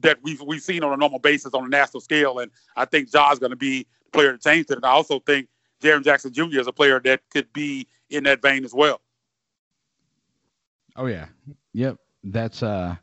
that 0.00 0.18
we've 0.22 0.40
we've 0.42 0.62
seen 0.62 0.82
on 0.82 0.92
a 0.92 0.96
normal 0.96 1.18
basis 1.18 1.54
on 1.54 1.64
a 1.64 1.68
national 1.68 2.00
scale. 2.00 2.38
And 2.38 2.50
I 2.76 2.84
think 2.84 3.10
Ja's 3.10 3.38
going 3.38 3.50
to 3.50 3.56
be 3.56 3.86
the 4.04 4.10
player 4.12 4.32
to 4.32 4.38
change 4.38 4.66
it. 4.70 4.76
And 4.76 4.84
I 4.84 4.90
also 4.90 5.20
think 5.20 5.48
Jaren 5.82 6.04
Jackson 6.04 6.32
Jr. 6.32 6.60
is 6.60 6.66
a 6.66 6.72
player 6.72 7.00
that 7.00 7.20
could 7.30 7.52
be 7.52 7.86
in 8.10 8.24
that 8.24 8.42
vein 8.42 8.64
as 8.64 8.74
well. 8.74 9.00
Oh 10.96 11.06
yeah, 11.06 11.26
yep. 11.72 11.96
That's 12.24 12.62
uh. 12.62 12.96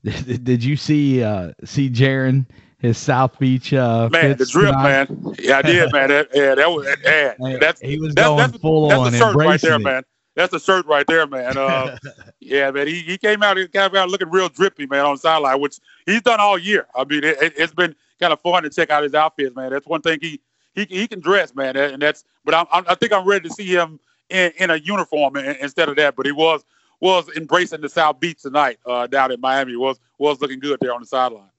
Did 0.04 0.62
you 0.62 0.76
see 0.76 1.24
uh 1.24 1.52
see 1.64 1.90
Jaren 1.90 2.46
his 2.78 2.98
South 2.98 3.38
Beach 3.38 3.72
uh 3.72 4.08
man 4.10 4.36
the 4.36 4.46
drip 4.46 4.72
tonight? 4.72 5.10
man 5.10 5.34
yeah 5.38 5.58
I 5.58 5.62
did 5.62 5.92
man 5.92 6.08
that, 6.08 6.28
yeah 6.34 6.54
that 6.54 6.70
was 6.70 6.86
yeah, 7.04 7.58
that's 7.58 7.80
he 7.80 7.98
was 7.98 8.14
that's, 8.14 8.26
going 8.26 8.38
that's, 8.38 8.58
full 8.58 8.88
that's 8.88 9.00
on 9.00 9.12
the 9.12 9.18
shirt 9.18 9.34
right 9.34 9.60
there 9.60 9.74
it. 9.74 9.78
man 9.80 10.02
that's 10.34 10.52
the 10.52 10.60
shirt 10.60 10.86
right 10.86 11.06
there 11.06 11.26
man 11.26 11.56
uh, 11.56 11.96
yeah 12.40 12.70
man 12.70 12.86
he, 12.86 13.00
he 13.00 13.18
came 13.18 13.42
out 13.42 13.56
he 13.56 13.66
came 13.68 13.94
out 13.94 14.08
looking 14.08 14.30
real 14.30 14.48
drippy 14.48 14.86
man 14.86 15.04
on 15.04 15.14
the 15.14 15.20
sideline 15.20 15.60
which 15.60 15.78
he's 16.06 16.22
done 16.22 16.40
all 16.40 16.58
year 16.58 16.86
I 16.94 17.04
mean 17.04 17.24
it, 17.24 17.58
has 17.58 17.72
been 17.72 17.94
kind 18.20 18.32
of 18.32 18.40
fun 18.40 18.62
to 18.62 18.70
check 18.70 18.90
out 18.90 19.02
his 19.02 19.14
outfits 19.14 19.54
man 19.56 19.70
that's 19.70 19.86
one 19.86 20.02
thing 20.02 20.18
he 20.20 20.40
he, 20.74 20.86
he 20.88 21.08
can 21.08 21.20
dress 21.20 21.54
man 21.54 21.76
and 21.76 22.00
that's 22.00 22.24
but 22.44 22.54
I'm, 22.54 22.66
i 22.88 22.94
think 22.94 23.12
I'm 23.12 23.26
ready 23.26 23.48
to 23.48 23.54
see 23.54 23.66
him 23.66 23.98
in, 24.30 24.52
in 24.58 24.70
a 24.70 24.76
uniform 24.76 25.36
instead 25.36 25.88
of 25.88 25.96
that. 25.96 26.16
But 26.16 26.26
he 26.26 26.32
was 26.32 26.64
was 27.00 27.28
embracing 27.36 27.80
the 27.80 27.88
South 27.88 28.18
Beach 28.18 28.42
tonight 28.42 28.78
uh, 28.86 29.06
down 29.06 29.32
in 29.32 29.40
Miami. 29.40 29.76
Was 29.76 29.98
was 30.18 30.40
looking 30.40 30.60
good 30.60 30.78
there 30.80 30.92
on 30.92 31.00
the 31.00 31.06
sideline. 31.06 31.50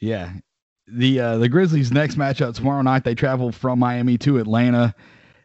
Yeah, 0.00 0.32
the 0.86 1.20
uh, 1.20 1.38
the 1.38 1.48
Grizzlies' 1.48 1.90
next 1.90 2.16
matchup 2.16 2.54
tomorrow 2.54 2.82
night. 2.82 3.04
They 3.04 3.14
travel 3.14 3.50
from 3.50 3.78
Miami 3.78 4.18
to 4.18 4.38
Atlanta, 4.38 4.94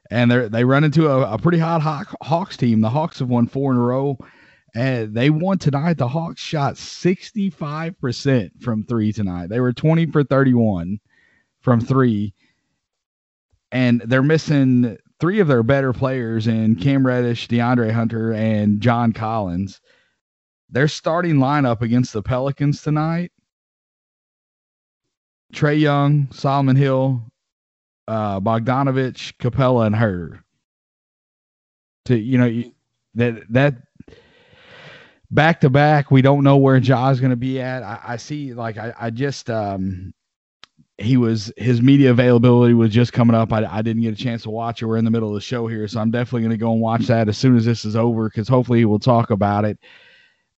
and 0.09 0.29
they 0.29 0.47
they 0.49 0.63
run 0.63 0.83
into 0.83 1.07
a, 1.07 1.33
a 1.33 1.37
pretty 1.37 1.59
hot 1.59 1.81
Hawk, 1.81 2.15
Hawks 2.21 2.57
team. 2.57 2.81
The 2.81 2.89
Hawks 2.89 3.19
have 3.19 3.29
won 3.29 3.47
four 3.47 3.71
in 3.71 3.77
a 3.77 3.81
row, 3.81 4.17
and 4.75 5.13
they 5.13 5.29
won 5.29 5.57
tonight. 5.57 5.97
The 5.97 6.07
Hawks 6.07 6.41
shot 6.41 6.77
sixty 6.77 7.49
five 7.49 7.99
percent 7.99 8.61
from 8.61 8.83
three 8.83 9.13
tonight. 9.13 9.49
They 9.49 9.59
were 9.59 9.73
twenty 9.73 10.05
for 10.05 10.23
thirty 10.23 10.53
one 10.53 10.99
from 11.61 11.79
three, 11.79 12.33
and 13.71 14.01
they're 14.01 14.21
missing 14.21 14.97
three 15.19 15.39
of 15.39 15.47
their 15.47 15.63
better 15.63 15.93
players 15.93 16.47
in 16.47 16.75
Cam 16.75 17.05
Reddish, 17.05 17.47
DeAndre 17.47 17.91
Hunter, 17.91 18.33
and 18.33 18.81
John 18.81 19.13
Collins. 19.13 19.79
Their 20.69 20.87
starting 20.87 21.35
lineup 21.35 21.81
against 21.81 22.13
the 22.13 22.23
Pelicans 22.23 22.81
tonight 22.81 23.31
Trae 25.51 25.79
Young, 25.79 26.27
Solomon 26.31 26.75
Hill, 26.75 27.23
uh, 28.07 28.39
Bogdanovich, 28.39 29.33
Capela, 29.37 29.85
and 29.87 29.95
Huerter. 29.95 30.41
To 32.05 32.17
you 32.17 32.37
know 32.37 32.63
that 33.15 33.43
that 33.51 33.75
back 35.29 35.61
to 35.61 35.69
back, 35.69 36.11
we 36.11 36.21
don't 36.21 36.43
know 36.43 36.57
where 36.57 36.79
Ja's 36.79 37.19
going 37.19 37.31
to 37.31 37.35
be 37.35 37.61
at. 37.61 37.83
I, 37.83 37.99
I, 38.03 38.17
see, 38.17 38.53
like 38.53 38.77
I, 38.77 38.93
I 38.99 39.09
just 39.09 39.49
um, 39.49 40.13
he 40.97 41.17
was 41.17 41.51
his 41.57 41.81
media 41.81 42.11
availability 42.11 42.73
was 42.73 42.91
just 42.91 43.13
coming 43.13 43.35
up. 43.35 43.51
I, 43.53 43.65
I 43.65 43.81
didn't 43.81 44.01
get 44.01 44.13
a 44.13 44.17
chance 44.17 44.43
to 44.43 44.49
watch 44.49 44.81
it. 44.81 44.85
We're 44.85 44.97
in 44.97 45.05
the 45.05 45.11
middle 45.11 45.29
of 45.29 45.35
the 45.35 45.41
show 45.41 45.67
here, 45.67 45.87
so 45.87 45.99
I'm 45.99 46.11
definitely 46.11 46.41
going 46.41 46.51
to 46.51 46.57
go 46.57 46.71
and 46.73 46.81
watch 46.81 47.07
that 47.07 47.29
as 47.29 47.37
soon 47.37 47.55
as 47.55 47.65
this 47.65 47.85
is 47.85 47.95
over 47.95 48.29
because 48.29 48.47
hopefully 48.47 48.79
he 48.79 48.85
will 48.85 48.99
talk 48.99 49.29
about 49.29 49.65
it. 49.65 49.77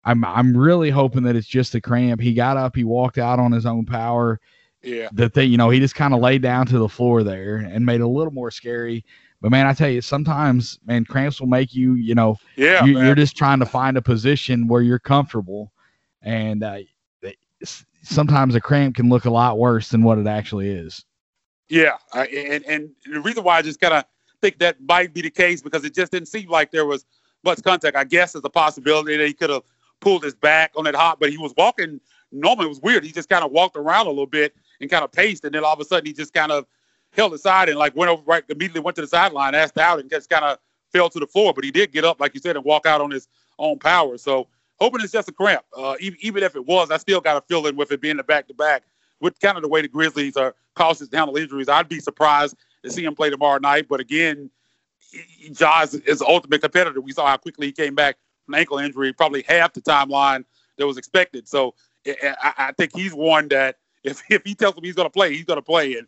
I'm 0.05 0.25
I'm 0.25 0.57
really 0.57 0.91
hoping 0.91 1.23
that 1.25 1.37
it's 1.37 1.47
just 1.47 1.75
a 1.75 1.81
cramp. 1.81 2.21
He 2.21 2.35
got 2.35 2.57
up, 2.57 2.75
he 2.75 2.85
walked 2.85 3.19
out 3.19 3.39
on 3.39 3.53
his 3.53 3.67
own 3.67 3.87
power. 3.87 4.41
Yeah. 4.83 5.09
That 5.13 5.35
they, 5.35 5.45
you 5.45 5.57
know, 5.57 5.71
he 5.71 5.79
just 5.79 5.95
kind 5.95 6.13
of 6.13 6.21
laid 6.21 6.43
down 6.43 6.67
to 6.67 6.79
the 6.79 6.89
floor 6.89 7.23
there 7.23 7.57
and 7.57 7.87
made 7.87 8.01
it 8.01 8.05
a 8.05 8.09
little 8.09 8.33
more 8.33 8.51
scary. 8.51 9.05
But 9.41 9.51
man, 9.51 9.67
I 9.67 9.75
tell 9.75 9.89
you, 9.89 10.01
sometimes 10.01 10.79
man, 10.87 11.05
cramps 11.05 11.41
will 11.41 11.49
make 11.49 11.75
you, 11.75 11.95
you 11.95 12.15
know, 12.15 12.37
yeah, 12.57 12.85
you, 12.85 12.99
are 12.99 13.15
just 13.15 13.37
trying 13.37 13.59
to 13.59 13.67
find 13.67 13.97
a 13.97 14.03
position 14.03 14.69
where 14.69 14.83
you're 14.83 15.01
comfortable, 15.01 15.73
and 16.23 16.63
uh, 16.63 16.79
sometimes 18.03 18.55
a 18.55 18.61
cramp 18.61 18.95
can 18.97 19.09
look 19.09 19.25
a 19.25 19.31
lot 19.31 19.59
worse 19.59 19.89
than 19.89 20.05
what 20.05 20.19
it 20.19 20.29
actually 20.29 20.69
is. 20.69 21.05
Yeah, 21.69 21.97
I, 22.13 22.27
and 22.27 22.65
and 22.67 22.91
the 23.05 23.21
reason 23.21 23.43
why 23.43 23.59
I 23.59 23.63
just 23.63 23.81
kind 23.81 23.95
of 23.95 24.05
think 24.41 24.59
that 24.59 24.77
might 24.81 25.13
be 25.13 25.23
the 25.23 25.31
case 25.31 25.61
because 25.61 25.85
it 25.85 25.95
just 25.95 26.13
didn't 26.13 26.29
seem 26.29 26.49
like 26.49 26.71
there 26.71 26.87
was 26.87 27.05
much 27.45 27.63
contact. 27.63 27.97
I 27.97 28.05
guess 28.05 28.33
there's 28.33 28.45
a 28.45 28.51
possibility 28.51 29.17
that 29.17 29.27
he 29.27 29.33
could 29.33 29.51
have 29.51 29.63
pulled 30.01 30.23
his 30.23 30.35
back 30.35 30.73
on 30.77 30.85
that 30.85 30.95
hop, 30.95 31.19
but 31.19 31.31
he 31.31 31.39
was 31.39 31.53
walking. 31.57 32.01
Normally, 32.31 32.67
it 32.67 32.71
was 32.71 32.81
weird. 32.81 33.05
He 33.05 33.13
just 33.13 33.29
kind 33.29 33.45
of 33.45 33.53
walked 33.53 33.77
around 33.77 34.07
a 34.07 34.11
little 34.11 34.27
bit 34.27 34.55
and 34.83 34.91
kind 34.91 35.05
of 35.05 35.13
paced, 35.13 35.45
and 35.45 35.55
then 35.55 35.65
all 35.65 35.73
of 35.73 35.81
a 35.81 35.85
sudden 35.85 36.07
he 36.07 36.13
just 36.13 36.35
kind 36.35 36.53
of 36.53 36.67
held 37.13 37.33
aside 37.33 37.69
and 37.69 37.79
like 37.79 37.95
went 37.97 38.11
over 38.11 38.23
right 38.27 38.45
immediately 38.49 38.81
went 38.81 38.97
to 38.97 39.03
the 39.03 39.09
sideline, 39.09 39.55
asked 39.55 39.79
out, 39.79 40.01
and 40.01 40.11
just 40.11 40.29
kind 40.29 40.45
of 40.45 40.59
fell 40.93 41.09
to 41.09 41.19
the 41.19 41.27
floor. 41.27 41.55
But 41.55 41.65
he 41.65 41.71
did 41.71 41.93
get 41.93 42.05
up, 42.05 42.21
like 42.21 42.35
you 42.35 42.41
said, 42.41 42.57
and 42.57 42.65
walk 42.65 42.85
out 42.87 43.01
on 43.01 43.11
his 43.11 43.29
own 43.59 43.79
power. 43.79 44.19
So 44.19 44.49
hoping 44.81 45.01
it's 45.03 45.13
just 45.13 45.29
a 45.29 45.33
cramp. 45.33 45.65
Uh, 45.77 45.95
even, 46.01 46.19
even 46.21 46.43
if 46.43 46.57
it 46.57 46.67
was, 46.67 46.91
I 46.91 46.97
still 46.97 47.21
got 47.21 47.37
a 47.37 47.41
feeling 47.43 47.77
with 47.77 47.93
it 47.93 48.01
being 48.01 48.17
the 48.17 48.25
back 48.25 48.49
to 48.49 48.55
back, 48.55 48.83
with 49.21 49.39
kind 49.41 49.57
of 49.57 49.63
the 49.63 49.69
way 49.69 49.81
the 49.83 49.89
Grizzlies 49.89 50.37
are 50.37 50.55
cautious 50.75 51.09
to 51.09 51.17
handle 51.17 51.37
injuries, 51.37 51.69
I'd 51.69 51.89
be 51.89 52.01
surprised 52.01 52.57
to 52.83 52.91
see 52.91 53.05
him 53.05 53.15
play 53.15 53.31
tomorrow 53.31 53.59
night. 53.59 53.87
But 53.89 54.01
again, 54.01 54.51
Ja 55.39 55.83
is, 55.83 55.95
is 55.95 56.19
the 56.19 56.27
ultimate 56.27 56.63
competitor. 56.63 57.01
We 57.01 57.13
saw 57.13 57.27
how 57.27 57.37
quickly 57.37 57.67
he 57.67 57.73
came 57.73 57.95
back 57.95 58.17
from 58.47 58.55
ankle 58.55 58.79
injury, 58.79 59.13
probably 59.13 59.45
half 59.47 59.73
the 59.75 59.81
timeline 59.81 60.45
that 60.79 60.87
was 60.87 60.97
expected. 60.99 61.47
So 61.47 61.75
I, 62.07 62.53
I 62.59 62.73
think 62.73 62.97
he's 62.97 63.15
one 63.15 63.49
that 63.49 63.77
if 64.05 64.23
if 64.31 64.43
he 64.45 64.55
tells 64.55 64.77
him 64.77 64.85
he's 64.85 64.95
going 64.95 65.07
to 65.07 65.11
play, 65.13 65.35
he's 65.35 65.45
going 65.45 65.59
to 65.59 65.63
play. 65.63 65.95
And 65.95 66.07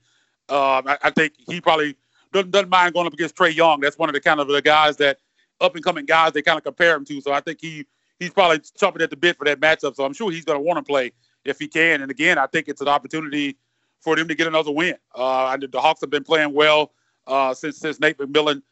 um, 0.48 0.86
I, 0.86 0.98
I, 1.04 1.10
think 1.10 1.34
he 1.48 1.60
probably 1.60 1.96
doesn't, 2.32 2.50
doesn't 2.50 2.68
mind 2.68 2.94
going 2.94 3.06
up 3.06 3.14
against 3.14 3.36
Trae 3.36 3.54
Young. 3.54 3.80
That's 3.80 3.98
one 3.98 4.08
of 4.08 4.14
the 4.14 4.20
kind 4.20 4.40
of 4.40 4.48
the 4.48 4.60
guys 4.60 4.96
that 4.98 5.18
up 5.60 5.74
and 5.74 5.84
coming 5.84 6.04
guys 6.04 6.32
they 6.32 6.42
kind 6.42 6.58
of 6.58 6.64
compare 6.64 6.96
him 6.96 7.04
to. 7.06 7.20
So 7.20 7.32
I 7.32 7.40
think 7.40 7.60
he 7.60 7.86
he's 8.18 8.30
probably 8.30 8.58
chomping 8.58 9.02
at 9.02 9.10
the 9.10 9.16
bit 9.16 9.38
for 9.38 9.44
that 9.44 9.60
matchup. 9.60 9.94
So 9.94 10.04
I'm 10.04 10.12
sure 10.12 10.30
he's 10.30 10.44
going 10.44 10.58
to 10.58 10.62
want 10.62 10.78
to 10.78 10.82
play 10.82 11.12
if 11.44 11.58
he 11.58 11.68
can. 11.68 12.02
And 12.02 12.10
again, 12.10 12.38
I 12.38 12.46
think 12.46 12.68
it's 12.68 12.80
an 12.80 12.88
opportunity 12.88 13.56
for 14.00 14.16
them 14.16 14.28
to 14.28 14.34
get 14.34 14.46
another 14.46 14.70
win. 14.70 14.96
Uh, 15.14 15.56
the 15.56 15.80
Hawks 15.80 16.00
have 16.02 16.10
been 16.10 16.24
playing 16.24 16.52
well 16.52 16.92
uh, 17.26 17.54
since 17.54 17.78
since 17.78 18.00
Nate 18.00 18.18
McMillan 18.18 18.62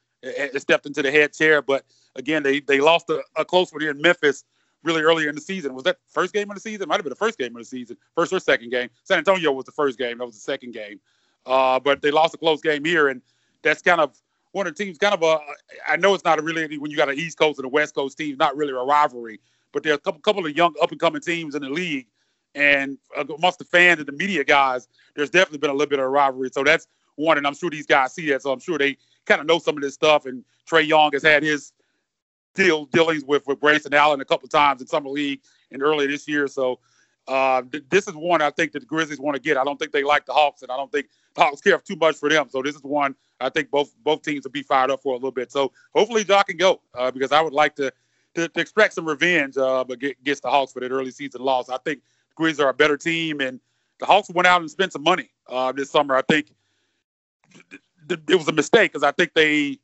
stepped 0.57 0.87
into 0.87 1.03
the 1.03 1.11
head 1.11 1.33
chair. 1.33 1.63
But 1.63 1.85
again, 2.17 2.43
they 2.43 2.61
they 2.61 2.81
lost 2.81 3.09
a, 3.11 3.23
a 3.37 3.45
close 3.45 3.73
one 3.73 3.81
here 3.81 3.91
in 3.91 4.01
Memphis 4.01 4.45
really 4.85 5.03
earlier 5.03 5.29
in 5.29 5.35
the 5.35 5.41
season. 5.41 5.75
Was 5.75 5.85
that 5.85 5.99
first 6.09 6.33
game 6.33 6.51
of 6.51 6.55
the 6.55 6.61
season? 6.61 6.89
Might 6.89 6.97
have 6.97 7.05
been 7.05 7.11
the 7.11 7.17
first 7.17 7.39
game 7.39 7.55
of 7.55 7.61
the 7.61 7.65
season, 7.65 7.97
first 8.15 8.33
or 8.33 8.41
second 8.41 8.71
game. 8.71 8.89
San 9.05 9.19
Antonio 9.19 9.53
was 9.53 9.65
the 9.65 9.73
first 9.73 9.99
game. 9.99 10.19
That 10.19 10.27
was 10.27 10.35
the 10.35 10.41
second 10.41 10.73
game. 10.73 11.01
Uh, 11.47 11.81
but 11.81 12.03
they 12.03 12.11
lost 12.11 12.35
a 12.35 12.39
close 12.39 12.61
game 12.61 12.85
here, 12.85 13.09
and 13.09 13.21
that's 13.63 13.83
kind 13.83 14.01
of 14.01 14.17
one 14.53 14.67
of 14.67 14.77
the 14.77 14.85
teams. 14.85 14.99
Kind 14.99 15.15
of 15.15 15.23
a. 15.23 15.39
I 15.89 15.97
know 15.97 16.15
it's 16.15 16.25
not 16.25 16.39
a 16.39 16.43
really 16.43 16.79
when 16.79 16.91
you 16.91 16.97
got 16.97 17.09
an 17.09 17.19
East 17.19 17.39
Coast 17.39 17.59
and 17.59 17.67
a 17.67 17.69
West 17.69 17.95
Coast 17.95 18.19
team, 18.19 18.37
not 18.39 18.57
really 18.57 18.73
a 18.73 18.77
rivalry. 18.77 19.41
But 19.73 19.83
there 19.83 19.93
are 19.93 19.97
a 19.97 19.99
couple, 19.99 20.21
couple 20.21 20.47
of 20.47 20.55
young 20.55 20.75
up 20.83 20.91
and 20.91 21.01
coming 21.01 21.23
teams 21.23 21.55
in 21.55 21.63
the 21.63 21.71
league, 21.71 22.07
and 22.55 22.99
amongst 23.17 23.59
the 23.59 23.65
fans 23.65 23.99
and 23.99 24.07
the 24.07 24.13
media 24.13 24.45
guys, 24.45 24.87
there's 25.17 25.31
definitely 25.31 25.59
been 25.59 25.71
a 25.71 25.75
little 25.75 25.89
bit 25.89 25.99
of 25.99 26.05
a 26.05 26.09
rivalry. 26.09 26.51
So 26.53 26.63
that's 26.63 26.87
one, 27.17 27.39
and 27.39 27.47
I'm 27.47 27.55
sure 27.55 27.71
these 27.71 27.87
guys 27.87 28.15
see 28.15 28.29
that. 28.31 28.43
So 28.43 28.53
I'm 28.53 28.61
sure 28.61 28.79
they 28.79 28.97
kind 29.27 29.41
of 29.41 29.47
know 29.47 29.59
some 29.59 29.77
of 29.77 29.83
this 29.83 29.95
stuff. 29.95 30.27
And 30.27 30.45
Trae 30.71 30.87
Young 30.87 31.11
has 31.13 31.23
had 31.23 31.43
his 31.43 31.73
deal 32.55 32.87
dealings 32.87 33.25
with 33.25 33.47
with 33.47 33.61
Grayson 33.61 33.95
Allen 33.95 34.21
a 34.21 34.25
couple 34.25 34.49
times 34.49 34.81
in 34.81 34.87
summer 34.87 35.11
league 35.11 35.41
and 35.71 35.83
earlier 35.83 36.09
this 36.09 36.29
year. 36.29 36.47
So 36.49 36.79
uh, 37.29 37.63
th- 37.71 37.85
this 37.89 38.09
is 38.09 38.15
one 38.15 38.43
I 38.43 38.51
think 38.51 38.73
that 38.73 38.81
the 38.81 38.87
Grizzlies 38.87 39.21
want 39.21 39.37
to 39.37 39.43
get. 39.43 39.57
I 39.57 39.65
don't 39.65 39.79
think 39.79 39.93
they 39.93 40.03
like 40.03 40.27
the 40.27 40.33
Hawks, 40.33 40.63
and 40.63 40.71
I 40.71 40.77
don't 40.77 40.91
think 40.91 41.07
the 41.35 41.43
Hawks 41.43 41.61
care 41.61 41.79
too 41.79 41.97
much 41.97 42.17
for 42.17 42.29
them. 42.29 42.49
So 42.51 42.63
this 42.63 42.75
is 42.75 42.83
one 42.83 43.15
I 43.41 43.49
think 43.49 43.71
both 43.71 43.95
both 44.03 44.23
teams 44.23 44.45
will 44.45 44.53
be 44.53 44.63
fired 44.63 44.91
up 44.91 45.03
for 45.03 45.13
a 45.13 45.17
little 45.17 45.33
bit. 45.33 45.53
So 45.53 45.73
hopefully 45.95 46.25
Doc 46.25 46.47
can 46.49 46.57
go 46.57 46.81
uh, 46.95 47.11
because 47.11 47.33
I 47.33 47.41
would 47.41 47.53
like 47.53 47.75
to 47.77 47.93
to, 48.35 48.49
to 48.49 48.61
extract 48.61 48.95
some 48.95 49.07
revenge, 49.07 49.59
uh, 49.59 49.85
against 49.91 50.43
the 50.43 50.51
Hawks 50.51 50.73
for 50.73 50.81
that 50.81 50.91
early 50.91 51.11
season 51.11 51.43
loss. 51.43 51.69
I 51.69 51.77
think 51.79 52.01
the 52.31 52.35
Grizzlies 52.35 52.61
are 52.61 52.71
a 52.71 52.75
better 52.75 52.97
team, 52.97 53.41
and 53.41 53.61
the 53.99 54.07
Hawks 54.07 54.31
went 54.31 54.47
out 54.47 54.61
and 54.61 54.71
spent 54.71 54.93
some 54.93 55.03
money 55.03 55.31
uh, 55.49 55.73
this 55.73 55.91
summer. 55.91 56.17
I 56.17 56.23
think 56.23 56.53
it 58.09 58.35
was 58.35 58.49
a 58.49 58.53
mistake 58.53 58.93
because 58.93 59.03
I 59.03 59.13
think 59.13 59.35
they 59.35 59.79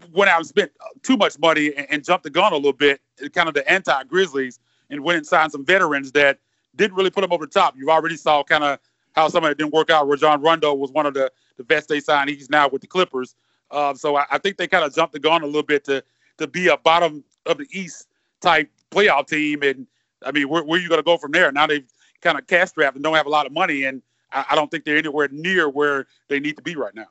out 0.00 0.38
and 0.38 0.46
spent 0.46 0.72
too 1.02 1.16
much 1.16 1.38
money 1.38 1.72
and, 1.76 1.86
and 1.90 2.04
jumped 2.04 2.24
the 2.24 2.30
gun 2.30 2.52
a 2.52 2.56
little 2.56 2.72
bit, 2.72 3.00
kind 3.32 3.48
of 3.48 3.54
the 3.54 3.68
anti 3.70 4.04
Grizzlies, 4.04 4.58
and 4.90 5.02
went 5.02 5.18
and 5.18 5.26
signed 5.26 5.52
some 5.52 5.64
veterans 5.64 6.12
that 6.12 6.38
didn't 6.76 6.96
really 6.96 7.10
put 7.10 7.22
them 7.22 7.32
over 7.32 7.46
the 7.46 7.52
top. 7.52 7.74
You 7.76 7.90
already 7.90 8.16
saw 8.16 8.42
kind 8.42 8.64
of 8.64 8.78
how 9.12 9.28
some 9.28 9.44
of 9.44 9.50
it 9.50 9.58
didn't 9.58 9.72
work 9.72 9.90
out. 9.90 10.08
Rajon 10.08 10.40
Rondo 10.40 10.74
was 10.74 10.90
one 10.90 11.06
of 11.06 11.14
the, 11.14 11.30
the 11.56 11.64
best 11.64 11.88
they 11.88 12.00
signed. 12.00 12.30
He's 12.30 12.50
now 12.50 12.68
with 12.68 12.80
the 12.80 12.86
Clippers. 12.86 13.34
Uh, 13.70 13.94
so 13.94 14.16
I, 14.16 14.26
I, 14.30 14.38
think 14.38 14.58
they 14.58 14.66
kind 14.66 14.84
of 14.84 14.94
jumped 14.94 15.12
the 15.12 15.18
gun 15.18 15.42
a 15.42 15.46
little 15.46 15.62
bit 15.62 15.84
to 15.84 16.04
to 16.38 16.46
be 16.46 16.68
a 16.68 16.76
bottom 16.76 17.24
of 17.46 17.58
the 17.58 17.66
East 17.72 18.08
type 18.40 18.70
playoff 18.90 19.26
team. 19.26 19.62
And 19.62 19.86
I 20.24 20.32
mean, 20.32 20.48
where, 20.48 20.62
where 20.62 20.78
are 20.78 20.82
you 20.82 20.88
going 20.88 20.98
to 20.98 21.04
go 21.04 21.16
from 21.16 21.32
there? 21.32 21.50
Now 21.52 21.66
they've 21.66 21.86
kind 22.20 22.38
of 22.38 22.46
cash 22.46 22.68
strapped 22.68 22.96
and 22.96 23.04
don't 23.04 23.14
have 23.14 23.26
a 23.26 23.30
lot 23.30 23.46
of 23.46 23.52
money, 23.52 23.84
and 23.84 24.02
I, 24.30 24.44
I 24.50 24.54
don't 24.54 24.70
think 24.70 24.84
they're 24.84 24.98
anywhere 24.98 25.28
near 25.30 25.68
where 25.68 26.06
they 26.28 26.38
need 26.38 26.56
to 26.56 26.62
be 26.62 26.76
right 26.76 26.94
now. 26.94 27.06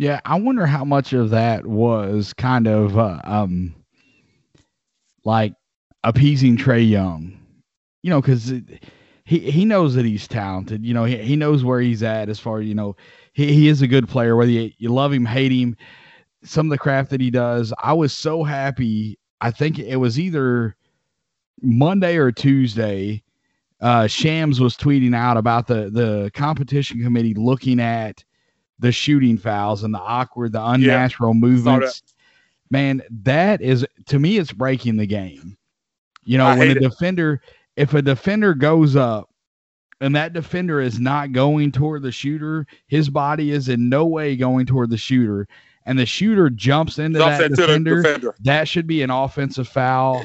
Yeah, 0.00 0.18
I 0.24 0.40
wonder 0.40 0.64
how 0.64 0.86
much 0.86 1.12
of 1.12 1.28
that 1.28 1.66
was 1.66 2.32
kind 2.32 2.66
of 2.66 2.96
uh, 2.96 3.20
um 3.22 3.74
like 5.26 5.52
appeasing 6.04 6.56
Trae 6.56 6.88
Young. 6.88 7.38
You 8.02 8.08
know, 8.08 8.22
because 8.22 8.50
he 9.26 9.38
he 9.50 9.66
knows 9.66 9.94
that 9.96 10.06
he's 10.06 10.26
talented. 10.26 10.86
You 10.86 10.94
know, 10.94 11.04
he, 11.04 11.18
he 11.18 11.36
knows 11.36 11.64
where 11.64 11.82
he's 11.82 12.02
at 12.02 12.30
as 12.30 12.40
far 12.40 12.62
you 12.62 12.74
know. 12.74 12.96
He, 13.34 13.52
he 13.52 13.68
is 13.68 13.82
a 13.82 13.86
good 13.86 14.08
player, 14.08 14.36
whether 14.36 14.50
you, 14.50 14.70
you 14.78 14.88
love 14.88 15.12
him, 15.12 15.26
hate 15.26 15.52
him. 15.52 15.76
Some 16.44 16.68
of 16.68 16.70
the 16.70 16.78
craft 16.78 17.10
that 17.10 17.20
he 17.20 17.30
does, 17.30 17.70
I 17.78 17.92
was 17.92 18.14
so 18.14 18.42
happy. 18.42 19.18
I 19.42 19.50
think 19.50 19.78
it 19.78 19.96
was 19.96 20.18
either 20.18 20.76
Monday 21.60 22.16
or 22.16 22.32
Tuesday. 22.32 23.22
Uh, 23.82 24.06
Shams 24.06 24.60
was 24.60 24.78
tweeting 24.78 25.14
out 25.14 25.36
about 25.36 25.66
the 25.66 25.90
the 25.90 26.30
competition 26.32 27.02
committee 27.02 27.34
looking 27.34 27.80
at 27.80 28.24
the 28.80 28.92
shooting 28.92 29.38
fouls 29.38 29.84
and 29.84 29.94
the 29.94 30.00
awkward, 30.00 30.52
the 30.52 30.64
unnatural 30.64 31.34
yeah, 31.34 31.40
movements. 31.40 32.02
Man, 32.70 33.02
that 33.22 33.60
is 33.60 33.86
to 34.06 34.18
me, 34.18 34.38
it's 34.38 34.52
breaking 34.52 34.96
the 34.96 35.06
game. 35.06 35.56
You 36.24 36.38
know, 36.38 36.46
I 36.46 36.58
when 36.58 36.68
a 36.68 36.72
it. 36.72 36.80
defender, 36.80 37.40
if 37.76 37.94
a 37.94 38.02
defender 38.02 38.54
goes 38.54 38.96
up 38.96 39.30
and 40.00 40.14
that 40.16 40.32
defender 40.32 40.80
is 40.80 40.98
not 40.98 41.32
going 41.32 41.72
toward 41.72 42.02
the 42.02 42.12
shooter, 42.12 42.66
his 42.86 43.10
body 43.10 43.50
is 43.50 43.68
in 43.68 43.88
no 43.88 44.06
way 44.06 44.36
going 44.36 44.66
toward 44.66 44.90
the 44.90 44.96
shooter, 44.96 45.46
and 45.86 45.98
the 45.98 46.06
shooter 46.06 46.48
jumps 46.48 46.98
into 46.98 47.18
jumps 47.18 47.38
that 47.38 47.46
into 47.46 47.56
defender, 47.56 48.02
defender, 48.02 48.34
that 48.40 48.68
should 48.68 48.86
be 48.86 49.02
an 49.02 49.10
offensive 49.10 49.68
foul 49.68 50.24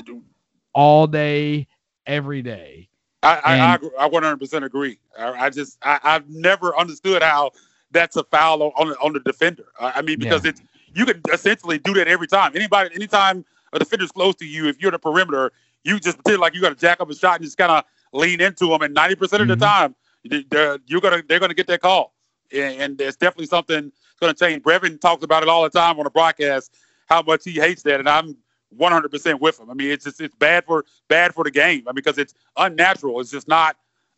all 0.73 1.07
day, 1.07 1.67
every 2.05 2.41
day. 2.41 2.89
I, 3.23 3.41
and, 3.45 3.87
I, 3.97 4.03
I, 4.03 4.05
I 4.05 4.09
100% 4.09 4.63
agree. 4.63 4.99
I, 5.17 5.45
I 5.45 5.49
just, 5.49 5.79
I, 5.81 5.99
I've 6.03 6.29
never 6.29 6.77
understood 6.77 7.23
how 7.23 7.51
that's 7.95 8.15
a 8.15 8.23
foul 8.25 8.62
on 8.62 8.89
on 9.01 9.13
the 9.13 9.19
defender. 9.21 9.65
I 9.79 10.01
mean, 10.01 10.19
because 10.19 10.43
yeah. 10.43 10.51
it's 10.51 10.62
you 10.93 11.05
can 11.05 11.21
essentially 11.34 11.79
do 11.79 11.93
that 11.95 12.08
every 12.08 12.27
time. 12.27 12.51
Anybody, 12.55 12.93
anytime 12.93 13.45
a 13.73 13.79
defender's 13.79 14.12
close 14.12 14.36
to 14.36 14.45
you, 14.45 14.67
if 14.67 14.79
you're 14.79 14.89
in 14.89 14.93
the 14.93 14.99
perimeter, 14.99 15.51
you 15.84 15.99
just 15.99 16.17
pretend 16.17 16.41
like 16.41 16.53
you 16.53 16.62
got 16.62 16.69
to 16.69 16.75
jack 16.75 17.01
up 17.01 17.10
a 17.10 17.15
shot 17.15 17.38
and 17.38 17.45
just 17.45 17.58
kind 17.58 17.71
of 17.71 17.84
lean 18.13 18.41
into 18.41 18.67
them. 18.67 18.81
And 18.81 18.93
ninety 18.93 19.15
percent 19.15 19.41
of 19.41 19.47
the 19.47 19.55
mm-hmm. 19.55 19.63
time, 19.63 20.45
they're, 20.49 20.77
you're 20.86 21.01
gonna 21.01 21.23
they're 21.27 21.39
gonna 21.39 21.53
get 21.53 21.67
that 21.67 21.81
call. 21.81 22.13
And, 22.53 22.81
and 22.81 23.01
it's 23.01 23.17
definitely 23.17 23.47
something 23.47 23.91
that's 23.91 24.19
gonna 24.19 24.34
change. 24.34 24.63
Brevin 24.63 24.99
talks 25.01 25.23
about 25.23 25.41
it 25.41 25.49
all 25.49 25.63
the 25.63 25.69
time 25.69 25.97
on 25.97 26.03
the 26.03 26.12
broadcast 26.12 26.75
how 27.08 27.21
much 27.21 27.43
he 27.43 27.53
hates 27.53 27.84
that, 27.84 27.99
and 27.99 28.10
I'm 28.10 28.36
100% 28.77 29.39
with 29.39 29.60
him. 29.60 29.69
I 29.69 29.73
mean, 29.73 29.91
it's 29.91 30.05
just 30.05 30.19
it's 30.19 30.36
bad 30.36 30.65
for 30.65 30.86
bad 31.08 31.34
for 31.34 31.43
the 31.43 31.51
game. 31.51 31.84
I 31.88 31.91
mean, 31.91 31.95
because 31.95 32.17
it's 32.17 32.34
unnatural. 32.58 33.19
It's 33.19 33.31
just 33.31 33.47
not 33.47 33.77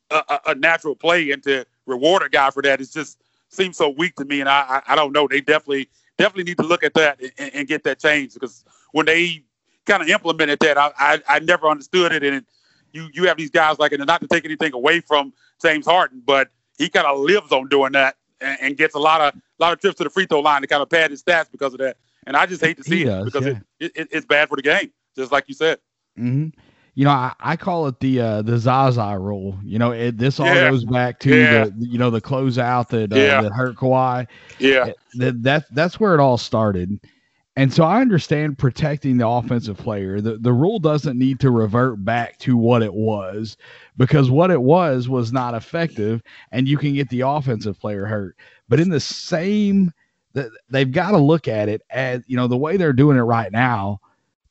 a, 0.09 0.23
a, 0.29 0.39
a 0.47 0.55
natural 0.55 0.95
play, 0.95 1.31
and 1.31 1.43
to 1.43 1.65
reward 1.85 2.23
a 2.23 2.29
guy 2.29 2.49
for 2.49 2.61
that, 2.63 2.81
it's 2.81 2.93
just 2.93 3.21
seems 3.49 3.77
so 3.77 3.89
weak 3.89 4.15
to 4.15 4.25
me, 4.25 4.39
and 4.39 4.49
I, 4.49 4.81
I, 4.87 4.93
I 4.93 4.95
don't 4.95 5.13
know. 5.13 5.27
They 5.27 5.41
definitely 5.41 5.89
definitely 6.17 6.45
need 6.45 6.57
to 6.57 6.63
look 6.63 6.83
at 6.83 6.93
that 6.95 7.19
and, 7.37 7.53
and 7.53 7.67
get 7.67 7.83
that 7.83 7.99
changed 7.99 8.33
because 8.33 8.65
when 8.91 9.05
they 9.05 9.43
kind 9.85 10.01
of 10.01 10.09
implemented 10.09 10.59
that, 10.59 10.77
I, 10.77 10.91
I, 10.97 11.21
I 11.27 11.39
never 11.39 11.67
understood 11.67 12.11
it. 12.11 12.23
And 12.23 12.45
you 12.93 13.09
you 13.13 13.27
have 13.27 13.37
these 13.37 13.51
guys 13.51 13.79
like, 13.79 13.91
and 13.91 14.05
not 14.05 14.21
to 14.21 14.27
take 14.27 14.45
anything 14.45 14.73
away 14.73 14.99
from 14.99 15.33
James 15.61 15.85
Harden, 15.85 16.21
but 16.25 16.49
he 16.77 16.89
kind 16.89 17.07
of 17.07 17.19
lives 17.19 17.51
on 17.51 17.67
doing 17.69 17.93
that 17.93 18.15
and, 18.41 18.57
and, 18.61 18.77
gets 18.77 18.95
a 18.95 18.99
lot 18.99 19.21
of 19.21 19.33
a 19.35 19.63
lot 19.63 19.73
of 19.73 19.79
trips 19.79 19.97
to 19.97 20.03
the 20.03 20.09
free 20.09 20.25
throw 20.25 20.39
line 20.39 20.61
to 20.61 20.67
kind 20.67 20.81
of 20.81 20.89
pad 20.89 21.11
his 21.11 21.23
stats 21.23 21.51
because 21.51 21.73
of 21.73 21.79
that. 21.79 21.97
And 22.25 22.35
I 22.35 22.45
just 22.45 22.63
hate 22.63 22.77
to 22.77 22.83
see 22.83 23.03
he 23.03 23.03
it 23.03 23.25
because 23.25 23.45
yeah. 23.45 23.59
it, 23.79 23.91
it, 23.95 24.07
it's 24.11 24.25
bad 24.25 24.49
for 24.49 24.55
the 24.55 24.61
game, 24.61 24.91
just 25.15 25.31
like 25.31 25.45
you 25.47 25.55
said. 25.55 25.79
Mm-hmm 26.17 26.59
you 26.97 27.03
know, 27.03 27.11
I, 27.11 27.31
I 27.39 27.55
call 27.55 27.85
it 27.85 27.99
the 27.99 28.19
uh, 28.19 28.41
the 28.41 28.57
Zaza 28.57 29.19
rule. 29.19 29.55
You 29.63 29.77
know, 29.77 29.91
it, 29.91 30.17
this 30.17 30.39
all 30.39 30.47
yeah. 30.47 30.71
goes 30.71 30.83
back 30.83 31.19
to 31.19 31.29
yeah. 31.29 31.65
the 31.65 31.73
you 31.77 31.99
know 31.99 32.09
the 32.09 32.19
closeout 32.19 32.87
that 32.87 33.13
uh, 33.13 33.15
yeah. 33.15 33.39
that 33.39 33.51
hurt 33.51 33.75
Kawhi. 33.75 34.25
Yeah, 34.57 34.93
that, 35.13 35.43
that 35.43 35.65
that's 35.75 35.99
where 35.99 36.15
it 36.15 36.19
all 36.19 36.39
started. 36.39 36.99
And 37.55 37.71
so 37.71 37.83
I 37.83 38.01
understand 38.01 38.57
protecting 38.57 39.17
the 39.17 39.27
offensive 39.27 39.77
player. 39.77 40.21
The 40.21 40.39
the 40.39 40.51
rule 40.51 40.79
doesn't 40.79 41.19
need 41.19 41.39
to 41.41 41.51
revert 41.51 42.03
back 42.03 42.39
to 42.39 42.57
what 42.57 42.81
it 42.81 42.95
was 42.95 43.57
because 43.97 44.31
what 44.31 44.49
it 44.49 44.63
was 44.63 45.07
was 45.07 45.31
not 45.31 45.53
effective, 45.53 46.23
and 46.51 46.67
you 46.67 46.79
can 46.79 46.95
get 46.95 47.09
the 47.09 47.21
offensive 47.21 47.79
player 47.79 48.07
hurt. 48.07 48.37
But 48.69 48.79
in 48.79 48.89
the 48.89 48.99
same, 48.99 49.93
they've 50.71 50.91
got 50.91 51.11
to 51.11 51.19
look 51.19 51.47
at 51.47 51.69
it 51.69 51.83
as 51.91 52.23
you 52.25 52.37
know 52.37 52.47
the 52.47 52.57
way 52.57 52.75
they're 52.75 52.91
doing 52.91 53.17
it 53.17 53.21
right 53.21 53.51
now 53.51 53.99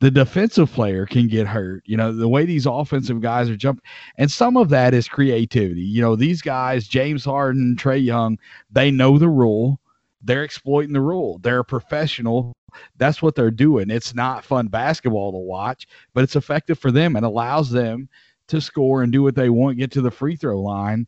the 0.00 0.10
defensive 0.10 0.72
player 0.72 1.06
can 1.06 1.28
get 1.28 1.46
hurt. 1.46 1.82
You 1.86 1.96
know, 1.96 2.12
the 2.12 2.28
way 2.28 2.44
these 2.44 2.66
offensive 2.66 3.20
guys 3.20 3.48
are 3.48 3.56
jumping, 3.56 3.84
and 4.18 4.30
some 4.30 4.56
of 4.56 4.68
that 4.70 4.94
is 4.94 5.08
creativity. 5.08 5.82
You 5.82 6.02
know, 6.02 6.16
these 6.16 6.42
guys, 6.42 6.86
James 6.86 7.24
Harden, 7.24 7.76
Trae 7.76 8.04
Young, 8.04 8.38
they 8.70 8.90
know 8.90 9.18
the 9.18 9.28
rule. 9.28 9.80
They're 10.22 10.44
exploiting 10.44 10.92
the 10.92 11.00
rule. 11.00 11.38
They're 11.38 11.62
professional. 11.62 12.52
That's 12.96 13.22
what 13.22 13.34
they're 13.34 13.50
doing. 13.50 13.90
It's 13.90 14.14
not 14.14 14.44
fun 14.44 14.68
basketball 14.68 15.32
to 15.32 15.38
watch, 15.38 15.86
but 16.12 16.24
it's 16.24 16.36
effective 16.36 16.78
for 16.78 16.90
them 16.90 17.16
and 17.16 17.24
allows 17.24 17.70
them 17.70 18.08
to 18.48 18.60
score 18.60 19.02
and 19.02 19.12
do 19.12 19.22
what 19.22 19.34
they 19.34 19.50
want, 19.50 19.78
get 19.78 19.90
to 19.92 20.02
the 20.02 20.10
free 20.10 20.36
throw 20.36 20.60
line. 20.60 21.06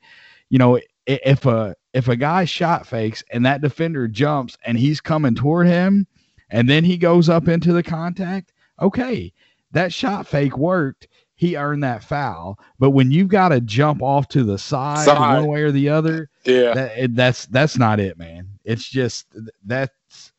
You 0.51 0.59
know, 0.59 0.81
if 1.07 1.47
a 1.47 1.75
if 1.95 2.09
a 2.09 2.17
guy 2.17 2.45
shot 2.45 2.87
fakes 2.87 3.25
and 3.33 3.45
that 3.47 3.61
defender 3.61 4.09
jumps 4.09 4.57
and 4.65 4.79
he's 4.79 5.01
coming 5.01 5.35
toward 5.35 5.67
him 5.67 6.07
and 6.51 6.69
then 6.69 6.85
he 6.85 6.97
goes 6.97 7.29
up 7.29 7.49
into 7.49 7.73
the 7.73 7.83
contact, 7.83 8.53
okay, 8.81 9.33
that 9.73 9.93
shot 9.93 10.27
fake 10.27 10.57
worked. 10.57 11.09
He 11.35 11.57
earned 11.57 11.85
that 11.85 12.03
foul. 12.03 12.59
But 12.79 12.91
when 12.91 13.13
you've 13.13 13.29
got 13.29 13.51
to 13.51 13.61
jump 13.61 14.03
off 14.03 14.27
to 14.29 14.43
the 14.43 14.59
side, 14.59 15.05
side. 15.05 15.41
one 15.41 15.47
way 15.47 15.63
or 15.63 15.71
the 15.71 15.89
other, 15.89 16.31
yeah, 16.45 16.75
that, 16.75 17.15
that's 17.15 17.47
that's 17.47 17.79
not 17.79 18.01
it, 18.01 18.19
man. 18.19 18.49
It's 18.65 18.89
just 18.89 19.27
that's 19.65 20.33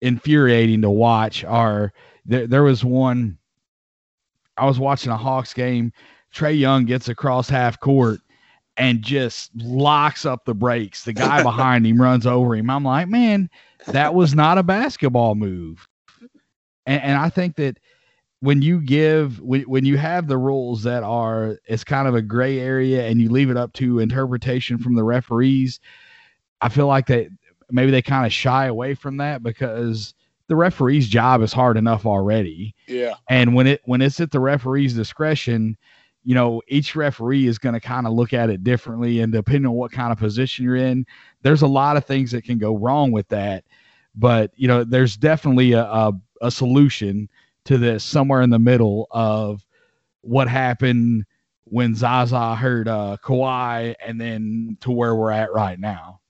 infuriating 0.00 0.82
to 0.82 0.90
watch 0.90 1.44
our 1.44 1.92
there, 2.26 2.46
there 2.46 2.62
was 2.62 2.84
one. 2.84 3.38
I 4.56 4.66
was 4.66 4.78
watching 4.78 5.12
a 5.12 5.16
Hawks 5.16 5.52
game. 5.52 5.92
Trae 6.34 6.58
Young 6.58 6.84
gets 6.84 7.08
across 7.08 7.48
half 7.48 7.78
court 7.80 8.20
and 8.76 9.02
just 9.02 9.50
locks 9.56 10.24
up 10.24 10.44
the 10.44 10.54
brakes. 10.54 11.04
The 11.04 11.12
guy 11.12 11.42
behind 11.42 11.86
him 11.86 12.00
runs 12.00 12.26
over 12.26 12.54
him. 12.54 12.70
I'm 12.70 12.84
like, 12.84 13.08
man, 13.08 13.48
that 13.86 14.14
was 14.14 14.34
not 14.34 14.58
a 14.58 14.62
basketball 14.62 15.34
move. 15.34 15.86
And, 16.86 17.02
and 17.02 17.18
I 17.18 17.28
think 17.28 17.56
that 17.56 17.78
when 18.40 18.60
you 18.60 18.80
give 18.80 19.40
when, 19.40 19.62
when 19.62 19.84
you 19.84 19.96
have 19.96 20.26
the 20.26 20.36
rules 20.36 20.82
that 20.82 21.02
are 21.02 21.58
it's 21.66 21.84
kind 21.84 22.06
of 22.06 22.14
a 22.14 22.22
gray 22.22 22.60
area 22.60 23.06
and 23.06 23.20
you 23.20 23.30
leave 23.30 23.50
it 23.50 23.56
up 23.56 23.72
to 23.74 24.00
interpretation 24.00 24.78
from 24.78 24.94
the 24.94 25.04
referees, 25.04 25.80
I 26.60 26.68
feel 26.68 26.86
like 26.86 27.06
that 27.06 27.28
maybe 27.70 27.90
they 27.90 28.02
kind 28.02 28.26
of 28.26 28.32
shy 28.32 28.66
away 28.66 28.94
from 28.94 29.16
that 29.18 29.42
because 29.42 30.14
the 30.48 30.56
referee's 30.56 31.08
job 31.08 31.40
is 31.42 31.52
hard 31.52 31.76
enough 31.76 32.04
already. 32.04 32.74
Yeah. 32.86 33.14
And 33.28 33.54
when 33.54 33.66
it 33.66 33.80
when 33.84 34.02
it's 34.02 34.20
at 34.20 34.30
the 34.30 34.40
referee's 34.40 34.94
discretion, 34.94 35.76
you 36.22 36.34
know, 36.34 36.60
each 36.68 36.96
referee 36.96 37.46
is 37.46 37.58
going 37.58 37.74
to 37.74 37.80
kind 37.80 38.06
of 38.06 38.12
look 38.12 38.32
at 38.32 38.50
it 38.50 38.64
differently 38.64 39.20
and 39.20 39.32
depending 39.32 39.66
on 39.66 39.72
what 39.72 39.92
kind 39.92 40.12
of 40.12 40.18
position 40.18 40.64
you're 40.64 40.76
in, 40.76 41.06
there's 41.42 41.62
a 41.62 41.66
lot 41.66 41.96
of 41.96 42.04
things 42.04 42.30
that 42.32 42.44
can 42.44 42.58
go 42.58 42.76
wrong 42.76 43.12
with 43.12 43.28
that. 43.28 43.64
But, 44.14 44.52
you 44.54 44.68
know, 44.68 44.84
there's 44.84 45.16
definitely 45.16 45.72
a, 45.72 45.82
a, 45.82 46.12
a 46.40 46.50
solution 46.50 47.28
to 47.64 47.78
this 47.78 48.04
somewhere 48.04 48.42
in 48.42 48.50
the 48.50 48.58
middle 48.58 49.06
of 49.10 49.64
what 50.20 50.48
happened 50.48 51.24
when 51.64 51.94
Zaza 51.94 52.54
hurt 52.54 52.88
uh, 52.88 53.16
Kawhi 53.22 53.94
and 54.04 54.20
then 54.20 54.76
to 54.80 54.90
where 54.90 55.14
we're 55.14 55.30
at 55.30 55.52
right 55.52 55.78
now. 55.78 56.20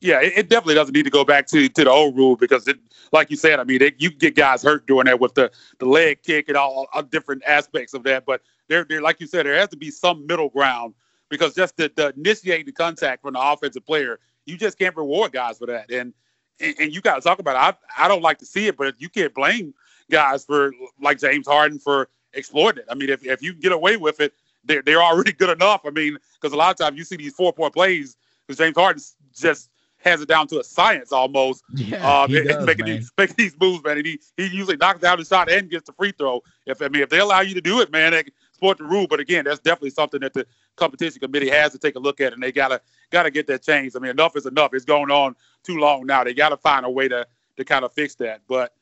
Yeah, 0.00 0.20
it, 0.20 0.34
it, 0.36 0.48
definitely 0.50 0.74
doesn't 0.74 0.94
need 0.94 1.04
to 1.04 1.10
go 1.10 1.24
back 1.24 1.46
to, 1.46 1.68
to 1.68 1.84
the 1.84 1.90
old 1.90 2.14
rule 2.14 2.36
because, 2.36 2.68
it, 2.68 2.78
like 3.10 3.30
you 3.30 3.36
said, 3.36 3.58
I 3.58 3.64
mean, 3.64 3.80
it, 3.80 3.94
you 3.98 4.10
get 4.10 4.34
guys 4.34 4.62
hurt 4.62 4.86
doing 4.86 5.06
that 5.06 5.18
with 5.18 5.34
the, 5.34 5.50
the 5.78 5.86
leg 5.86 6.22
kick 6.22 6.48
and 6.48 6.58
all, 6.58 6.86
all 6.92 7.02
different 7.02 7.42
aspects 7.46 7.94
of 7.94 8.02
that. 8.02 8.26
But 8.26 8.42
there, 8.68 8.84
there, 8.84 9.00
like 9.00 9.18
you 9.18 9.26
said, 9.26 9.46
there 9.46 9.56
has 9.56 9.70
to 9.70 9.78
be 9.78 9.90
some 9.90 10.26
middle 10.26 10.50
ground 10.50 10.94
because 11.30 11.54
just 11.54 11.76
the, 11.78 11.90
the 11.96 12.12
initiating 12.16 12.66
the 12.66 12.72
contact 12.72 13.22
from 13.22 13.32
the 13.32 13.40
offensive 13.40 13.86
player, 13.86 14.20
you 14.44 14.58
just 14.58 14.78
can't 14.78 14.94
reward 14.94 15.32
guys 15.32 15.58
for 15.58 15.66
that. 15.66 15.90
And 15.90 16.12
and, 16.60 16.74
and 16.78 16.94
you 16.94 17.00
got 17.00 17.16
to 17.16 17.20
talk 17.20 17.38
about 17.38 17.56
it. 17.56 17.78
I, 17.98 18.04
I 18.04 18.08
don't 18.08 18.22
like 18.22 18.38
to 18.38 18.46
see 18.46 18.66
it, 18.66 18.76
but 18.76 19.00
you 19.00 19.08
can't 19.08 19.34
blame 19.34 19.74
guys 20.10 20.44
for 20.44 20.72
like 21.00 21.18
James 21.18 21.46
Harden 21.46 21.78
for 21.78 22.08
exploiting 22.32 22.80
it. 22.80 22.86
I 22.90 22.94
mean, 22.94 23.10
if, 23.10 23.24
if 23.24 23.42
you 23.42 23.54
get 23.54 23.72
away 23.72 23.96
with 23.96 24.20
it, 24.20 24.34
they're, 24.64 24.82
they're 24.82 25.02
already 25.02 25.32
good 25.32 25.50
enough. 25.50 25.82
I 25.84 25.90
mean, 25.90 26.18
because 26.40 26.52
a 26.52 26.56
lot 26.56 26.70
of 26.70 26.76
times 26.76 26.98
you 26.98 27.04
see 27.04 27.16
these 27.16 27.34
four 27.34 27.52
point 27.52 27.74
plays 27.74 28.16
because 28.46 28.58
James 28.58 28.76
Harden 28.76 29.02
just 29.34 29.70
has 30.04 30.20
it 30.20 30.28
down 30.28 30.46
to 30.48 30.60
a 30.60 30.64
science 30.64 31.12
almost. 31.12 31.64
Yeah, 31.74 32.06
uh, 32.06 32.26
he 32.26 32.42
does, 32.42 32.64
making 32.66 32.84
man. 32.84 32.96
these 32.96 33.12
making 33.16 33.36
these 33.38 33.56
moves, 33.58 33.82
man. 33.82 33.96
And 33.96 34.06
he 34.06 34.20
he 34.36 34.46
usually 34.46 34.76
knocks 34.76 35.00
down 35.00 35.18
the 35.18 35.24
shot 35.24 35.50
and 35.50 35.70
gets 35.70 35.86
the 35.86 35.92
free 35.92 36.12
throw. 36.12 36.42
If 36.66 36.82
I 36.82 36.88
mean 36.88 37.02
if 37.02 37.08
they 37.08 37.20
allow 37.20 37.40
you 37.40 37.54
to 37.54 37.60
do 37.60 37.80
it, 37.80 37.90
man, 37.90 38.12
they 38.12 38.24
support 38.52 38.78
the 38.78 38.84
rule. 38.84 39.06
But 39.06 39.20
again, 39.20 39.44
that's 39.44 39.60
definitely 39.60 39.90
something 39.90 40.20
that 40.20 40.34
the 40.34 40.46
competition 40.76 41.20
committee 41.20 41.48
has 41.48 41.72
to 41.72 41.78
take 41.78 41.96
a 41.96 41.98
look 41.98 42.20
at, 42.20 42.32
and 42.32 42.42
they 42.42 42.52
gotta 42.52 42.80
gotta 43.10 43.30
get 43.30 43.46
that 43.46 43.62
changed. 43.62 43.96
I 43.96 44.00
mean, 44.00 44.10
enough 44.10 44.36
is 44.36 44.46
enough. 44.46 44.74
It's 44.74 44.84
going 44.84 45.10
on 45.10 45.36
too 45.64 45.78
long 45.78 46.06
now. 46.06 46.24
They 46.24 46.34
gotta 46.34 46.56
find 46.56 46.86
a 46.86 46.90
way 46.90 47.08
to 47.08 47.26
to 47.56 47.64
kind 47.64 47.84
of 47.84 47.92
fix 47.92 48.14
that. 48.16 48.42
But 48.48 48.72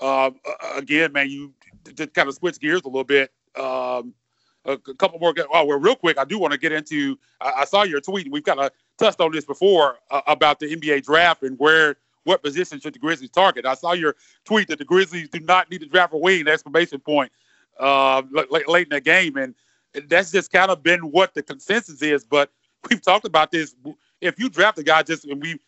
um, 0.00 0.36
again, 0.74 1.12
man, 1.12 1.30
you 1.30 1.52
just 1.94 2.14
kind 2.14 2.28
of 2.28 2.34
switch 2.34 2.60
gears 2.60 2.82
a 2.82 2.88
little 2.88 3.04
bit. 3.04 3.32
Um, 3.56 4.14
a, 4.64 4.76
couple 4.76 5.18
more. 5.18 5.32
Oh, 5.52 5.64
well, 5.64 5.78
real 5.78 5.94
quick, 5.94 6.18
I 6.18 6.24
do 6.24 6.38
want 6.38 6.52
to 6.52 6.58
get 6.58 6.72
into. 6.72 7.18
I, 7.40 7.52
I 7.58 7.64
saw 7.64 7.84
your 7.84 8.00
tweet. 8.00 8.30
We've 8.30 8.44
kind 8.44 8.60
of 8.60 8.70
touched 8.98 9.20
on 9.20 9.32
this 9.32 9.44
before 9.44 9.98
uh, 10.10 10.22
about 10.26 10.58
the 10.58 10.74
NBA 10.74 11.04
draft 11.04 11.42
and 11.42 11.58
where 11.58 11.96
what 12.24 12.42
position 12.42 12.80
should 12.80 12.94
the 12.94 12.98
Grizzlies 12.98 13.30
target. 13.30 13.64
I 13.64 13.74
saw 13.74 13.92
your 13.92 14.16
tweet 14.44 14.68
that 14.68 14.78
the 14.78 14.84
Grizzlies 14.84 15.28
do 15.28 15.40
not 15.40 15.70
need 15.70 15.80
to 15.80 15.86
draft 15.86 16.12
a 16.12 16.16
wing 16.16 16.48
exclamation 16.48 16.98
point 16.98 17.30
uh, 17.78 18.22
late, 18.50 18.68
late 18.68 18.88
in 18.88 18.94
the 18.94 19.00
game, 19.00 19.36
and 19.36 19.54
that's 20.08 20.32
just 20.32 20.50
kind 20.50 20.70
of 20.70 20.82
been 20.82 21.00
what 21.12 21.34
the 21.34 21.42
consensus 21.42 22.02
is. 22.02 22.24
But 22.24 22.50
we've 22.90 23.00
talked 23.00 23.24
about 23.24 23.52
this. 23.52 23.74
If 24.20 24.38
you 24.38 24.48
draft 24.48 24.78
a 24.78 24.82
guy, 24.82 25.02
just 25.02 25.24
and 25.24 25.40
we 25.40 25.58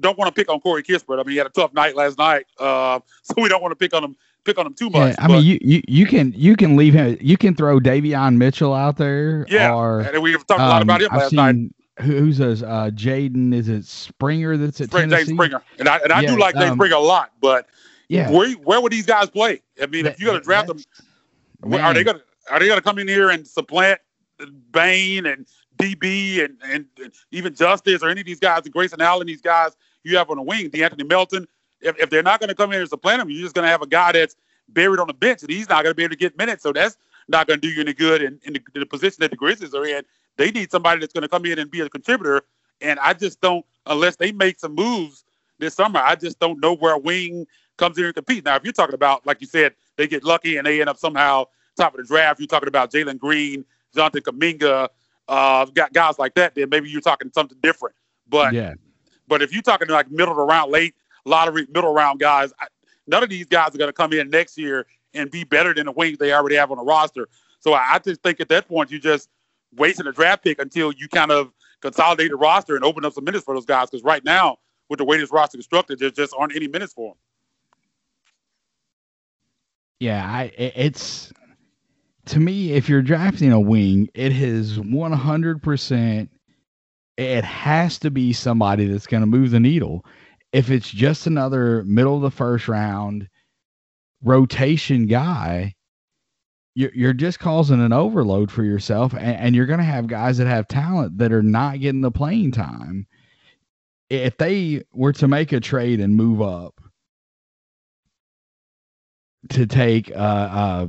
don't 0.00 0.18
want 0.18 0.34
to 0.34 0.38
pick 0.38 0.50
on 0.50 0.60
Corey 0.60 0.82
Kispert. 0.82 1.18
I 1.20 1.22
mean, 1.22 1.32
he 1.32 1.36
had 1.36 1.46
a 1.46 1.50
tough 1.50 1.72
night 1.72 1.96
last 1.96 2.18
night, 2.18 2.46
uh, 2.58 3.00
so 3.22 3.34
we 3.36 3.48
don't 3.48 3.62
want 3.62 3.72
to 3.72 3.76
pick 3.76 3.94
on 3.94 4.04
him 4.04 4.16
pick 4.44 4.58
on 4.58 4.66
him 4.66 4.74
too 4.74 4.90
much. 4.90 5.14
Yeah, 5.18 5.24
I 5.24 5.28
mean, 5.28 5.44
you, 5.44 5.58
you 5.60 5.82
you 5.86 6.06
can 6.06 6.32
you 6.36 6.56
can 6.56 6.76
leave 6.76 6.94
him. 6.94 7.16
You 7.20 7.36
can 7.36 7.54
throw 7.54 7.78
Davion 7.78 8.36
Mitchell 8.36 8.74
out 8.74 8.96
there. 8.96 9.46
Yeah, 9.48 9.74
or, 9.74 10.00
and 10.00 10.22
we've 10.22 10.46
talked 10.46 10.60
um, 10.60 10.66
a 10.66 10.70
lot 10.70 10.82
about 10.82 11.02
him 11.02 11.12
I've 11.12 11.18
last 11.18 11.30
seen, 11.30 11.36
night. 11.36 12.04
Who's 12.04 12.40
a 12.40 12.50
uh, 12.66 12.90
Jaden? 12.90 13.52
Is 13.52 13.68
it 13.68 13.84
Springer 13.84 14.56
that's 14.56 14.80
at 14.80 14.88
Spring, 14.88 15.10
Tennessee? 15.10 15.34
Springer, 15.34 15.62
and 15.78 15.88
I 15.88 15.98
and 15.98 16.12
I 16.12 16.20
Yeah, 16.20 16.34
do 16.34 16.38
like 16.38 16.56
um, 16.56 16.74
Springer 16.74 16.96
a 16.96 17.00
lot, 17.00 17.32
but 17.40 17.66
Yeah, 18.08 18.30
where 18.30 18.52
where 18.52 18.80
would 18.80 18.92
these 18.92 19.06
guys 19.06 19.30
play? 19.30 19.62
I 19.82 19.86
mean, 19.86 20.06
if 20.06 20.20
you're 20.20 20.30
going 20.30 20.40
to 20.40 20.44
draft 20.44 20.68
them, 20.68 20.78
that's- 21.62 21.80
are 21.80 21.94
they 21.94 22.04
going 22.04 22.18
to 22.18 22.22
are 22.50 22.58
they 22.58 22.68
to 22.68 22.80
come 22.80 22.98
in 22.98 23.08
here 23.08 23.30
and 23.30 23.46
supplant 23.46 24.00
Bane 24.70 25.26
and 25.26 25.46
DB 25.78 26.44
and, 26.44 26.56
and 26.64 26.86
even 27.30 27.54
Justise 27.54 28.02
or 28.02 28.08
any 28.08 28.20
of 28.20 28.26
these 28.26 28.40
guys, 28.40 28.62
and 28.64 28.72
Grayson 28.72 29.00
Allen, 29.00 29.26
these 29.26 29.40
guys 29.40 29.76
you 30.04 30.16
have 30.16 30.30
on 30.30 30.36
the 30.36 30.42
wing, 30.42 30.70
DeAnthony 30.70 31.08
Melton. 31.08 31.46
If, 31.80 31.98
if 31.98 32.10
they're 32.10 32.22
not 32.22 32.40
going 32.40 32.48
to 32.48 32.54
come 32.54 32.72
in 32.72 32.80
and 32.80 32.88
supplant 32.88 33.22
him, 33.22 33.30
you're 33.30 33.42
just 33.42 33.54
going 33.54 33.64
to 33.64 33.70
have 33.70 33.82
a 33.82 33.86
guy 33.86 34.12
that's 34.12 34.36
buried 34.68 35.00
on 35.00 35.06
the 35.06 35.14
bench, 35.14 35.42
and 35.42 35.50
he's 35.50 35.68
not 35.68 35.84
going 35.84 35.92
to 35.92 35.94
be 35.94 36.02
able 36.04 36.10
to 36.10 36.18
get 36.18 36.36
minutes. 36.36 36.62
So 36.62 36.72
that's 36.72 36.96
not 37.28 37.46
going 37.46 37.60
to 37.60 37.66
do 37.66 37.72
you 37.72 37.80
any 37.80 37.94
good 37.94 38.22
in, 38.22 38.40
in, 38.44 38.54
the, 38.54 38.60
in 38.74 38.80
the 38.80 38.86
position 38.86 39.18
that 39.20 39.30
the 39.30 39.36
Grizzlies 39.36 39.74
are 39.74 39.86
in. 39.86 40.02
They 40.36 40.50
need 40.50 40.70
somebody 40.70 41.00
that's 41.00 41.12
going 41.12 41.22
to 41.22 41.28
come 41.28 41.44
in 41.46 41.58
and 41.58 41.70
be 41.70 41.80
a 41.80 41.88
contributor. 41.88 42.42
And 42.80 42.98
I 43.00 43.12
just 43.12 43.40
don't, 43.40 43.64
unless 43.86 44.16
they 44.16 44.32
make 44.32 44.58
some 44.58 44.74
moves 44.74 45.24
this 45.58 45.74
summer, 45.74 46.00
I 46.00 46.14
just 46.14 46.38
don't 46.38 46.60
know 46.60 46.74
where 46.74 46.94
a 46.94 46.98
wing 46.98 47.46
comes 47.76 47.98
in 47.98 48.04
and 48.04 48.14
competes. 48.14 48.44
Now, 48.44 48.56
if 48.56 48.64
you're 48.64 48.72
talking 48.72 48.94
about, 48.94 49.26
like 49.26 49.40
you 49.40 49.46
said, 49.46 49.74
they 49.96 50.06
get 50.06 50.24
lucky 50.24 50.56
and 50.56 50.66
they 50.66 50.80
end 50.80 50.88
up 50.88 50.98
somehow 50.98 51.46
top 51.76 51.94
of 51.94 51.98
the 51.98 52.06
draft, 52.06 52.40
you're 52.40 52.46
talking 52.46 52.68
about 52.68 52.92
Jalen 52.92 53.18
Green, 53.18 53.64
Jonathan 53.94 54.22
Kuminga, 54.22 54.88
uh, 55.28 55.64
got 55.66 55.92
guys 55.92 56.18
like 56.18 56.34
that, 56.34 56.54
then 56.54 56.68
maybe 56.68 56.88
you're 56.88 57.00
talking 57.00 57.30
something 57.32 57.58
different. 57.62 57.94
But 58.28 58.54
yeah, 58.54 58.74
but 59.26 59.42
if 59.42 59.52
you're 59.52 59.62
talking 59.62 59.88
like 59.88 60.10
middle 60.10 60.34
the 60.34 60.42
round, 60.42 60.72
late 60.72 60.94
lottery, 61.24 61.66
middle 61.72 61.92
round 61.92 62.20
guys, 62.20 62.52
I, 62.58 62.66
none 63.06 63.22
of 63.22 63.28
these 63.28 63.46
guys 63.46 63.74
are 63.74 63.78
going 63.78 63.88
to 63.88 63.92
come 63.92 64.12
in 64.12 64.30
next 64.30 64.58
year 64.58 64.86
and 65.14 65.30
be 65.30 65.44
better 65.44 65.74
than 65.74 65.86
the 65.86 65.92
wings 65.92 66.18
they 66.18 66.32
already 66.32 66.56
have 66.56 66.70
on 66.70 66.78
the 66.78 66.84
roster. 66.84 67.28
So 67.60 67.72
I, 67.72 67.94
I 67.94 67.98
just 67.98 68.22
think 68.22 68.40
at 68.40 68.48
that 68.48 68.68
point 68.68 68.90
you're 68.90 69.00
just 69.00 69.28
wasting 69.76 70.06
a 70.06 70.12
draft 70.12 70.44
pick 70.44 70.60
until 70.60 70.92
you 70.92 71.08
kind 71.08 71.30
of 71.30 71.52
consolidate 71.80 72.30
the 72.30 72.36
roster 72.36 72.74
and 72.74 72.84
open 72.84 73.04
up 73.04 73.12
some 73.12 73.24
minutes 73.24 73.44
for 73.44 73.54
those 73.54 73.66
guys. 73.66 73.90
Because 73.90 74.04
right 74.04 74.24
now, 74.24 74.58
with 74.88 74.98
the 74.98 75.04
way 75.04 75.18
this 75.18 75.30
roster 75.30 75.58
constructed, 75.58 75.98
there 75.98 76.10
just 76.10 76.34
aren't 76.36 76.56
any 76.56 76.68
minutes 76.68 76.94
for 76.94 77.10
them. 77.10 77.18
yeah. 80.00 80.24
I 80.26 80.52
it's 80.56 81.32
to 82.28 82.40
me, 82.40 82.72
if 82.72 82.88
you're 82.88 83.02
drafting 83.02 83.52
a 83.52 83.60
wing, 83.60 84.08
it 84.14 84.32
is 84.32 84.78
100. 84.78 85.62
percent 85.62 86.30
It 87.16 87.44
has 87.44 87.98
to 88.00 88.10
be 88.10 88.32
somebody 88.32 88.86
that's 88.86 89.06
going 89.06 89.22
to 89.22 89.26
move 89.26 89.50
the 89.50 89.60
needle. 89.60 90.04
If 90.52 90.70
it's 90.70 90.90
just 90.90 91.26
another 91.26 91.84
middle 91.84 92.16
of 92.16 92.22
the 92.22 92.30
first 92.30 92.68
round 92.68 93.28
rotation 94.22 95.06
guy, 95.06 95.74
you're, 96.74 96.94
you're 96.94 97.12
just 97.12 97.40
causing 97.40 97.80
an 97.80 97.92
overload 97.92 98.50
for 98.50 98.62
yourself, 98.62 99.14
and, 99.14 99.54
you're 99.56 99.66
going 99.66 99.80
to 99.80 99.84
have 99.84 100.06
guys 100.06 100.38
that 100.38 100.46
have 100.46 100.68
talent 100.68 101.18
that 101.18 101.32
are 101.32 101.42
not 101.42 101.80
getting 101.80 102.02
the 102.02 102.10
playing 102.10 102.52
time. 102.52 103.06
If 104.10 104.36
they 104.38 104.84
were 104.92 105.12
to 105.14 105.28
make 105.28 105.52
a 105.52 105.60
trade 105.60 106.00
and 106.00 106.14
move 106.14 106.40
up 106.40 106.80
to 109.50 109.66
take 109.66 110.10
uh, 110.14 110.86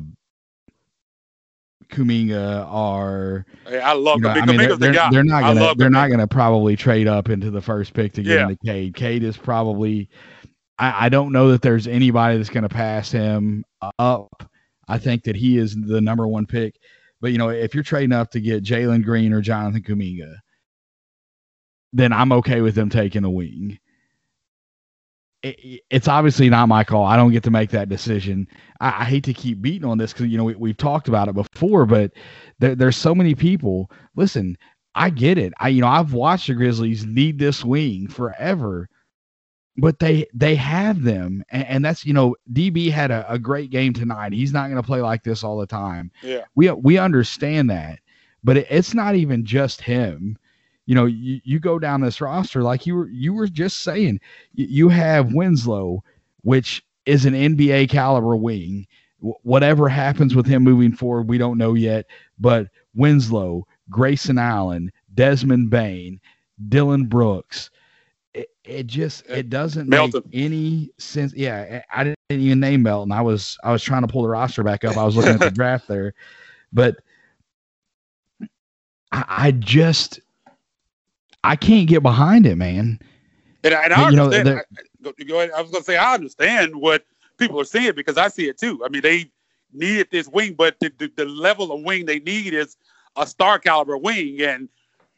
Kuminga 1.90 2.66
are. 2.68 3.46
Hey, 3.66 3.80
I 3.80 3.94
love 3.94 4.18
you 4.18 4.24
know, 4.24 4.30
I 4.30 4.46
mean, 4.46 4.58
they're, 4.58 4.76
the 4.76 5.10
they're, 5.12 5.24
not 5.24 5.44
I 5.44 5.48
gonna 5.48 5.62
love 5.62 5.78
they're 5.78 5.90
not 5.90 6.10
gonna 6.10 6.28
probably 6.28 6.76
trade 6.76 7.08
up 7.08 7.30
into 7.30 7.52
the 7.52 7.62
first 7.62 7.94
pick 7.94 8.14
to 8.14 8.24
get 8.24 8.36
Yeah. 8.36 8.44
into 8.44 8.58
Cade. 8.66 8.96
Cade 8.96 9.24
is 9.24 9.38
probably 9.38 10.10
I, 10.78 11.06
I 11.06 11.10
don't 11.10 11.32
know 11.32 11.52
that 11.52 11.62
there's 11.62 11.88
anybody 11.88 12.38
that's 12.38 12.50
gonna 12.50 12.70
pass 12.70 13.12
him 13.12 13.64
up. 13.98 14.50
I 14.88 14.98
think 14.98 15.24
that 15.24 15.36
he 15.36 15.58
is 15.58 15.76
the 15.76 16.02
number 16.02 16.28
one 16.28 16.46
pick. 16.46 16.76
But 17.22 17.32
you 17.32 17.38
know, 17.38 17.50
if 17.50 17.74
you're 17.76 17.84
trading 17.84 18.14
up 18.14 18.32
to 18.32 18.40
get 18.40 18.64
Jalen 18.64 19.04
Green 19.04 19.34
or 19.34 19.42
Jonathan 19.42 19.84
Kuminga, 19.84 20.36
then 21.92 22.14
I'm 22.14 22.32
okay 22.34 22.62
with 22.62 22.76
them 22.76 22.90
taking 22.90 23.24
a 23.24 23.30
wing. 23.30 23.78
It- 25.42 25.82
it's 25.90 26.08
obviously 26.08 26.50
not 26.50 26.68
my 26.68 26.84
call. 26.84 27.06
I 27.06 27.16
don't 27.16 27.32
get 27.32 27.44
to 27.44 27.52
make 27.52 27.70
that 27.72 27.90
decision. 27.90 28.48
I, 28.82 28.88
I 29.02 29.06
hate 29.06 29.24
to 29.26 29.34
keep 29.34 29.62
beating 29.62 29.88
on 29.90 29.98
this 29.98 30.12
because 30.14 30.28
you 30.28 30.38
know 30.38 30.44
we, 30.44 30.56
we've 30.56 30.78
talked 30.78 31.08
about 31.08 31.28
it 31.30 31.36
before, 31.36 31.86
but 31.86 32.12
there, 32.60 32.76
there's 32.76 32.98
so 32.98 33.16
many 33.16 33.36
people. 33.36 33.90
Listen, 34.16 34.58
I 34.96 35.10
get 35.10 35.38
it. 35.38 35.54
I 35.60 35.70
you 35.70 35.82
know 35.82 35.88
I've 35.88 36.14
watched 36.14 36.48
the 36.48 36.56
Grizzlies 36.56 37.06
need 37.06 37.40
this 37.40 37.64
wing 37.64 38.08
forever, 38.10 38.90
but 39.78 40.00
they 40.00 40.26
they 40.34 40.56
have 40.56 41.04
them, 41.04 41.44
and, 41.52 41.66
and 41.68 41.86
that's 41.86 42.06
you 42.06 42.14
know 42.14 42.36
DB 42.52 42.92
had 42.92 43.12
a, 43.12 43.26
a 43.32 43.40
great 43.40 43.70
game 43.70 43.94
tonight. 43.94 44.34
He's 44.34 44.52
not 44.54 44.66
going 44.70 44.82
to 44.82 44.86
play 44.86 45.02
like 45.02 45.24
this 45.24 45.44
all 45.44 45.58
the 45.58 45.68
time. 45.68 46.12
Yeah. 46.22 46.44
We 46.56 46.70
we 46.72 46.98
understand 46.98 47.70
that, 47.70 48.00
but 48.44 48.58
it, 48.58 48.68
it's 48.70 48.94
not 48.94 49.16
even 49.16 49.46
just 49.46 49.82
him. 49.82 50.38
You 50.90 50.96
know, 50.96 51.06
you, 51.06 51.40
you 51.44 51.60
go 51.60 51.78
down 51.78 52.02
this 52.02 52.20
roster 52.20 52.64
like 52.64 52.88
you 52.88 52.96
were 52.96 53.10
you 53.10 53.32
were 53.36 53.48
just 53.48 53.82
saying. 53.82 54.20
You, 54.56 54.66
you 54.70 54.90
have 54.90 55.34
Winslow, 55.34 56.04
which 56.42 56.84
is 57.06 57.28
an 57.28 57.36
NBA 57.36 57.90
caliber 57.92 58.36
wing. 58.36 58.88
whatever 59.20 59.88
happens 59.88 60.34
with 60.34 60.48
him 60.48 60.64
moving 60.64 60.92
forward, 60.92 61.30
we 61.30 61.38
don't 61.38 61.60
know 61.60 61.76
yet. 61.76 62.08
But 62.40 62.70
Winslow, 62.96 63.68
Grayson 63.92 64.40
Allen, 64.40 64.92
Desmond 65.14 65.70
Bane, 65.70 66.20
Dillon 66.70 67.06
Brooks, 67.06 67.70
it, 68.34 68.50
it 68.64 68.88
just 68.88 69.30
uh, 69.30 69.36
it 69.36 69.50
doesn't 69.52 69.88
Melton. 69.88 70.24
make 70.26 70.42
any 70.44 70.90
sense. 70.98 71.36
Yeah, 71.36 71.84
I 71.94 72.04
didn't 72.04 72.18
even 72.32 72.60
name 72.60 72.82
Melton. 72.82 73.12
I 73.12 73.22
was 73.22 73.60
I 73.64 73.72
was 73.72 73.84
trying 73.84 74.02
to 74.02 74.08
pull 74.08 74.24
the 74.24 74.30
roster 74.30 74.64
back 74.64 74.84
up. 74.84 74.98
I 74.98 75.04
was 75.06 75.16
looking 75.16 75.34
at 75.34 75.40
the 75.40 75.52
draft 75.52 75.88
there, 75.88 76.16
but 76.74 76.98
I, 79.12 79.26
I 79.28 79.52
just 79.52 80.20
I 81.44 81.56
can't 81.56 81.88
get 81.88 82.04
behind 82.04 82.46
it, 82.46 82.56
man. 82.56 83.00
And, 83.64 83.74
and 83.74 83.94
I, 83.94 84.10
you 84.10 84.16
know, 84.16 84.32
I, 84.32 84.62
go, 85.02 85.14
go 85.28 85.40
ahead. 85.40 85.52
I 85.56 85.62
was 85.62 85.72
going 85.72 85.82
to 85.82 85.86
say 85.86 85.98
I 85.98 86.14
understand 86.14 86.76
what 86.76 87.06
people 87.38 87.60
are 87.60 87.66
saying 87.66 87.94
because 87.96 88.18
I 88.18 88.28
see 88.28 88.48
it 88.48 88.58
too. 88.58 88.84
I 88.86 88.90
mean, 88.90 89.02
they 89.02 89.32
needed 89.74 90.08
this 90.12 90.28
wing, 90.28 90.54
but 90.54 90.80
the, 90.80 90.92
the, 90.98 91.12
the 91.16 91.26
level 91.26 91.72
of 91.72 91.82
wing 91.84 92.06
they 92.06 92.20
need 92.20 92.54
is 92.54 92.78
a 93.16 93.28
star 93.28 93.60
caliber 93.60 93.98
wing, 93.98 94.42
and 94.42 94.70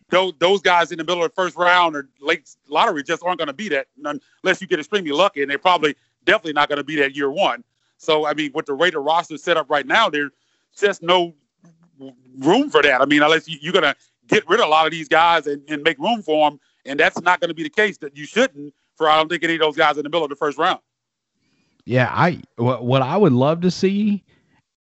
those 0.10 0.34
those 0.39 0.62
guys 0.62 0.91
in 0.91 0.97
the 0.97 1.03
middle 1.03 1.23
of 1.23 1.31
the 1.31 1.36
first 1.36 1.55
round 1.55 1.95
or 1.95 2.10
late 2.19 2.49
lottery 2.67 3.03
just 3.03 3.23
aren't 3.23 3.38
going 3.38 3.47
to 3.47 3.53
be 3.53 3.69
that 3.69 3.88
unless 4.03 4.62
you 4.62 4.67
get 4.67 4.79
extremely 4.79 5.12
lucky, 5.12 5.41
and 5.41 5.51
they're 5.51 5.57
probably 5.57 5.95
definitely 6.25 6.53
not 6.53 6.69
going 6.69 6.77
to 6.77 6.84
be 6.84 6.95
that 6.97 7.15
year 7.15 7.31
one. 7.31 7.63
So 7.97 8.25
I 8.25 8.34
mean, 8.34 8.51
with 8.53 8.65
the 8.65 8.73
Raider 8.73 9.01
roster 9.01 9.38
set 9.38 9.57
up 9.57 9.69
right 9.69 9.86
now, 9.86 10.10
there's 10.10 10.31
just 10.75 11.03
no 11.03 11.34
room 12.39 12.69
for 12.69 12.81
that. 12.81 13.01
I 13.01 13.05
mean, 13.05 13.21
unless 13.21 13.47
you, 13.47 13.69
are 13.69 13.73
going 13.73 13.84
to 13.84 13.95
get 14.32 14.48
rid 14.50 14.60
of 14.60 14.65
a 14.65 14.70
lot 14.70 14.86
of 14.86 14.91
these 14.91 15.08
guys 15.08 15.48
and, 15.48 15.62
and 15.70 15.84
make 15.84 16.00
room 16.00 16.22
for 16.22 16.50
them, 16.50 16.60
and 16.86 17.00
that's 17.00 17.22
not 17.22 17.39
going 17.39 17.50
to 17.50 17.54
be 17.54 17.63
the 17.63 17.70
case. 17.70 17.98
That 17.98 18.17
you 18.17 18.26
shouldn't 18.26 18.74
for 18.96 19.10
I 19.10 19.17
don't 19.17 19.30
think 19.30 19.44
any 19.44 19.56
of 19.56 19.60
those 19.62 19.76
guys 19.76 19.98
in 19.98 20.04
the 20.04 20.10
middle 20.10 20.24
of 20.24 20.30
the 20.30 20.36
first 20.36 20.58
round. 20.58 20.80
Yeah, 21.86 22.12
I 22.13 22.41
what, 22.58 23.02
I 23.02 23.17
would 23.17 23.34
love 23.34 23.62
to 23.62 23.72
see, 23.72 24.24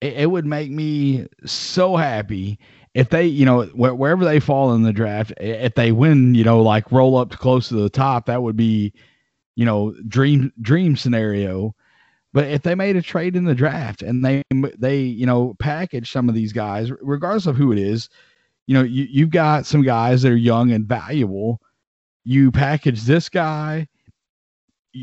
it, 0.00 0.14
it 0.14 0.30
would 0.30 0.44
make 0.44 0.70
me 0.70 1.26
so 1.44 1.96
happy 1.96 2.58
if 2.94 3.08
they, 3.08 3.24
you 3.24 3.46
know, 3.46 3.62
wh- 3.62 3.98
wherever 3.98 4.24
they 4.24 4.40
fall 4.40 4.74
in 4.74 4.82
the 4.82 4.92
draft, 4.92 5.32
if 5.38 5.74
they 5.74 5.92
win, 5.92 6.34
you 6.34 6.44
know, 6.44 6.60
like 6.60 6.90
roll 6.90 7.16
up 7.16 7.30
close 7.30 7.68
to 7.68 7.74
the 7.74 7.88
top, 7.88 8.26
that 8.26 8.42
would 8.42 8.56
be, 8.56 8.92
you 9.54 9.64
know, 9.64 9.94
dream 10.08 10.52
dream 10.60 10.96
scenario. 10.96 11.74
But 12.32 12.46
if 12.48 12.62
they 12.62 12.74
made 12.74 12.96
a 12.96 13.02
trade 13.02 13.36
in 13.36 13.44
the 13.44 13.54
draft 13.54 14.02
and 14.02 14.24
they 14.24 14.42
they 14.50 14.98
you 14.98 15.26
know 15.26 15.54
package 15.60 16.10
some 16.10 16.28
of 16.28 16.34
these 16.34 16.52
guys, 16.52 16.90
regardless 17.00 17.46
of 17.46 17.56
who 17.56 17.70
it 17.70 17.78
is, 17.78 18.08
you 18.66 18.74
know, 18.74 18.82
you 18.82 19.06
you've 19.10 19.30
got 19.30 19.66
some 19.66 19.82
guys 19.82 20.22
that 20.22 20.32
are 20.32 20.36
young 20.36 20.72
and 20.72 20.86
valuable. 20.86 21.60
You 22.24 22.52
package 22.52 23.02
this 23.02 23.28
guy, 23.28 23.88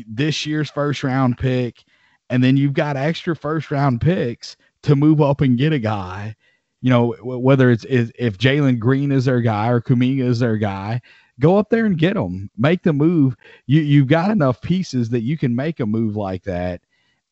this 0.06 0.46
year's 0.46 0.70
first 0.70 1.04
round 1.04 1.38
pick, 1.38 1.84
and 2.30 2.42
then 2.42 2.56
you've 2.56 2.72
got 2.74 2.96
extra 2.96 3.36
first 3.36 3.70
round 3.70 4.00
picks 4.00 4.56
to 4.82 4.96
move 4.96 5.20
up 5.20 5.40
and 5.40 5.58
get 5.58 5.72
a 5.72 5.78
guy 5.78 6.34
you 6.82 6.90
know, 6.90 7.12
whether 7.22 7.70
it's 7.70 7.84
if 7.88 8.38
Jalen 8.38 8.78
Green 8.78 9.12
is 9.12 9.26
their 9.26 9.40
guy 9.40 9.68
or 9.68 9.80
Kuminga 9.80 10.22
is 10.24 10.38
their 10.38 10.56
guy, 10.56 11.00
go 11.38 11.58
up 11.58 11.68
there 11.70 11.84
and 11.84 11.98
get 11.98 12.14
them. 12.14 12.50
Make 12.56 12.82
the 12.82 12.92
move. 12.92 13.36
You 13.66 13.82
you've 13.82 14.08
got 14.08 14.30
enough 14.30 14.60
pieces 14.62 15.10
that 15.10 15.20
you 15.20 15.36
can 15.36 15.54
make 15.54 15.80
a 15.80 15.86
move 15.86 16.16
like 16.16 16.44
that 16.44 16.80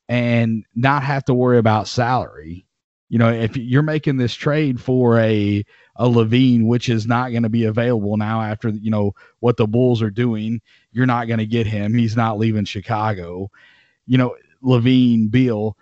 and 0.08 0.64
not 0.74 1.02
have 1.02 1.24
to 1.26 1.34
worry 1.34 1.58
about 1.58 1.88
salary. 1.88 2.66
You 3.08 3.18
know, 3.18 3.30
if 3.30 3.56
you're 3.56 3.82
making 3.82 4.18
this 4.18 4.34
trade 4.34 4.80
for 4.80 5.18
a 5.18 5.64
a 5.96 6.04
LaVine, 6.06 6.66
which 6.66 6.88
is 6.88 7.06
not 7.06 7.30
going 7.30 7.42
to 7.42 7.48
be 7.48 7.64
available 7.64 8.16
now 8.16 8.42
after 8.42 8.68
you 8.68 8.90
know 8.90 9.14
what 9.40 9.56
the 9.56 9.66
Bulls 9.66 10.02
are 10.02 10.10
doing, 10.10 10.60
you're 10.92 11.06
not 11.06 11.26
going 11.26 11.38
to 11.38 11.46
get 11.46 11.66
him. 11.66 11.94
He's 11.94 12.16
not 12.16 12.38
leaving 12.38 12.64
Chicago. 12.64 13.50
You 14.06 14.18
know, 14.18 14.36
LaVine, 14.62 15.30
Beal. 15.30 15.76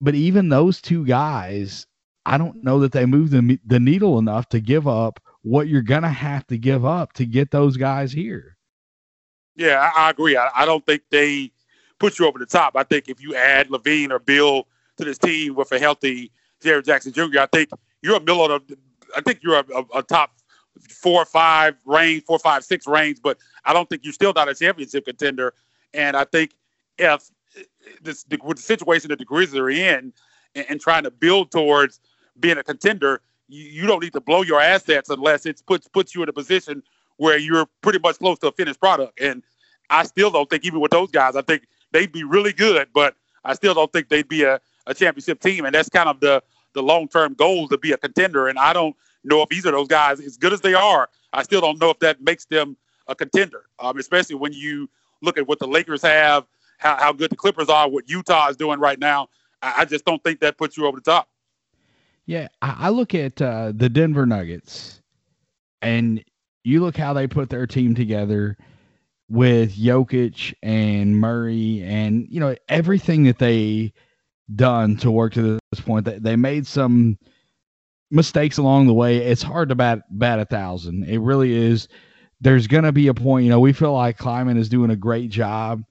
But 0.00 0.14
even 0.14 0.48
those 0.48 0.80
two 0.80 1.04
guys, 1.04 1.86
I 2.24 2.38
don't 2.38 2.62
know 2.62 2.80
that 2.80 2.92
they 2.92 3.06
move 3.06 3.30
the, 3.30 3.58
the 3.66 3.80
needle 3.80 4.18
enough 4.18 4.48
to 4.50 4.60
give 4.60 4.88
up 4.88 5.20
what 5.42 5.68
you're 5.68 5.82
going 5.82 6.02
to 6.02 6.08
have 6.08 6.46
to 6.48 6.58
give 6.58 6.84
up 6.84 7.12
to 7.14 7.26
get 7.26 7.50
those 7.50 7.76
guys 7.76 8.12
here. 8.12 8.56
Yeah, 9.56 9.90
I, 9.94 10.06
I 10.06 10.10
agree. 10.10 10.36
I, 10.36 10.48
I, 10.54 10.64
don't 10.64 10.84
think 10.86 11.02
they 11.10 11.52
put 11.98 12.18
you 12.18 12.26
over 12.26 12.38
the 12.38 12.46
top. 12.46 12.76
I 12.76 12.82
think 12.82 13.08
if 13.08 13.20
you 13.22 13.34
add 13.34 13.68
LaVine 13.68 14.10
or 14.10 14.18
Beal 14.18 14.66
to 15.00 15.06
this 15.06 15.18
team 15.18 15.54
with 15.54 15.72
a 15.72 15.78
healthy 15.78 16.30
Jaren 16.62 16.84
Jackson 16.84 17.12
Jr., 17.12 17.40
I 17.40 17.46
think 17.46 17.70
you're 18.02 18.16
a 18.16 18.20
middle 18.20 18.44
of 18.44 18.62
I 19.16 19.20
think 19.20 19.40
you're 19.42 19.58
a, 19.58 19.64
a, 19.74 19.98
a 19.98 20.02
top 20.02 20.32
four 20.88 21.22
or 21.22 21.26
five 21.26 21.76
range, 21.84 22.24
four, 22.24 22.38
five, 22.38 22.64
six 22.64 22.86
range, 22.86 23.18
but 23.22 23.38
I 23.64 23.72
don't 23.72 23.88
think 23.88 24.04
you're 24.04 24.12
still 24.12 24.32
not 24.34 24.48
a 24.48 24.54
championship 24.54 25.04
contender. 25.04 25.54
And 25.92 26.16
I 26.16 26.24
think 26.24 26.52
if 26.98 27.30
this, 28.02 28.24
the, 28.24 28.38
with 28.44 28.58
the 28.58 28.62
situation 28.62 29.08
that 29.08 29.18
the 29.18 29.24
Grizzlies 29.24 29.58
are 29.58 29.70
in 29.70 30.12
and, 30.54 30.66
and 30.68 30.80
trying 30.80 31.02
to 31.04 31.10
build 31.10 31.50
towards 31.50 32.00
being 32.38 32.58
a 32.58 32.62
contender, 32.62 33.20
you, 33.48 33.64
you 33.64 33.86
don't 33.86 34.02
need 34.02 34.12
to 34.12 34.20
blow 34.20 34.42
your 34.42 34.60
assets 34.60 35.10
unless 35.10 35.46
it 35.46 35.62
puts 35.66 35.88
puts 35.88 36.14
you 36.14 36.22
in 36.22 36.28
a 36.28 36.32
position 36.32 36.82
where 37.16 37.36
you're 37.38 37.66
pretty 37.82 37.98
much 37.98 38.18
close 38.18 38.38
to 38.38 38.48
a 38.48 38.52
finished 38.52 38.80
product. 38.80 39.20
And 39.20 39.42
I 39.90 40.04
still 40.04 40.30
don't 40.30 40.48
think 40.48 40.64
even 40.64 40.80
with 40.80 40.92
those 40.92 41.10
guys, 41.10 41.36
I 41.36 41.42
think 41.42 41.64
they'd 41.92 42.12
be 42.12 42.24
really 42.24 42.52
good, 42.52 42.88
but 42.94 43.14
I 43.44 43.54
still 43.54 43.74
don't 43.74 43.92
think 43.92 44.08
they'd 44.08 44.28
be 44.28 44.44
a, 44.44 44.60
a 44.86 44.94
championship 44.94 45.40
team. 45.40 45.64
And 45.64 45.74
that's 45.74 45.88
kind 45.88 46.08
of 46.08 46.20
the 46.20 46.42
the 46.72 46.82
long 46.82 47.08
term 47.08 47.34
goal 47.34 47.68
to 47.68 47.78
be 47.78 47.92
a 47.92 47.96
contender. 47.96 48.48
And 48.48 48.58
I 48.58 48.72
don't 48.72 48.96
know 49.24 49.42
if 49.42 49.52
either 49.52 49.70
of 49.70 49.74
those 49.74 49.88
guys, 49.88 50.20
as 50.20 50.36
good 50.36 50.52
as 50.52 50.60
they 50.60 50.74
are, 50.74 51.08
I 51.32 51.42
still 51.42 51.60
don't 51.60 51.80
know 51.80 51.90
if 51.90 51.98
that 52.00 52.20
makes 52.20 52.44
them 52.44 52.76
a 53.06 53.14
contender. 53.14 53.64
Um, 53.78 53.98
especially 53.98 54.36
when 54.36 54.52
you 54.52 54.88
look 55.22 55.38
at 55.38 55.46
what 55.46 55.58
the 55.58 55.66
Lakers 55.66 56.02
have, 56.02 56.46
how, 56.78 56.96
how 56.96 57.12
good 57.12 57.30
the 57.30 57.36
Clippers 57.36 57.68
are, 57.68 57.88
what 57.88 58.08
Utah 58.08 58.48
is 58.48 58.56
doing 58.56 58.80
right 58.80 58.98
now. 58.98 59.28
I, 59.62 59.74
I 59.78 59.84
just 59.84 60.04
don't 60.04 60.22
think 60.22 60.40
that 60.40 60.56
puts 60.56 60.76
you 60.76 60.86
over 60.86 60.96
the 60.96 61.10
top. 61.10 61.28
Yeah, 62.26 62.48
I, 62.62 62.76
I 62.78 62.88
look 62.90 63.14
at 63.14 63.40
uh, 63.42 63.72
the 63.74 63.88
Denver 63.88 64.26
Nuggets, 64.26 65.02
and 65.82 66.22
you 66.62 66.80
look 66.80 66.96
how 66.96 67.12
they 67.12 67.26
put 67.26 67.50
their 67.50 67.66
team 67.66 67.94
together 67.94 68.56
with 69.28 69.76
Jokic 69.76 70.54
and 70.62 71.18
Murray, 71.18 71.82
and 71.82 72.26
you 72.30 72.40
know 72.40 72.54
everything 72.68 73.24
that 73.24 73.38
they 73.38 73.92
done 74.54 74.96
to 74.98 75.10
work 75.10 75.34
to 75.34 75.58
this 75.72 75.80
point. 75.80 76.04
They, 76.04 76.18
they 76.18 76.36
made 76.36 76.66
some 76.66 77.18
mistakes 78.10 78.58
along 78.58 78.86
the 78.86 78.94
way. 78.94 79.18
It's 79.18 79.42
hard 79.42 79.68
to 79.68 79.74
bat 79.74 80.02
bat 80.10 80.40
a 80.40 80.44
thousand. 80.44 81.04
It 81.04 81.18
really 81.18 81.54
is. 81.54 81.88
There's 82.40 82.66
gonna 82.66 82.92
be 82.92 83.08
a 83.08 83.14
point. 83.14 83.44
You 83.44 83.50
know, 83.50 83.60
we 83.60 83.72
feel 83.72 83.92
like 83.92 84.18
Kleiman 84.18 84.56
is 84.56 84.68
doing 84.68 84.90
a 84.90 84.96
great 84.96 85.30
job. 85.30 85.82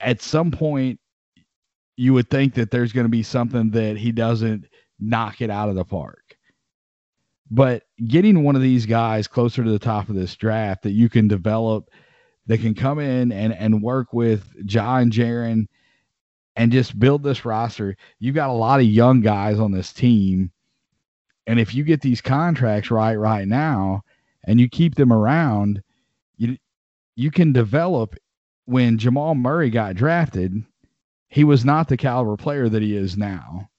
At 0.00 0.22
some 0.22 0.50
point, 0.50 1.00
you 1.98 2.14
would 2.14 2.30
think 2.30 2.54
that 2.54 2.70
there's 2.70 2.92
going 2.92 3.06
to 3.06 3.10
be 3.10 3.24
something 3.24 3.72
that 3.72 3.96
he 3.96 4.12
doesn't 4.12 4.66
knock 5.00 5.40
it 5.40 5.50
out 5.50 5.68
of 5.68 5.74
the 5.74 5.84
park. 5.84 6.36
But 7.50 7.82
getting 8.06 8.44
one 8.44 8.54
of 8.54 8.62
these 8.62 8.86
guys 8.86 9.26
closer 9.26 9.64
to 9.64 9.70
the 9.70 9.80
top 9.80 10.08
of 10.08 10.14
this 10.14 10.36
draft 10.36 10.84
that 10.84 10.92
you 10.92 11.08
can 11.08 11.26
develop, 11.26 11.90
that 12.46 12.60
can 12.60 12.74
come 12.74 13.00
in 13.00 13.32
and, 13.32 13.52
and 13.52 13.82
work 13.82 14.12
with 14.12 14.64
John 14.64 15.02
and 15.02 15.12
Jaren 15.12 15.66
and 16.58 16.70
just 16.72 16.98
build 16.98 17.22
this 17.22 17.44
roster. 17.46 17.96
You've 18.18 18.34
got 18.34 18.50
a 18.50 18.52
lot 18.52 18.80
of 18.80 18.86
young 18.86 19.22
guys 19.22 19.58
on 19.58 19.72
this 19.72 19.92
team. 19.92 20.50
And 21.46 21.58
if 21.58 21.74
you 21.74 21.84
get 21.84 22.02
these 22.02 22.20
contracts 22.20 22.90
right 22.90 23.16
right 23.16 23.48
now 23.48 24.02
and 24.44 24.60
you 24.60 24.68
keep 24.68 24.94
them 24.94 25.12
around, 25.12 25.82
you 26.36 26.58
you 27.16 27.30
can 27.30 27.52
develop 27.52 28.14
when 28.66 28.98
Jamal 28.98 29.34
Murray 29.34 29.70
got 29.70 29.96
drafted, 29.96 30.62
he 31.28 31.44
was 31.44 31.64
not 31.64 31.88
the 31.88 31.96
caliber 31.96 32.36
player 32.36 32.68
that 32.68 32.82
he 32.82 32.94
is 32.94 33.16
now 33.16 33.70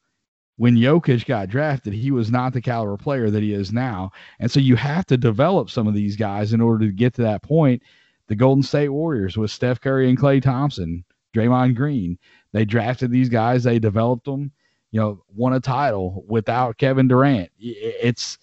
when 0.60 0.76
Jokic 0.76 1.26
got 1.26 1.48
drafted, 1.48 1.94
he 1.94 2.12
was 2.12 2.30
not 2.30 2.52
the 2.52 2.60
caliber 2.60 2.98
player 2.98 3.30
that 3.30 3.42
he 3.42 3.54
is 3.54 3.72
now. 3.72 4.12
And 4.40 4.52
so 4.52 4.60
you 4.60 4.76
have 4.76 5.06
to 5.06 5.16
develop 5.16 5.70
some 5.70 5.88
of 5.88 5.94
these 5.94 6.18
guys 6.18 6.52
in 6.52 6.60
order 6.60 6.86
to 6.86 6.92
get 6.92 7.14
to 7.14 7.22
that 7.22 7.42
point. 7.42 7.82
The 8.28 8.36
Golden 8.36 8.62
State 8.62 8.90
Warriors 8.90 9.38
with 9.38 9.52
Steph 9.52 9.80
Curry 9.80 10.10
and 10.10 10.20
Klay 10.20 10.42
Thompson, 10.42 11.06
Draymond 11.34 11.76
Green, 11.78 12.20
they 12.52 12.66
drafted 12.66 13.12
these 13.12 13.30
guys, 13.30 13.64
they 13.64 13.80
developed 13.80 14.26
them, 14.26 14.52
you 14.92 15.00
know, 15.00 15.24
won 15.36 15.54
a 15.54 15.60
title 15.60 16.24
without 16.28 16.78
Kevin 16.78 17.08
Durant. 17.08 17.52
It's 17.60 18.38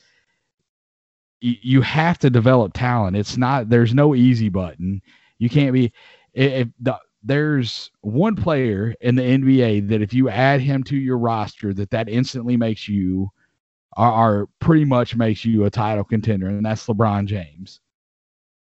you 1.40 1.82
have 1.82 2.18
to 2.18 2.30
develop 2.30 2.72
talent. 2.72 3.16
It's 3.16 3.36
not 3.36 3.68
there's 3.68 3.94
no 3.94 4.14
easy 4.14 4.48
button. 4.48 5.02
You 5.38 5.48
can't 5.48 5.72
be 5.72 5.92
if 6.34 6.68
the 6.80 6.98
there's 7.22 7.90
one 8.02 8.36
player 8.36 8.94
in 9.00 9.16
the 9.16 9.22
NBA 9.22 9.88
that 9.88 10.00
if 10.00 10.14
you 10.14 10.28
add 10.28 10.60
him 10.60 10.84
to 10.84 10.96
your 10.96 11.18
roster, 11.18 11.74
that 11.74 11.90
that 11.90 12.08
instantly 12.08 12.56
makes 12.56 12.88
you 12.88 13.30
are, 13.96 14.12
are 14.12 14.46
pretty 14.60 14.84
much 14.84 15.16
makes 15.16 15.44
you 15.44 15.64
a 15.64 15.70
title 15.70 16.04
contender, 16.04 16.46
and 16.46 16.64
that's 16.64 16.86
LeBron 16.86 17.26
James. 17.26 17.80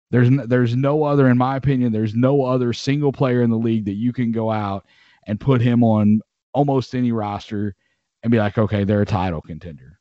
There's 0.10 0.30
there's 0.48 0.76
no 0.76 1.04
other, 1.04 1.30
in 1.30 1.38
my 1.38 1.56
opinion, 1.56 1.94
there's 1.94 2.16
no 2.16 2.44
other 2.44 2.74
single 2.74 3.14
player 3.14 3.42
in 3.42 3.50
the 3.50 3.58
league 3.58 3.86
that 3.86 3.94
you 3.94 4.12
can 4.12 4.34
go 4.34 4.52
out 4.52 4.86
and 5.28 5.40
put 5.40 5.62
him 5.62 5.84
on 5.84 6.22
almost 6.54 6.96
any 6.96 7.12
roster 7.12 7.76
and 8.24 8.32
be 8.32 8.38
like, 8.38 8.58
okay, 8.58 8.84
they're 8.84 9.02
a 9.02 9.06
title 9.06 9.42
contender. 9.42 10.00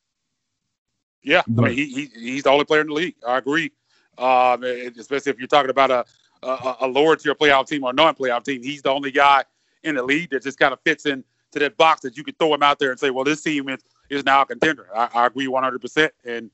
Yeah, 1.23 1.43
but, 1.47 1.67
I 1.67 1.69
mean, 1.69 1.77
he, 1.77 1.87
he, 1.87 2.11
he's 2.15 2.43
the 2.45 2.51
only 2.51 2.65
player 2.65 2.81
in 2.81 2.89
the 2.89 2.95
league. 2.95 3.17
I 3.27 3.39
agree. 3.39 3.73
Um, 4.17 4.65
especially 4.65 5.33
if 5.33 5.39
you're 5.39 5.49
talking 5.49 5.71
about 5.71 5.91
a 5.91 6.05
a, 6.43 6.77
a 6.81 6.87
lower 6.87 7.17
tier 7.17 7.35
playoff 7.35 7.67
team 7.67 7.85
or 7.85 7.93
non 7.93 8.15
playoff 8.15 8.45
team. 8.45 8.63
He's 8.63 8.83
the 8.83 8.91
only 8.91 9.11
guy 9.11 9.45
in 9.83 9.95
the 9.95 10.03
league 10.03 10.31
that 10.31 10.43
just 10.43 10.59
kind 10.59 10.73
of 10.73 10.81
fits 10.85 11.07
in 11.07 11.25
to 11.53 11.59
that 11.59 11.77
box 11.77 12.03
that 12.03 12.17
you 12.17 12.25
could 12.25 12.39
throw 12.39 12.55
him 12.55 12.63
out 12.63 12.79
there 12.79 12.91
and 12.91 13.01
say, 13.01 13.11
well, 13.11 13.25
this 13.25 13.43
team 13.43 13.69
is, 13.69 13.81
is 14.09 14.25
now 14.25 14.43
a 14.43 14.47
contender. 14.47 14.87
I, 14.95 15.09
I 15.13 15.27
agree 15.27 15.47
100%. 15.47 16.11
And 16.25 16.51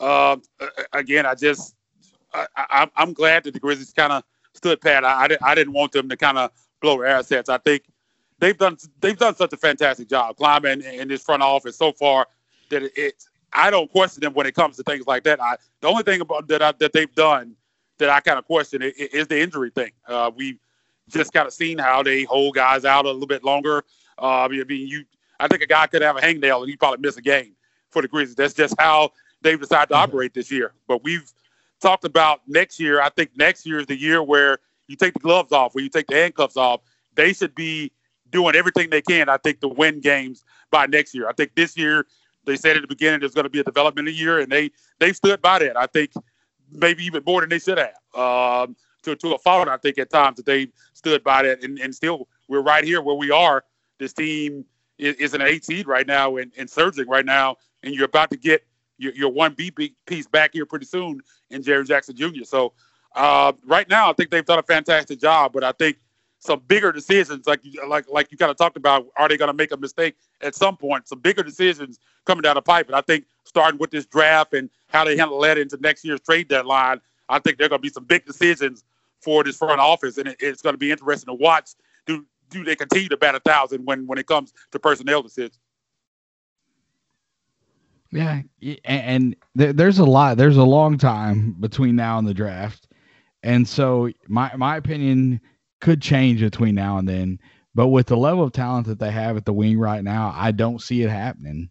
uh, 0.00 0.36
again, 0.92 1.26
I 1.26 1.34
just 1.34 1.74
I, 2.34 2.88
am 2.96 3.14
glad 3.14 3.44
that 3.44 3.54
the 3.54 3.60
Grizzlies 3.60 3.92
kind 3.92 4.12
of 4.12 4.22
stood 4.52 4.80
pat. 4.80 5.04
I, 5.04 5.28
I 5.42 5.54
didn't 5.54 5.72
want 5.72 5.92
them 5.92 6.08
to 6.08 6.16
kind 6.16 6.36
of 6.36 6.50
blow 6.82 6.98
their 6.98 7.06
assets. 7.06 7.48
I 7.48 7.58
think 7.58 7.84
they've 8.38 8.56
done 8.56 8.76
they've 9.00 9.18
done 9.18 9.34
such 9.34 9.52
a 9.52 9.56
fantastic 9.56 10.08
job 10.08 10.36
climbing 10.36 10.82
in 10.82 11.08
this 11.08 11.22
front 11.22 11.42
office 11.42 11.76
so 11.76 11.92
far 11.92 12.26
that 12.70 12.82
it, 12.82 12.92
it 12.96 13.24
I 13.52 13.70
don't 13.70 13.90
question 13.90 14.22
them 14.22 14.34
when 14.34 14.46
it 14.46 14.54
comes 14.54 14.76
to 14.76 14.82
things 14.82 15.06
like 15.06 15.24
that. 15.24 15.40
I 15.40 15.56
the 15.80 15.88
only 15.88 16.02
thing 16.02 16.20
about 16.20 16.48
that 16.48 16.62
I, 16.62 16.72
that 16.72 16.92
they've 16.92 17.14
done 17.14 17.56
that 17.98 18.10
I 18.10 18.20
kind 18.20 18.38
of 18.38 18.44
question 18.44 18.82
is, 18.82 18.92
is 18.92 19.26
the 19.26 19.40
injury 19.40 19.70
thing. 19.70 19.92
Uh, 20.06 20.30
we've 20.34 20.58
just 21.08 21.32
kind 21.32 21.46
of 21.46 21.52
seen 21.52 21.78
how 21.78 22.02
they 22.02 22.24
hold 22.24 22.54
guys 22.54 22.84
out 22.84 23.06
a 23.06 23.10
little 23.10 23.26
bit 23.26 23.44
longer. 23.44 23.84
Uh, 24.20 24.42
I 24.42 24.48
mean, 24.48 24.66
you 24.68 25.04
I 25.38 25.48
think 25.48 25.62
a 25.62 25.66
guy 25.66 25.86
could 25.86 26.02
have 26.02 26.16
a 26.16 26.20
hangnail 26.20 26.60
and 26.60 26.70
he 26.70 26.76
probably 26.76 27.00
miss 27.00 27.16
a 27.16 27.22
game 27.22 27.52
for 27.90 28.02
the 28.02 28.08
Grizzlies. 28.08 28.36
That's 28.36 28.54
just 28.54 28.74
how 28.78 29.12
they've 29.42 29.60
decided 29.60 29.88
to 29.88 29.94
mm-hmm. 29.94 30.02
operate 30.02 30.34
this 30.34 30.50
year. 30.50 30.72
But 30.88 31.04
we've 31.04 31.30
talked 31.80 32.04
about 32.04 32.40
next 32.46 32.80
year. 32.80 33.00
I 33.00 33.10
think 33.10 33.30
next 33.36 33.66
year 33.66 33.78
is 33.78 33.86
the 33.86 33.98
year 33.98 34.22
where 34.22 34.58
you 34.88 34.96
take 34.96 35.14
the 35.14 35.20
gloves 35.20 35.52
off, 35.52 35.74
where 35.74 35.84
you 35.84 35.90
take 35.90 36.06
the 36.06 36.14
handcuffs 36.14 36.56
off. 36.56 36.80
They 37.14 37.32
should 37.32 37.54
be 37.54 37.92
doing 38.30 38.54
everything 38.54 38.90
they 38.90 39.02
can, 39.02 39.28
I 39.28 39.36
think, 39.38 39.60
to 39.60 39.68
win 39.68 40.00
games 40.00 40.44
by 40.70 40.86
next 40.86 41.14
year. 41.14 41.28
I 41.28 41.32
think 41.32 41.54
this 41.54 41.76
year 41.76 42.06
they 42.44 42.56
said 42.56 42.76
at 42.76 42.82
the 42.82 42.88
beginning 42.88 43.20
there's 43.20 43.34
going 43.34 43.44
to 43.44 43.50
be 43.50 43.60
a 43.60 43.64
development 43.64 44.08
year, 44.08 44.38
and 44.40 44.50
they 44.50 44.70
they 44.98 45.12
stood 45.12 45.42
by 45.42 45.58
that. 45.60 45.76
I 45.76 45.86
think 45.86 46.12
maybe 46.70 47.04
even 47.04 47.22
more 47.26 47.40
than 47.40 47.50
they 47.50 47.58
should 47.58 47.78
have. 47.78 47.94
Um, 48.14 48.76
to, 49.02 49.14
to 49.16 49.34
a 49.34 49.38
fault, 49.38 49.68
I 49.68 49.76
think 49.76 49.98
at 49.98 50.10
times 50.10 50.36
that 50.36 50.46
they 50.46 50.68
stood 50.92 51.22
by 51.22 51.42
that, 51.44 51.62
and, 51.62 51.78
and 51.78 51.94
still 51.94 52.28
we're 52.48 52.62
right 52.62 52.84
here 52.84 53.00
where 53.00 53.14
we 53.14 53.30
are. 53.30 53.64
This 53.98 54.12
team 54.12 54.64
is, 54.98 55.14
is 55.16 55.34
an 55.34 55.42
eight 55.42 55.64
seed 55.64 55.86
right 55.86 56.06
now 56.06 56.36
and, 56.36 56.52
and 56.58 56.68
surging 56.68 57.08
right 57.08 57.24
now, 57.24 57.56
and 57.82 57.94
you're 57.94 58.04
about 58.04 58.30
to 58.30 58.36
get 58.36 58.66
your, 58.98 59.14
your 59.14 59.30
one 59.30 59.54
B 59.54 59.72
piece 60.06 60.26
back 60.26 60.50
here 60.52 60.66
pretty 60.66 60.86
soon 60.86 61.20
in 61.50 61.62
Jaren 61.62 61.86
Jackson 61.86 62.16
Jr. 62.16 62.44
So 62.44 62.72
uh, 63.14 63.52
right 63.64 63.88
now, 63.88 64.10
I 64.10 64.12
think 64.12 64.30
they've 64.30 64.44
done 64.44 64.58
a 64.58 64.62
fantastic 64.62 65.20
job, 65.20 65.52
but 65.52 65.64
I 65.64 65.72
think 65.72 65.98
some 66.46 66.62
bigger 66.66 66.92
decisions, 66.92 67.46
like 67.46 67.60
like 67.86 68.06
like 68.08 68.30
you 68.30 68.38
kind 68.38 68.50
of 68.50 68.56
talked 68.56 68.76
about, 68.76 69.06
are 69.16 69.28
they 69.28 69.36
going 69.36 69.48
to 69.48 69.54
make 69.54 69.72
a 69.72 69.76
mistake 69.76 70.16
at 70.40 70.54
some 70.54 70.76
point? 70.76 71.08
Some 71.08 71.18
bigger 71.18 71.42
decisions 71.42 71.98
coming 72.24 72.42
down 72.42 72.54
the 72.54 72.62
pipe, 72.62 72.86
and 72.86 72.96
I 72.96 73.00
think 73.00 73.26
starting 73.44 73.78
with 73.78 73.90
this 73.90 74.06
draft 74.06 74.54
and 74.54 74.70
how 74.88 75.04
they 75.04 75.16
handle 75.16 75.40
that 75.40 75.58
into 75.58 75.76
next 75.80 76.04
year's 76.04 76.20
trade 76.20 76.48
deadline, 76.48 77.00
I 77.28 77.38
think 77.38 77.58
there 77.58 77.66
are 77.66 77.68
going 77.68 77.80
to 77.80 77.82
be 77.82 77.90
some 77.90 78.04
big 78.04 78.24
decisions 78.24 78.84
for 79.20 79.42
this 79.44 79.56
front 79.56 79.80
office, 79.80 80.18
and 80.18 80.28
it, 80.28 80.36
it's 80.40 80.62
going 80.62 80.74
to 80.74 80.78
be 80.78 80.90
interesting 80.90 81.26
to 81.26 81.34
watch. 81.34 81.70
Do 82.06 82.24
do 82.48 82.64
they 82.64 82.76
continue 82.76 83.08
to 83.08 83.16
bat 83.16 83.34
a 83.34 83.40
thousand 83.40 83.84
when 83.84 84.06
when 84.06 84.18
it 84.18 84.26
comes 84.26 84.52
to 84.70 84.78
personnel 84.78 85.22
decisions? 85.22 85.58
Yeah, 88.12 88.42
and 88.84 89.36
there's 89.54 89.98
a 89.98 90.04
lot. 90.04 90.36
There's 90.36 90.56
a 90.56 90.64
long 90.64 90.96
time 90.96 91.56
between 91.58 91.96
now 91.96 92.18
and 92.18 92.26
the 92.26 92.34
draft, 92.34 92.88
and 93.42 93.66
so 93.66 94.10
my 94.28 94.54
my 94.56 94.76
opinion 94.76 95.40
could 95.80 96.02
change 96.02 96.40
between 96.40 96.74
now 96.74 96.98
and 96.98 97.08
then. 97.08 97.38
But 97.74 97.88
with 97.88 98.06
the 98.06 98.16
level 98.16 98.44
of 98.44 98.52
talent 98.52 98.86
that 98.86 98.98
they 98.98 99.10
have 99.10 99.36
at 99.36 99.44
the 99.44 99.52
wing 99.52 99.78
right 99.78 100.02
now, 100.02 100.32
I 100.34 100.52
don't 100.52 100.80
see 100.80 101.02
it 101.02 101.10
happening. 101.10 101.70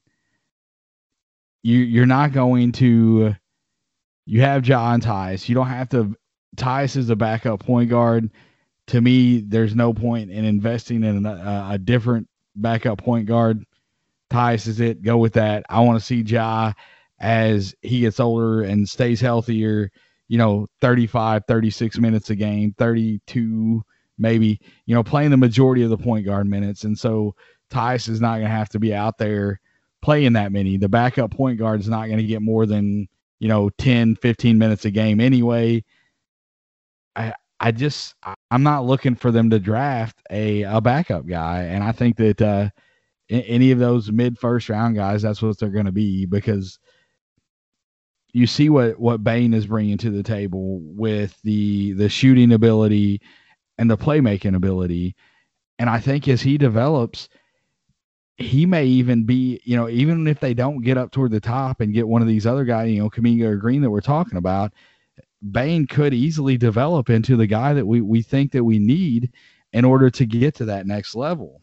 You 1.63 1.79
you're 1.79 2.05
not 2.05 2.31
going 2.31 2.71
to. 2.73 3.35
You 4.27 4.41
have 4.41 4.63
John 4.63 5.01
Tyus. 5.01 5.49
You 5.49 5.55
don't 5.55 5.67
have 5.67 5.89
to. 5.89 6.15
Tyus 6.57 6.95
is 6.95 7.09
a 7.09 7.15
backup 7.15 7.59
point 7.59 7.89
guard. 7.89 8.31
To 8.87 9.01
me, 9.01 9.41
there's 9.41 9.75
no 9.75 9.93
point 9.93 10.29
in 10.29 10.45
investing 10.45 11.03
in 11.03 11.25
a, 11.25 11.69
a 11.71 11.77
different 11.79 12.27
backup 12.55 12.99
point 12.99 13.25
guard 13.27 13.65
Tyus 14.29 14.67
is 14.67 14.79
it. 14.79 15.01
Go 15.01 15.17
with 15.17 15.33
that. 15.33 15.65
I 15.69 15.81
want 15.81 15.99
to 15.99 16.05
see 16.05 16.21
Ja 16.21 16.73
as 17.19 17.75
he 17.81 18.01
gets 18.01 18.19
older 18.19 18.61
and 18.63 18.87
stays 18.87 19.21
healthier, 19.21 19.91
you 20.27 20.37
know, 20.37 20.67
35, 20.81 21.43
36 21.47 21.97
minutes 21.99 22.29
a 22.29 22.35
game, 22.35 22.73
32 22.77 23.83
maybe, 24.17 24.59
you 24.85 24.95
know, 24.95 25.03
playing 25.03 25.31
the 25.31 25.37
majority 25.37 25.83
of 25.83 25.89
the 25.89 25.97
point 25.97 26.25
guard 26.25 26.47
minutes. 26.47 26.83
And 26.83 26.97
so 26.97 27.35
Tyus 27.71 28.09
is 28.09 28.21
not 28.21 28.37
going 28.37 28.49
to 28.49 28.55
have 28.55 28.69
to 28.69 28.79
be 28.79 28.93
out 28.93 29.17
there 29.17 29.59
playing 30.01 30.33
that 30.33 30.51
many. 30.51 30.77
The 30.77 30.89
backup 30.89 31.31
point 31.31 31.59
guard 31.59 31.79
is 31.79 31.89
not 31.89 32.07
going 32.07 32.17
to 32.17 32.23
get 32.25 32.41
more 32.41 32.65
than, 32.65 33.07
you 33.39 33.47
know, 33.47 33.69
10, 33.77 34.15
15 34.15 34.57
minutes 34.57 34.85
a 34.85 34.91
game 34.91 35.19
anyway. 35.19 35.83
I, 37.15 37.33
I 37.59 37.71
just, 37.71 38.15
I'm 38.51 38.63
not 38.63 38.85
looking 38.85 39.15
for 39.15 39.31
them 39.31 39.49
to 39.49 39.59
draft 39.59 40.21
a, 40.29 40.63
a 40.63 40.81
backup 40.81 41.25
guy. 41.25 41.63
And 41.63 41.83
I 41.83 41.91
think 41.91 42.17
that, 42.17 42.41
uh, 42.41 42.69
any 43.29 43.71
of 43.71 43.79
those 43.79 44.11
mid 44.11 44.37
first 44.37 44.69
round 44.69 44.95
guys, 44.95 45.21
that's 45.21 45.41
what 45.41 45.57
they're 45.57 45.69
going 45.69 45.87
to 45.87 45.91
be 45.91 46.25
because 46.25 46.77
you 48.33 48.47
see 48.47 48.69
what 48.69 48.99
what 48.99 49.23
Bane 49.23 49.53
is 49.53 49.65
bringing 49.65 49.97
to 49.99 50.09
the 50.09 50.21
table 50.21 50.79
with 50.81 51.39
the 51.43 51.93
the 51.93 52.09
shooting 52.09 52.51
ability 52.51 53.21
and 53.77 53.89
the 53.89 53.97
playmaking 53.97 54.55
ability, 54.55 55.15
and 55.79 55.89
I 55.89 55.99
think 55.99 56.27
as 56.27 56.41
he 56.41 56.57
develops, 56.57 57.29
he 58.37 58.65
may 58.65 58.85
even 58.85 59.23
be 59.23 59.61
you 59.63 59.75
know 59.75 59.89
even 59.89 60.27
if 60.27 60.39
they 60.39 60.53
don't 60.53 60.81
get 60.81 60.97
up 60.97 61.11
toward 61.11 61.31
the 61.31 61.39
top 61.39 61.81
and 61.81 61.93
get 61.93 62.07
one 62.07 62.21
of 62.21 62.27
these 62.27 62.45
other 62.45 62.65
guys, 62.65 62.91
you 62.91 62.99
know 62.99 63.09
Kuminga 63.09 63.45
or 63.45 63.57
Green 63.57 63.81
that 63.81 63.91
we're 63.91 64.01
talking 64.01 64.37
about, 64.37 64.73
Bane 65.51 65.87
could 65.87 66.13
easily 66.13 66.57
develop 66.57 67.09
into 67.09 67.35
the 67.35 67.47
guy 67.47 67.73
that 67.73 67.85
we 67.85 68.01
we 68.01 68.21
think 68.21 68.51
that 68.51 68.63
we 68.63 68.79
need 68.79 69.31
in 69.73 69.85
order 69.85 70.09
to 70.09 70.25
get 70.25 70.55
to 70.55 70.65
that 70.65 70.87
next 70.87 71.15
level. 71.15 71.61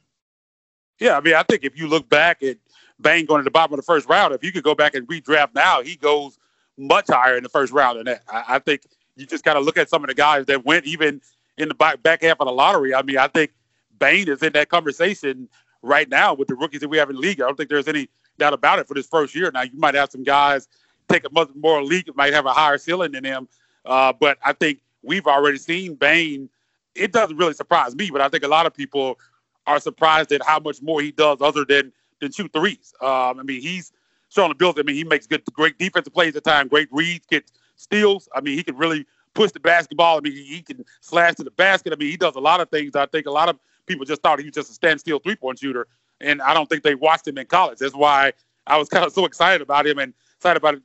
Yeah, 0.98 1.16
I 1.16 1.20
mean, 1.20 1.34
I 1.34 1.42
think 1.42 1.64
if 1.64 1.76
you 1.78 1.88
look 1.88 2.08
back 2.08 2.42
at 2.42 2.58
Bane 3.00 3.26
going 3.26 3.40
to 3.40 3.44
the 3.44 3.50
bottom 3.50 3.72
of 3.72 3.78
the 3.78 3.82
first 3.82 4.08
round, 4.08 4.34
if 4.34 4.44
you 4.44 4.52
could 4.52 4.62
go 4.62 4.74
back 4.74 4.94
and 4.94 5.08
redraft 5.08 5.54
now, 5.54 5.82
he 5.82 5.96
goes 5.96 6.38
much 6.78 7.06
higher 7.08 7.36
in 7.36 7.42
the 7.42 7.48
first 7.48 7.72
round 7.72 7.98
than 7.98 8.04
that. 8.06 8.22
I, 8.28 8.56
I 8.56 8.58
think 8.58 8.82
you 9.16 9.26
just 9.26 9.44
got 9.44 9.54
to 9.54 9.60
look 9.60 9.78
at 9.78 9.88
some 9.88 10.04
of 10.04 10.08
the 10.08 10.14
guys 10.14 10.46
that 10.46 10.64
went 10.64 10.86
even 10.86 11.20
in 11.58 11.68
the 11.68 11.74
back, 11.74 12.22
half 12.22 12.40
of 12.40 12.46
the 12.46 12.52
lottery. 12.52 12.94
I 12.94 13.02
mean, 13.02 13.18
I 13.18 13.28
think 13.28 13.52
Bane 13.98 14.28
is 14.28 14.42
in 14.42 14.52
that 14.54 14.68
conversation 14.68 15.48
right 15.82 16.08
now 16.08 16.34
with 16.34 16.48
the 16.48 16.54
rookies 16.54 16.80
that 16.80 16.88
we 16.88 16.98
have 16.98 17.10
in 17.10 17.16
the 17.16 17.22
league. 17.22 17.40
I 17.40 17.46
don't 17.46 17.56
think 17.56 17.68
there's 17.68 17.88
any 17.88 18.08
doubt 18.38 18.54
about 18.54 18.78
it 18.78 18.88
for 18.88 18.94
this 18.94 19.06
first 19.06 19.34
year. 19.34 19.50
Now, 19.52 19.62
you 19.62 19.78
might 19.78 19.94
have 19.94 20.10
some 20.10 20.24
guys 20.24 20.68
take 21.08 21.24
a 21.24 21.30
much 21.30 21.50
more 21.54 21.82
league, 21.82 22.08
might 22.14 22.32
have 22.32 22.46
a 22.46 22.52
higher 22.52 22.78
ceiling 22.78 23.12
than 23.12 23.24
him. 23.24 23.48
Uh, 23.84 24.12
but 24.12 24.38
I 24.44 24.52
think 24.52 24.80
we've 25.02 25.26
already 25.26 25.58
seen 25.58 25.94
Bane. 25.94 26.48
It 26.94 27.12
doesn't 27.12 27.36
really 27.36 27.54
surprise 27.54 27.94
me, 27.94 28.10
but 28.10 28.20
I 28.20 28.28
think 28.28 28.44
a 28.44 28.48
lot 28.48 28.66
of 28.66 28.74
people 28.74 29.18
are 29.66 29.80
surprised 29.80 30.32
at 30.32 30.42
how 30.44 30.58
much 30.58 30.82
more 30.82 31.00
he 31.00 31.12
does 31.12 31.38
other 31.40 31.64
than 31.64 31.92
than 32.20 32.30
shoot 32.30 32.52
threes. 32.52 32.94
Um, 33.00 33.40
I 33.40 33.42
mean, 33.42 33.60
he's 33.60 33.92
showing 34.28 34.48
the 34.50 34.54
ability. 34.54 34.80
I 34.80 34.84
mean, 34.84 34.96
he 34.96 35.04
makes 35.04 35.26
good, 35.26 35.42
great 35.52 35.78
defensive 35.78 36.14
plays 36.14 36.36
at 36.36 36.44
time, 36.44 36.68
great 36.68 36.88
reads, 36.92 37.26
gets 37.26 37.52
steals. 37.76 38.28
I 38.34 38.40
mean, 38.40 38.56
he 38.56 38.62
can 38.62 38.76
really 38.76 39.06
push 39.34 39.52
the 39.52 39.60
basketball. 39.60 40.18
I 40.18 40.20
mean, 40.20 40.32
he 40.32 40.62
can 40.62 40.84
slash 41.00 41.34
to 41.34 41.44
the 41.44 41.50
basket. 41.50 41.92
I 41.92 41.96
mean, 41.96 42.10
he 42.10 42.16
does 42.16 42.36
a 42.36 42.40
lot 42.40 42.60
of 42.60 42.70
things. 42.70 42.94
I 42.96 43.06
think 43.06 43.26
a 43.26 43.30
lot 43.30 43.48
of 43.48 43.58
people 43.86 44.04
just 44.04 44.22
thought 44.22 44.38
he 44.38 44.46
was 44.46 44.54
just 44.54 44.70
a 44.70 44.74
standstill 44.74 45.18
three 45.18 45.36
point 45.36 45.58
shooter, 45.58 45.86
and 46.20 46.42
I 46.42 46.54
don't 46.54 46.68
think 46.68 46.82
they 46.82 46.94
watched 46.94 47.26
him 47.26 47.38
in 47.38 47.46
college. 47.46 47.78
That's 47.78 47.94
why 47.94 48.32
I 48.66 48.78
was 48.78 48.88
kind 48.90 49.04
of 49.04 49.12
so 49.12 49.24
excited 49.24 49.62
about 49.62 49.86
him 49.86 49.98
and 49.98 50.14
excited 50.36 50.58
about 50.58 50.76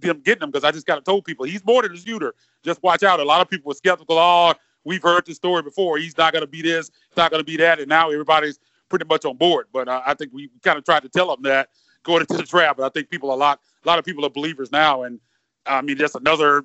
them 0.00 0.20
getting 0.24 0.42
him 0.42 0.50
because 0.50 0.64
I 0.64 0.70
just 0.70 0.86
kind 0.86 0.98
of 0.98 1.04
told 1.04 1.24
people 1.24 1.44
he's 1.44 1.64
more 1.64 1.82
than 1.82 1.92
a 1.92 1.96
shooter. 1.96 2.34
Just 2.62 2.82
watch 2.82 3.02
out. 3.02 3.20
A 3.20 3.24
lot 3.24 3.40
of 3.40 3.48
people 3.48 3.68
were 3.68 3.74
skeptical. 3.74 4.18
Oh, 4.18 4.54
we've 4.84 5.02
heard 5.02 5.26
the 5.26 5.34
story 5.34 5.62
before. 5.62 5.98
He's 5.98 6.16
not 6.16 6.32
going 6.32 6.42
to 6.42 6.50
be 6.50 6.62
this, 6.62 6.90
he's 7.08 7.16
not 7.16 7.30
going 7.30 7.40
to 7.40 7.44
be 7.44 7.56
that, 7.58 7.78
and 7.78 7.88
now 7.88 8.10
everybody's 8.10 8.58
pretty 8.88 9.04
much 9.06 9.24
on 9.24 9.36
board. 9.36 9.66
But 9.72 9.88
uh, 9.88 10.02
I 10.06 10.14
think 10.14 10.32
we 10.32 10.50
kind 10.62 10.78
of 10.78 10.84
tried 10.84 11.02
to 11.02 11.08
tell 11.08 11.28
them 11.28 11.42
that 11.42 11.68
going 12.02 12.20
into 12.20 12.36
the 12.36 12.42
draft. 12.42 12.78
But 12.78 12.84
I 12.84 12.88
think 12.88 13.10
people 13.10 13.30
are 13.30 13.34
a 13.34 13.40
lot, 13.40 13.60
a 13.84 13.88
lot 13.88 13.98
of 13.98 14.04
people 14.04 14.24
are 14.24 14.30
believers 14.30 14.72
now, 14.72 15.02
and 15.02 15.20
I 15.66 15.80
mean, 15.82 15.96
just 15.96 16.14
another 16.14 16.64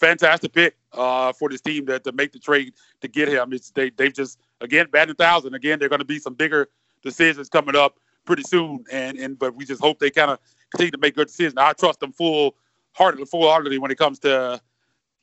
fantastic 0.00 0.52
pick 0.52 0.76
uh, 0.92 1.32
for 1.32 1.48
this 1.48 1.60
team 1.60 1.86
to, 1.86 2.00
to 2.00 2.12
make 2.12 2.32
the 2.32 2.38
trade 2.38 2.74
to 3.02 3.08
get 3.08 3.28
him. 3.28 3.52
It's 3.52 3.70
they 3.70 3.90
they've 3.90 4.12
just 4.12 4.40
again 4.60 4.86
batting 4.90 5.12
a 5.12 5.14
thousand. 5.14 5.54
Again, 5.54 5.78
they're 5.78 5.88
going 5.88 6.00
to 6.00 6.04
be 6.04 6.18
some 6.18 6.34
bigger 6.34 6.68
decisions 7.02 7.48
coming 7.48 7.76
up 7.76 7.98
pretty 8.24 8.42
soon, 8.42 8.84
and 8.90 9.18
and 9.18 9.38
but 9.38 9.54
we 9.54 9.64
just 9.64 9.80
hope 9.80 9.98
they 9.98 10.10
kind 10.10 10.30
of 10.30 10.38
continue 10.70 10.90
to 10.90 10.98
make 10.98 11.14
good 11.14 11.28
decisions. 11.28 11.54
I 11.56 11.72
trust 11.74 12.00
them 12.00 12.12
full 12.12 12.56
heartedly, 12.92 13.26
full 13.26 13.48
heartedly 13.48 13.78
when 13.78 13.90
it 13.90 13.98
comes 13.98 14.18
to 14.20 14.60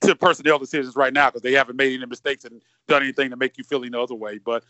to 0.02 0.16
personnel 0.16 0.60
decisions 0.60 0.96
right 0.96 1.12
now 1.12 1.30
because 1.30 1.42
they 1.42 1.54
haven't 1.54 1.76
made 1.76 1.94
any 1.94 2.06
mistakes 2.06 2.46
and 2.46 2.62
done 2.88 3.02
anything 3.02 3.32
to 3.32 3.36
make 3.36 3.58
you 3.58 3.64
feel 3.64 3.84
any 3.84 3.98
other 3.98 4.14
way. 4.14 4.38
But 4.38 4.64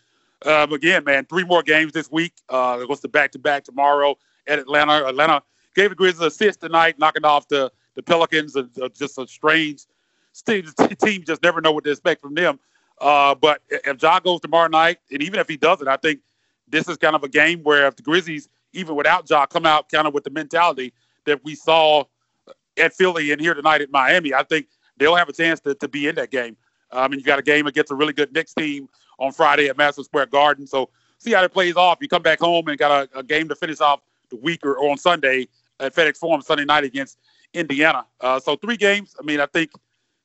um, 0.45 0.71
again, 0.71 1.03
man, 1.03 1.25
three 1.25 1.43
more 1.43 1.63
games 1.63 1.91
this 1.91 2.09
week. 2.09 2.33
Uh, 2.47 2.79
it 2.81 2.87
goes 2.87 3.01
to 3.01 3.09
back 3.09 3.31
to 3.33 3.39
back 3.39 3.65
tomorrow 3.65 4.17
at 4.47 4.59
Atlanta. 4.59 5.05
Atlanta 5.05 5.43
gave 5.75 5.89
the 5.89 5.95
Grizzlies 5.95 6.21
an 6.21 6.27
assist 6.27 6.61
tonight, 6.61 6.97
knocking 6.97 7.25
off 7.25 7.47
the 7.49 7.71
the 7.95 8.03
Pelicans. 8.03 8.55
Uh, 8.55 8.63
uh, 8.81 8.87
just 8.89 9.17
a 9.17 9.27
strange 9.27 9.85
team. 10.41 10.65
Team 11.01 11.23
just 11.25 11.43
never 11.43 11.61
know 11.61 11.71
what 11.71 11.83
to 11.85 11.91
expect 11.91 12.21
from 12.21 12.35
them. 12.35 12.59
Uh, 12.99 13.35
but 13.35 13.61
if 13.69 14.01
Ja 14.01 14.19
goes 14.19 14.39
tomorrow 14.41 14.67
night, 14.67 14.97
and 15.11 15.21
even 15.21 15.39
if 15.39 15.47
he 15.47 15.57
doesn't, 15.57 15.87
I 15.87 15.97
think 15.97 16.21
this 16.67 16.87
is 16.87 16.97
kind 16.97 17.15
of 17.15 17.23
a 17.23 17.29
game 17.29 17.61
where 17.63 17.87
if 17.87 17.95
the 17.95 18.03
Grizzlies, 18.03 18.49
even 18.73 18.95
without 18.95 19.29
Ja, 19.29 19.45
come 19.45 19.65
out 19.65 19.89
kind 19.89 20.07
of 20.07 20.13
with 20.13 20.23
the 20.23 20.29
mentality 20.29 20.93
that 21.25 21.43
we 21.43 21.55
saw 21.55 22.03
at 22.77 22.93
Philly 22.93 23.31
and 23.31 23.39
here 23.39 23.53
tonight 23.53 23.81
at 23.81 23.91
Miami, 23.91 24.33
I 24.33 24.43
think 24.43 24.67
they'll 24.97 25.15
have 25.15 25.29
a 25.29 25.33
chance 25.33 25.59
to, 25.61 25.75
to 25.75 25.87
be 25.87 26.07
in 26.07 26.15
that 26.15 26.31
game. 26.31 26.57
I 26.91 27.07
mean, 27.07 27.19
you 27.19 27.25
got 27.25 27.39
a 27.39 27.43
game 27.43 27.67
against 27.67 27.91
a 27.91 27.95
really 27.95 28.13
good 28.13 28.33
Knicks 28.33 28.53
team 28.53 28.89
on 29.19 29.31
Friday 29.31 29.67
at 29.67 29.77
Madison 29.77 30.03
Square 30.03 30.27
Garden. 30.27 30.65
So 30.65 30.89
see 31.17 31.33
how 31.33 31.43
it 31.43 31.53
plays 31.53 31.75
off. 31.75 31.97
You 32.01 32.07
come 32.07 32.21
back 32.21 32.39
home 32.39 32.67
and 32.67 32.77
got 32.77 33.09
a, 33.13 33.19
a 33.19 33.23
game 33.23 33.49
to 33.49 33.55
finish 33.55 33.81
off 33.81 34.01
the 34.29 34.37
week 34.37 34.65
or, 34.65 34.75
or, 34.75 34.91
on 34.91 34.97
Sunday 34.97 35.47
at 35.79 35.93
FedEx 35.93 36.17
Forum 36.17 36.41
Sunday 36.41 36.65
night 36.65 36.83
against 36.83 37.19
Indiana. 37.53 38.05
Uh, 38.21 38.39
so 38.39 38.55
three 38.55 38.77
games. 38.77 39.15
I 39.19 39.23
mean, 39.23 39.39
I 39.39 39.45
think 39.47 39.71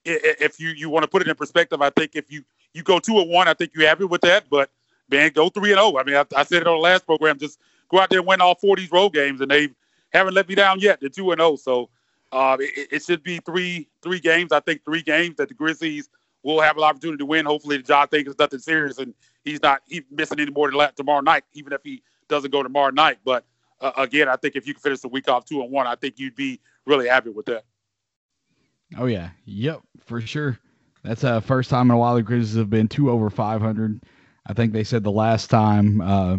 if 0.05 0.61
you 0.61 0.71
you 0.71 0.91
want 0.91 1.05
to 1.05 1.09
put 1.09 1.23
it 1.23 1.29
in 1.29 1.35
perspective, 1.35 1.81
I 1.81 1.91
think 1.91 2.13
if 2.15 2.31
you 2.31 2.45
you 2.75 2.83
go 2.83 2.99
two 2.99 3.19
and 3.19 3.31
one, 3.31 3.49
I 3.49 3.55
think 3.55 3.73
you're 3.75 3.87
happy 3.87 4.05
with 4.05 4.21
that. 4.23 4.45
But 4.51 4.71
man, 5.11 5.31
go 5.33 5.49
three 5.49 5.73
and 5.73 5.79
zero. 5.79 5.93
Oh. 5.95 5.99
I 5.99 6.05
mean, 6.05 6.17
I, 6.17 6.25
I, 6.37 6.45
said 6.45 6.63
it 6.63 6.67
on 6.67 6.77
the 6.77 6.83
last 6.83 7.07
program. 7.07 7.39
Just 7.39 7.59
go 7.89 8.01
out 8.01 8.11
there 8.11 8.19
and 8.19 8.29
win 8.29 8.41
all 8.41 8.55
four 8.55 8.75
of 8.75 8.81
these 8.81 8.91
road 8.91 9.11
games, 9.11 9.41
and 9.41 9.51
they 9.51 9.69
haven't 10.13 10.35
let 10.35 10.49
me 10.49 10.55
down 10.55 10.81
yet. 10.81 11.01
They're 11.01 11.09
two 11.09 11.31
and 11.33 11.41
zero. 11.41 11.53
Oh. 11.53 11.57
So 11.57 11.91
uh, 12.33 12.57
it, 12.61 12.89
it, 12.93 13.03
should 13.03 13.23
be 13.23 13.39
three 13.39 13.89
three 14.03 14.21
games. 14.21 14.53
I 14.53 14.61
think 14.61 14.85
three 14.85 15.03
games 15.03 15.37
that 15.37 15.49
the 15.49 15.55
Grizzlies 15.55 16.09
will 16.43 16.61
have 16.61 16.77
an 16.77 16.83
opportunity 16.83 17.19
to 17.19 17.27
win. 17.27 17.47
Hopefully, 17.47 17.77
the 17.77 17.83
John 17.83 18.09
thinks 18.09 18.31
it's 18.31 18.39
nothing 18.39 18.59
serious, 18.59 18.99
and 18.99 19.15
he's 19.45 19.63
not 19.63 19.83
he's 19.87 20.03
missing 20.11 20.41
any 20.41 20.51
more 20.51 20.69
than 20.69 20.79
that 20.79 20.97
tomorrow 20.97 21.21
night, 21.21 21.45
even 21.53 21.73
if 21.73 21.81
he 21.85 22.03
doesn't 22.29 22.51
go 22.51 22.63
tomorrow 22.63 22.91
night. 22.91 23.19
But 23.25 23.45
uh, 23.81 23.93
again, 23.97 24.29
I 24.29 24.37
think 24.37 24.57
if 24.57 24.67
you 24.67 24.75
can 24.75 24.81
finish 24.81 25.01
the 25.01 25.09
week 25.09 25.29
off 25.29 25.45
two 25.45 25.63
and 25.63 25.71
one, 25.71 25.87
I 25.87 25.95
think 25.95 26.19
you'd 26.19 26.37
be 26.37 26.61
really 26.87 27.09
happy 27.09 27.31
with 27.31 27.47
that. 27.47 27.65
Oh 28.97 29.07
yeah, 29.07 29.31
yep, 29.45 29.81
for 30.05 30.21
sure. 30.21 30.59
That's 31.05 31.25
a 31.25 31.35
uh, 31.35 31.41
first 31.41 31.71
time 31.71 31.91
in 31.91 31.95
a 31.95 31.99
while 31.99 32.15
the 32.15 32.23
Grizzlies 32.23 32.57
have 32.57 32.71
been 32.71 32.89
two 32.89 33.11
over 33.11 33.29
500. 33.31 34.03
I 34.47 34.53
think 34.53 34.73
they 34.73 34.85
said 34.85 35.03
the 35.03 35.11
last 35.11 35.51
time 35.51 36.01
uh, 36.01 36.39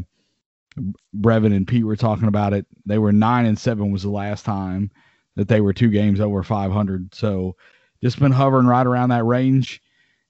Brevin 1.17 1.55
and 1.55 1.67
Pete 1.67 1.85
were 1.85 1.95
talking 1.95 2.27
about 2.27 2.53
it, 2.53 2.65
they 2.85 2.97
were 2.97 3.11
nine 3.11 3.45
and 3.45 3.57
seven 3.57 3.91
was 3.91 4.03
the 4.03 4.09
last 4.09 4.45
time 4.45 4.91
that 5.35 5.47
they 5.47 5.61
were 5.61 5.73
two 5.73 5.89
games 5.89 6.19
over 6.19 6.43
500. 6.43 7.13
So 7.13 7.55
just 8.01 8.19
been 8.19 8.31
hovering 8.31 8.67
right 8.67 8.85
around 8.85 9.09
that 9.09 9.25
range, 9.25 9.81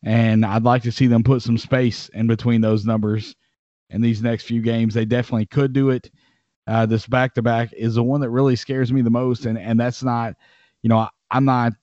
and 0.03 0.45
I'd 0.45 0.63
like 0.63 0.83
to 0.83 0.91
see 0.91 1.07
them 1.07 1.23
put 1.23 1.41
some 1.41 1.57
space 1.57 2.09
in 2.09 2.27
between 2.27 2.61
those 2.61 2.85
numbers 2.85 3.35
in 3.89 4.01
these 4.01 4.21
next 4.21 4.45
few 4.45 4.61
games. 4.61 4.93
They 4.93 5.05
definitely 5.05 5.45
could 5.45 5.73
do 5.73 5.89
it. 5.89 6.09
Uh, 6.65 6.85
this 6.85 7.05
back 7.05 7.33
to 7.35 7.41
back 7.41 7.73
is 7.73 7.95
the 7.95 8.03
one 8.03 8.21
that 8.21 8.29
really 8.29 8.55
scares 8.55 8.91
me 8.93 9.01
the 9.01 9.09
most, 9.09 9.45
and 9.45 9.57
and 9.57 9.79
that's 9.79 10.01
not, 10.01 10.35
you 10.81 10.89
know, 10.89 11.09
I'm 11.29 11.45
not 11.45 11.73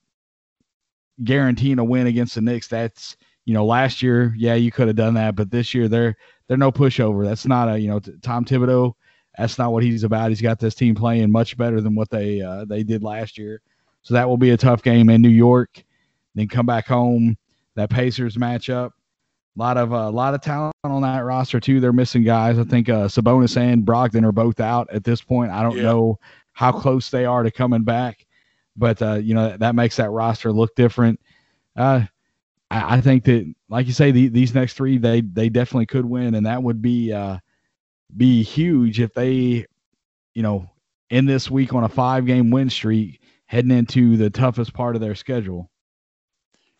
guaranteeing 1.23 1.79
a 1.79 1.83
win 1.83 2.07
against 2.07 2.35
the 2.35 2.41
Knicks. 2.41 2.67
That's 2.67 3.15
you 3.45 3.53
know 3.53 3.65
last 3.65 4.01
year, 4.01 4.33
yeah, 4.37 4.55
you 4.55 4.71
could 4.71 4.87
have 4.87 4.95
done 4.95 5.13
that, 5.15 5.35
but 5.35 5.51
this 5.51 5.73
year 5.73 5.87
they're 5.87 6.15
they're 6.47 6.57
no 6.57 6.71
pushover. 6.71 7.25
That's 7.25 7.45
not 7.45 7.69
a 7.69 7.79
you 7.79 7.87
know 7.87 7.99
Tom 8.21 8.45
Thibodeau. 8.45 8.93
That's 9.37 9.57
not 9.57 9.71
what 9.71 9.83
he's 9.83 10.03
about. 10.03 10.29
He's 10.29 10.41
got 10.41 10.59
this 10.59 10.75
team 10.75 10.93
playing 10.93 11.31
much 11.31 11.57
better 11.57 11.79
than 11.81 11.95
what 11.95 12.09
they 12.09 12.41
uh, 12.41 12.65
they 12.65 12.83
did 12.83 13.03
last 13.03 13.37
year. 13.37 13.61
So 14.01 14.13
that 14.13 14.27
will 14.27 14.37
be 14.37 14.51
a 14.51 14.57
tough 14.57 14.83
game 14.83 15.09
in 15.09 15.21
New 15.21 15.29
York. 15.29 15.83
Then 16.35 16.47
come 16.47 16.65
back 16.65 16.87
home. 16.87 17.37
That 17.75 17.89
Pacers 17.89 18.35
matchup. 18.35 18.91
A 19.55 19.59
lot 19.59 19.77
of 19.77 19.91
a 19.91 19.95
uh, 19.95 20.11
lot 20.11 20.33
of 20.33 20.41
talent 20.41 20.73
on 20.83 21.01
that 21.01 21.19
roster 21.19 21.59
too. 21.59 21.79
They're 21.79 21.93
missing 21.93 22.23
guys. 22.23 22.59
I 22.59 22.63
think 22.63 22.89
uh, 22.89 23.07
Sabonis 23.07 23.57
and 23.57 23.85
Brogdon 23.85 24.25
are 24.25 24.31
both 24.31 24.59
out 24.59 24.89
at 24.91 25.03
this 25.03 25.21
point. 25.21 25.51
I 25.51 25.63
don't 25.63 25.77
yeah. 25.77 25.83
know 25.83 26.19
how 26.53 26.71
close 26.71 27.09
they 27.09 27.25
are 27.25 27.43
to 27.43 27.51
coming 27.51 27.83
back 27.83 28.25
but 28.75 29.01
uh, 29.01 29.15
you 29.15 29.33
know 29.33 29.55
that 29.57 29.75
makes 29.75 29.97
that 29.97 30.09
roster 30.09 30.51
look 30.51 30.75
different. 30.75 31.19
Uh, 31.75 32.05
I, 32.69 32.97
I, 32.97 33.01
think 33.01 33.25
that, 33.25 33.53
like 33.69 33.87
you 33.87 33.93
say, 33.93 34.11
the, 34.11 34.27
these 34.27 34.53
next 34.53 34.73
three 34.73 34.97
they 34.97 35.21
they 35.21 35.49
definitely 35.49 35.85
could 35.85 36.05
win, 36.05 36.35
and 36.35 36.45
that 36.45 36.63
would 36.63 36.81
be 36.81 37.13
uh, 37.13 37.37
be 38.15 38.43
huge 38.43 38.99
if 38.99 39.13
they, 39.13 39.65
you 40.33 40.41
know, 40.41 40.69
in 41.09 41.25
this 41.25 41.51
week 41.51 41.73
on 41.73 41.83
a 41.83 41.89
five 41.89 42.25
game 42.25 42.51
win 42.51 42.69
streak, 42.69 43.21
heading 43.45 43.71
into 43.71 44.17
the 44.17 44.29
toughest 44.29 44.73
part 44.73 44.95
of 44.95 45.01
their 45.01 45.15
schedule. 45.15 45.69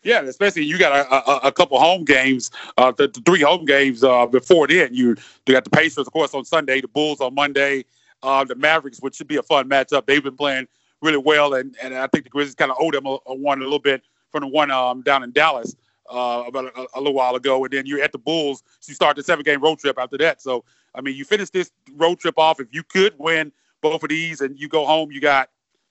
Yeah, 0.04 0.22
especially 0.22 0.64
you 0.64 0.78
got 0.78 0.92
a, 0.92 1.30
a, 1.30 1.36
a 1.48 1.52
couple 1.52 1.78
home 1.78 2.04
games, 2.04 2.50
uh, 2.76 2.90
the, 2.90 3.06
the, 3.06 3.20
three 3.20 3.40
home 3.40 3.64
games 3.64 4.02
uh, 4.02 4.26
before 4.26 4.66
then. 4.66 4.92
You 4.92 5.16
you 5.46 5.54
got 5.54 5.62
the 5.62 5.70
Pacers, 5.70 6.06
of 6.06 6.12
course, 6.12 6.34
on 6.34 6.44
Sunday, 6.44 6.80
the 6.80 6.88
Bulls 6.88 7.20
on 7.20 7.34
Monday, 7.34 7.84
uh, 8.22 8.42
the 8.42 8.56
Mavericks, 8.56 8.98
which 9.00 9.14
should 9.14 9.28
be 9.28 9.36
a 9.36 9.42
fun 9.44 9.68
matchup. 9.68 10.06
They've 10.06 10.22
been 10.22 10.36
playing 10.36 10.66
really 11.02 11.18
well, 11.18 11.54
and, 11.54 11.76
and 11.82 11.94
I 11.94 12.06
think 12.06 12.24
the 12.24 12.30
Grizzlies 12.30 12.54
kind 12.54 12.70
of 12.70 12.76
owed 12.80 12.94
them 12.94 13.06
a, 13.06 13.18
a, 13.26 13.34
one 13.34 13.58
a 13.58 13.64
little 13.64 13.78
bit 13.78 14.02
from 14.30 14.42
the 14.42 14.46
one 14.46 14.70
um, 14.70 15.02
down 15.02 15.22
in 15.22 15.32
Dallas 15.32 15.76
uh, 16.10 16.44
about 16.46 16.66
a, 16.76 16.86
a, 16.94 16.98
little 16.98 17.14
while 17.14 17.34
ago, 17.34 17.64
and 17.64 17.72
then 17.72 17.86
you're 17.86 18.02
at 18.02 18.12
the 18.12 18.18
Bulls. 18.18 18.62
So 18.80 18.90
you 18.90 18.94
start 18.94 19.16
the 19.16 19.22
seven 19.22 19.42
game 19.44 19.60
road 19.60 19.78
trip 19.78 19.98
after 19.98 20.16
that. 20.18 20.40
So 20.40 20.64
I 20.94 21.00
mean, 21.00 21.16
you 21.16 21.24
finish 21.24 21.50
this 21.50 21.70
road 21.94 22.20
trip 22.20 22.38
off. 22.38 22.60
If 22.60 22.68
you 22.72 22.82
could 22.82 23.14
win 23.18 23.52
both 23.80 24.02
of 24.02 24.08
these, 24.08 24.40
and 24.40 24.58
you 24.58 24.68
go 24.68 24.86
home, 24.86 25.10
you 25.10 25.20
got 25.20 25.50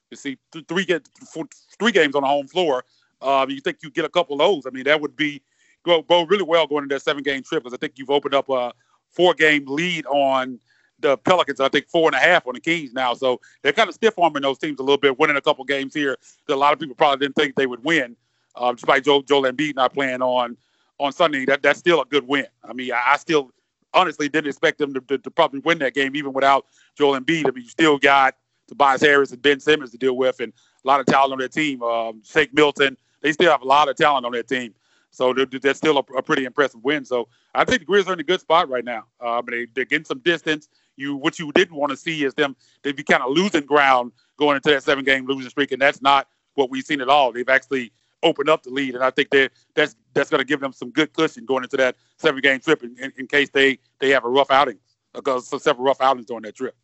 you 0.09 0.17
see 0.17 0.37
th- 0.51 0.65
three 0.67 0.85
get 0.85 1.07
four, 1.31 1.45
three 1.77 1.91
games 1.91 2.15
on 2.15 2.21
the 2.21 2.27
home 2.27 2.47
floor. 2.47 2.85
Um, 3.21 3.49
you 3.49 3.59
think 3.59 3.77
you 3.83 3.91
get 3.91 4.05
a 4.05 4.09
couple 4.09 4.33
of 4.33 4.39
those? 4.39 4.65
I 4.65 4.71
mean, 4.71 4.85
that 4.85 4.99
would 4.99 5.15
be 5.15 5.41
go, 5.83 6.01
go 6.01 6.25
really 6.25 6.43
well 6.43 6.67
going 6.67 6.83
into 6.83 6.95
that 6.95 7.01
seven 7.01 7.23
game 7.23 7.43
trip 7.43 7.63
because 7.63 7.73
I 7.73 7.77
think 7.77 7.93
you've 7.97 8.09
opened 8.09 8.33
up 8.33 8.49
a 8.49 8.73
four 9.09 9.33
game 9.33 9.65
lead 9.67 10.05
on 10.07 10.59
the 11.01 11.17
Pelicans, 11.17 11.59
I 11.59 11.69
think 11.69 11.87
four 11.87 12.07
and 12.07 12.15
a 12.15 12.19
half 12.19 12.47
on 12.47 12.53
the 12.53 12.59
Kings 12.59 12.93
now. 12.93 13.13
So 13.13 13.41
they're 13.61 13.73
kind 13.73 13.89
of 13.89 13.95
stiff 13.95 14.17
arming 14.17 14.41
those 14.43 14.57
teams 14.57 14.79
a 14.79 14.83
little 14.83 14.97
bit, 14.97 15.19
winning 15.19 15.37
a 15.37 15.41
couple 15.41 15.63
games 15.65 15.93
here 15.93 16.17
that 16.47 16.55
a 16.55 16.55
lot 16.55 16.73
of 16.73 16.79
people 16.79 16.95
probably 16.95 17.25
didn't 17.25 17.35
think 17.35 17.55
they 17.55 17.67
would 17.67 17.83
win. 17.83 18.15
Um, 18.55 18.75
despite 18.75 19.05
Joe 19.05 19.21
Joel 19.21 19.43
Embiid 19.43 19.75
not 19.75 19.93
playing 19.93 20.21
on 20.21 20.57
on 20.99 21.11
Sunday, 21.11 21.45
that 21.45 21.61
that's 21.61 21.79
still 21.79 22.01
a 22.01 22.05
good 22.05 22.27
win. 22.27 22.47
I 22.63 22.73
mean, 22.73 22.91
I, 22.91 23.13
I 23.13 23.17
still 23.17 23.51
honestly 23.93 24.29
didn't 24.29 24.49
expect 24.49 24.77
them 24.77 24.93
to, 24.93 25.01
to, 25.01 25.17
to, 25.17 25.31
probably 25.31 25.59
win 25.59 25.79
that 25.79 25.93
game 25.93 26.15
even 26.15 26.33
without 26.33 26.65
Joel 26.95 27.19
Embiid. 27.19 27.47
I 27.47 27.51
mean, 27.51 27.63
you 27.63 27.69
still 27.69 27.97
got 27.97 28.35
Tobias 28.67 29.01
Harris 29.01 29.31
and 29.31 29.41
Ben 29.41 29.59
Simmons 29.59 29.91
to 29.91 29.97
deal 29.97 30.15
with, 30.15 30.39
and 30.39 30.53
a 30.83 30.87
lot 30.87 30.99
of 30.99 31.05
talent 31.05 31.33
on 31.33 31.39
their 31.39 31.47
team. 31.47 31.81
Um, 31.83 32.21
Shake 32.23 32.53
Milton, 32.53 32.97
they 33.21 33.31
still 33.31 33.51
have 33.51 33.61
a 33.61 33.67
lot 33.67 33.89
of 33.89 33.95
talent 33.95 34.25
on 34.25 34.31
their 34.31 34.43
team. 34.43 34.73
So 35.11 35.33
that's 35.33 35.77
still 35.77 35.97
a, 35.97 36.17
a, 36.17 36.21
pretty 36.21 36.45
impressive 36.45 36.81
win. 36.83 37.03
So 37.03 37.27
I 37.53 37.65
think 37.65 37.79
the 37.79 37.85
Grizzlies 37.85 38.09
are 38.09 38.13
in 38.13 38.21
a 38.21 38.23
good 38.23 38.39
spot 38.39 38.69
right 38.69 38.85
now. 38.85 39.05
Uh, 39.19 39.41
they, 39.45 39.67
they're 39.73 39.85
getting 39.85 40.05
some 40.05 40.19
distance 40.19 40.69
you 40.95 41.15
what 41.15 41.39
you 41.39 41.51
didn't 41.51 41.75
want 41.75 41.91
to 41.91 41.97
see 41.97 42.23
is 42.23 42.33
them 42.33 42.55
they'd 42.83 42.95
be 42.95 43.03
kind 43.03 43.23
of 43.23 43.31
losing 43.31 43.65
ground 43.65 44.11
going 44.37 44.55
into 44.55 44.69
that 44.69 44.83
seven 44.83 45.03
game 45.03 45.25
losing 45.25 45.49
streak, 45.49 45.71
and 45.71 45.81
that's 45.81 46.01
not 46.01 46.27
what 46.55 46.69
we've 46.69 46.85
seen 46.85 47.01
at 47.01 47.09
all. 47.09 47.31
They've 47.31 47.47
actually 47.47 47.91
opened 48.23 48.49
up 48.49 48.63
the 48.63 48.69
lead, 48.69 48.95
and 48.95 49.03
I 49.03 49.09
think 49.09 49.29
that 49.31 49.51
that's 49.75 49.95
that's 50.13 50.29
going 50.29 50.39
to 50.39 50.45
give 50.45 50.59
them 50.59 50.73
some 50.73 50.91
good 50.91 51.13
cushion 51.13 51.45
going 51.45 51.63
into 51.63 51.77
that 51.77 51.95
seven 52.17 52.41
game 52.41 52.59
trip 52.59 52.83
in, 52.83 52.95
in, 52.99 53.11
in, 53.17 53.27
case 53.27 53.49
they 53.49 53.79
they 53.99 54.09
have 54.09 54.25
a 54.25 54.29
rough 54.29 54.51
outing 54.51 54.77
because 55.13 55.47
so 55.47 55.57
several 55.57 55.85
rough 55.85 56.01
outings 56.01 56.27
during 56.27 56.43
that 56.43 56.55
trip. 56.55 56.75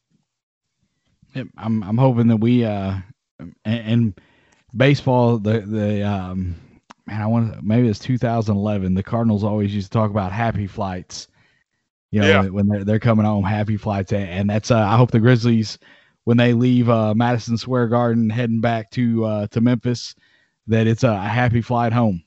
I'm 1.57 1.83
I'm 1.83 1.97
hoping 1.97 2.27
that 2.27 2.37
we 2.37 2.63
uh 2.63 2.97
and, 3.39 3.55
and 3.65 4.21
baseball 4.75 5.37
the 5.37 5.59
the 5.59 6.03
um 6.03 6.55
man 7.05 7.21
I 7.21 7.27
want 7.27 7.63
maybe 7.63 7.87
it's 7.87 7.99
2011 7.99 8.93
the 8.93 9.03
Cardinals 9.03 9.43
always 9.43 9.73
used 9.73 9.91
to 9.91 9.97
talk 9.97 10.09
about 10.09 10.31
happy 10.31 10.67
flights 10.67 11.27
you 12.11 12.21
know, 12.21 12.27
yeah. 12.27 12.41
when 12.43 12.67
they're 12.67 12.83
they're 12.83 12.99
coming 12.99 13.25
home, 13.25 13.43
happy 13.43 13.77
flights, 13.77 14.13
and 14.13 14.49
that's 14.49 14.71
uh, 14.71 14.79
I 14.79 14.95
hope 14.95 15.11
the 15.11 15.19
Grizzlies 15.19 15.77
when 16.23 16.37
they 16.37 16.53
leave 16.53 16.89
uh, 16.89 17.13
Madison 17.15 17.57
Square 17.57 17.87
Garden 17.87 18.29
heading 18.29 18.61
back 18.61 18.91
to 18.91 19.25
uh, 19.25 19.47
to 19.47 19.61
Memphis, 19.61 20.15
that 20.67 20.87
it's 20.87 21.03
a 21.03 21.17
happy 21.17 21.61
flight 21.61 21.93
home. 21.93 22.23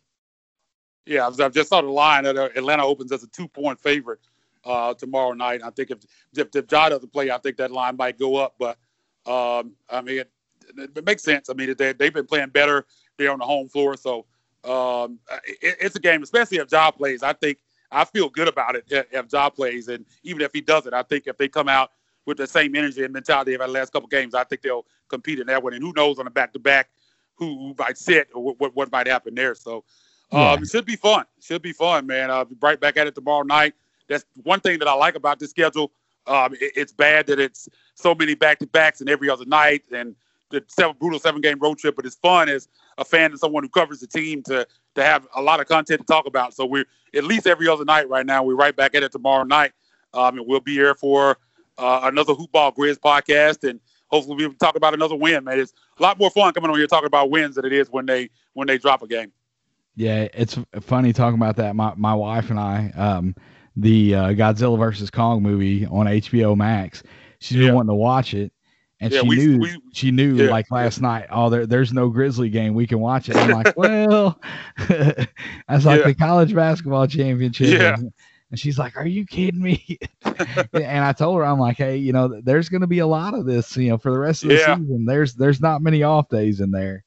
Yeah, 1.07 1.27
I've 1.27 1.53
just 1.53 1.69
saw 1.69 1.81
the 1.81 1.89
line 1.89 2.25
that 2.25 2.37
uh, 2.37 2.49
Atlanta 2.57 2.85
opens 2.85 3.13
as 3.13 3.23
a 3.23 3.27
two 3.29 3.49
point 3.49 3.81
favorite 3.81 4.21
uh, 4.65 4.95
tomorrow 4.95 5.33
night. 5.33 5.63
I 5.65 5.71
think 5.71 5.91
if 5.91 5.99
if, 6.37 6.49
if 6.55 6.71
Ja 6.71 6.89
doesn't 6.89 7.13
play, 7.13 7.31
I 7.31 7.39
think 7.39 7.57
that 7.57 7.71
line 7.71 7.97
might 7.97 8.19
go 8.19 8.37
up. 8.37 8.55
But 8.59 8.79
um, 9.27 9.73
I 9.89 10.03
mean, 10.03 10.21
it, 10.21 10.31
it, 10.77 11.05
makes 11.05 11.23
sense. 11.23 11.51
I 11.51 11.55
mean, 11.55 11.75
they 11.77 11.93
they've 11.93 12.13
been 12.13 12.27
playing 12.27 12.51
better. 12.51 12.87
They're 13.17 13.33
on 13.33 13.39
the 13.39 13.45
home 13.45 13.69
floor, 13.69 13.97
so 13.97 14.27
um, 14.65 15.19
it, 15.45 15.77
it's 15.81 15.97
a 15.97 16.01
game, 16.01 16.23
especially 16.23 16.59
if 16.59 16.71
Ja 16.71 16.91
plays. 16.91 17.23
I 17.23 17.33
think 17.33 17.59
I 17.93 18.05
feel 18.05 18.29
good 18.29 18.49
about 18.49 18.77
it 18.77 18.85
if, 18.89 19.07
if 19.13 19.27
Ja 19.33 19.51
plays, 19.51 19.89
and 19.89 20.05
even 20.23 20.43
if 20.43 20.53
he 20.53 20.61
doesn't, 20.61 20.95
I 20.95 21.03
think 21.03 21.27
if 21.27 21.37
they 21.37 21.49
come 21.49 21.69
out 21.69 21.91
with 22.27 22.37
the 22.37 22.47
same 22.47 22.77
energy 22.77 23.03
and 23.05 23.13
mentality 23.13 23.55
of 23.55 23.61
the 23.61 23.67
last 23.67 23.93
couple 23.93 24.09
games, 24.09 24.35
I 24.35 24.45
think 24.45 24.63
they'll 24.63 24.87
compete 25.09 25.41
in 25.41 25.47
that 25.49 25.63
one. 25.63 25.75
And 25.75 25.83
who 25.83 25.93
knows 25.95 26.19
on 26.19 26.27
the 26.27 26.31
back 26.31 26.53
to 26.53 26.59
back 26.59 26.91
who 27.35 27.75
might 27.79 27.99
sit 27.99 28.29
or 28.35 28.55
what, 28.55 28.77
what 28.77 28.93
might 28.93 29.07
happen 29.07 29.35
there. 29.35 29.55
So 29.55 29.85
yeah. 30.33 30.53
um, 30.53 30.63
it 30.63 30.69
should 30.69 30.85
be 30.85 30.97
fun. 30.97 31.25
It 31.39 31.45
should 31.45 31.63
be 31.63 31.73
fun, 31.73 32.07
man. 32.07 32.31
I'll 32.31 32.45
be 32.45 32.57
right 32.61 32.79
back 32.79 32.97
at 32.97 33.07
it 33.07 33.15
tomorrow 33.15 33.43
night. 33.43 33.75
That's 34.09 34.25
one 34.43 34.61
thing 34.61 34.79
that 34.79 34.89
I 34.89 34.93
like 34.93 35.15
about 35.15 35.39
this 35.39 35.51
schedule. 35.51 35.93
Um, 36.27 36.55
it, 36.55 36.73
it's 36.77 36.93
bad 36.93 37.27
that 37.29 37.41
it's 37.41 37.69
so 37.95 38.15
many 38.15 38.35
back 38.35 38.59
to 38.59 38.67
backs 38.67 39.01
and 39.01 39.09
every 39.09 39.31
other 39.31 39.47
night 39.47 39.85
and 39.93 40.15
the 40.51 40.63
seven, 40.69 40.97
brutal 40.99 41.19
seven 41.19 41.41
game 41.41 41.59
road 41.59 41.79
trip, 41.79 41.97
but 41.97 42.05
it's 42.05 42.17
fun 42.17 42.49
as 42.49 42.69
a 42.99 43.05
fan 43.05 43.31
and 43.31 43.41
someone 43.41 43.63
who 43.63 43.69
covers 43.69 44.01
the 44.01 44.07
team 44.07 44.43
to 44.43 44.67
to 44.95 45.03
have 45.03 45.27
a 45.35 45.43
lot 45.43 45.61
of 45.61 45.67
content 45.67 46.01
to 46.01 46.07
talk 46.07 46.27
about. 46.27 46.55
So 46.55 46.67
we're 46.67 46.87
at 47.15 47.25
least 47.25 47.47
every 47.47 47.69
other 47.69 47.85
night 47.85 48.09
right 48.09 48.27
now. 48.27 48.43
We're 48.43 48.57
right 48.57 48.75
back 48.75 48.95
at 48.95 49.03
it 49.03 49.13
tomorrow 49.13 49.45
night, 49.45 49.73
um, 50.15 50.39
and 50.39 50.47
we'll 50.47 50.61
be 50.61 50.75
here 50.75 50.95
for 50.95 51.39
uh, 51.79 52.01
another 52.05 52.35
Hoopball 52.35 52.75
Grizz 52.75 52.99
podcast, 52.99 53.69
and 53.69 53.81
hopefully 54.09 54.37
we'll 54.37 54.55
talk 54.55 54.77
about 54.77 54.95
another 54.95 55.17
win. 55.17 55.45
Man, 55.45 55.59
it's 55.59 55.73
a 55.99 56.03
lot 56.03 56.19
more 56.19 56.31
fun 56.31 56.53
coming 56.53 56.71
on 56.71 56.77
here 56.77 56.87
talking 56.87 57.07
about 57.07 57.31
wins 57.31 57.57
than 57.57 57.65
it 57.65 57.73
is 57.73 57.91
when 57.91 58.07
they 58.07 58.31
when 58.55 58.67
they 58.67 58.79
drop 58.79 59.03
a 59.03 59.07
game. 59.07 59.33
Yeah, 59.97 60.29
it's 60.35 60.59
funny 60.81 61.13
talking 61.13 61.37
about 61.37 61.57
that. 61.57 61.75
My 61.77 61.93
my 61.97 62.15
wife 62.15 62.51
and 62.51 62.59
I, 62.59 62.93
um, 62.97 63.35
the 63.77 64.15
uh, 64.15 64.29
Godzilla 64.31 64.79
versus 64.79 65.11
Kong 65.11 65.43
movie 65.43 65.87
on 65.87 66.07
HBO 66.07 66.57
Max. 66.57 67.03
She's 67.41 67.57
been 67.57 67.75
wanting 67.75 67.89
to 67.89 67.95
watch 67.95 68.35
it, 68.35 68.53
and 69.01 69.13
yeah, 69.13 69.21
she, 69.23 69.29
we, 69.29 69.37
knew, 69.37 69.59
we, 69.59 69.83
she 69.93 70.11
knew 70.11 70.35
yeah, 70.37 70.51
like 70.51 70.71
last 70.71 70.99
yeah. 70.99 71.09
night, 71.09 71.27
oh, 71.31 71.49
there, 71.49 71.67
there's 71.67 71.93
no 71.93 72.11
Grizzly 72.11 72.51
game. 72.51 72.75
We 72.75 72.87
can 72.87 73.01
watch 73.01 73.29
it. 73.31 73.37
I'm 73.37 73.51
like, 73.51 73.73
well, 73.77 74.39
that's 74.89 75.85
like 75.85 76.05
the 76.05 76.15
college 76.19 76.55
basketball 76.55 77.07
championship. 77.07 77.81
Yeah. 77.81 77.97
And 78.51 78.59
she's 78.59 78.79
like, 78.79 78.97
Are 78.97 79.07
you 79.07 79.25
kidding 79.25 79.63
me? 79.63 79.99
and 80.25 81.05
I 81.05 81.13
told 81.13 81.39
her, 81.39 81.47
I'm 81.47 81.59
like, 81.59 81.79
Hey, 81.79 81.97
you 81.97 82.13
know, 82.13 82.41
there's 82.43 82.69
going 82.69 82.83
to 82.83 82.87
be 82.87 82.99
a 82.99 83.07
lot 83.07 83.35
of 83.35 83.47
this, 83.47 83.75
you 83.77 83.89
know, 83.89 83.99
for 83.99 84.11
the 84.11 84.19
rest 84.19 84.43
of 84.43 84.51
the 84.51 84.59
season. 84.59 85.07
There's, 85.07 85.35
there's 85.35 85.61
not 85.61 85.83
many 85.83 86.03
off 86.03 86.29
days 86.29 86.61
in 86.61 86.71
there. 86.71 87.05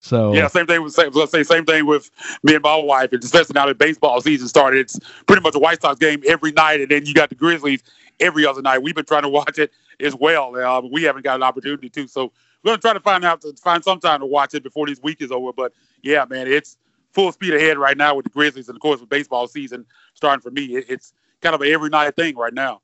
So, 0.00 0.34
Yeah, 0.34 0.48
same 0.48 0.66
thing 0.66 0.82
with 0.82 0.94
same, 0.94 1.10
let's 1.12 1.30
say 1.30 1.42
same 1.42 1.66
thing 1.66 1.84
with 1.84 2.10
me 2.42 2.54
and 2.54 2.62
my 2.62 2.76
wife, 2.76 3.12
especially 3.12 3.52
now 3.54 3.66
that 3.66 3.76
baseball 3.76 4.20
season 4.22 4.48
started. 4.48 4.80
It's 4.80 4.98
pretty 5.26 5.42
much 5.42 5.54
a 5.54 5.58
White 5.58 5.82
Sox 5.82 5.98
game 5.98 6.22
every 6.26 6.52
night, 6.52 6.80
and 6.80 6.90
then 6.90 7.04
you 7.04 7.12
got 7.12 7.28
the 7.28 7.34
Grizzlies 7.34 7.82
every 8.18 8.46
other 8.46 8.62
night. 8.62 8.78
We've 8.82 8.94
been 8.94 9.04
trying 9.04 9.22
to 9.22 9.28
watch 9.28 9.58
it 9.58 9.70
as 10.00 10.14
well, 10.14 10.56
uh, 10.56 10.80
but 10.80 10.90
we 10.90 11.02
haven't 11.02 11.22
got 11.22 11.36
an 11.36 11.42
opportunity 11.42 11.90
to. 11.90 12.08
So 12.08 12.32
we're 12.62 12.70
gonna 12.70 12.78
try 12.80 12.94
to 12.94 13.00
find 13.00 13.26
out 13.26 13.42
to 13.42 13.52
find 13.62 13.84
some 13.84 14.00
time 14.00 14.20
to 14.20 14.26
watch 14.26 14.54
it 14.54 14.62
before 14.62 14.86
this 14.86 15.02
week 15.02 15.20
is 15.20 15.30
over. 15.30 15.52
But 15.52 15.74
yeah, 16.02 16.24
man, 16.28 16.46
it's 16.46 16.78
full 17.12 17.30
speed 17.30 17.52
ahead 17.52 17.76
right 17.76 17.96
now 17.96 18.14
with 18.14 18.24
the 18.24 18.30
Grizzlies, 18.30 18.68
and 18.68 18.76
of 18.76 18.80
course 18.80 19.00
with 19.00 19.10
baseball 19.10 19.48
season 19.48 19.84
starting 20.14 20.40
for 20.40 20.50
me, 20.50 20.76
it, 20.76 20.86
it's 20.88 21.12
kind 21.42 21.54
of 21.54 21.60
an 21.60 21.68
every 21.68 21.90
night 21.90 22.16
thing 22.16 22.36
right 22.36 22.54
now. 22.54 22.80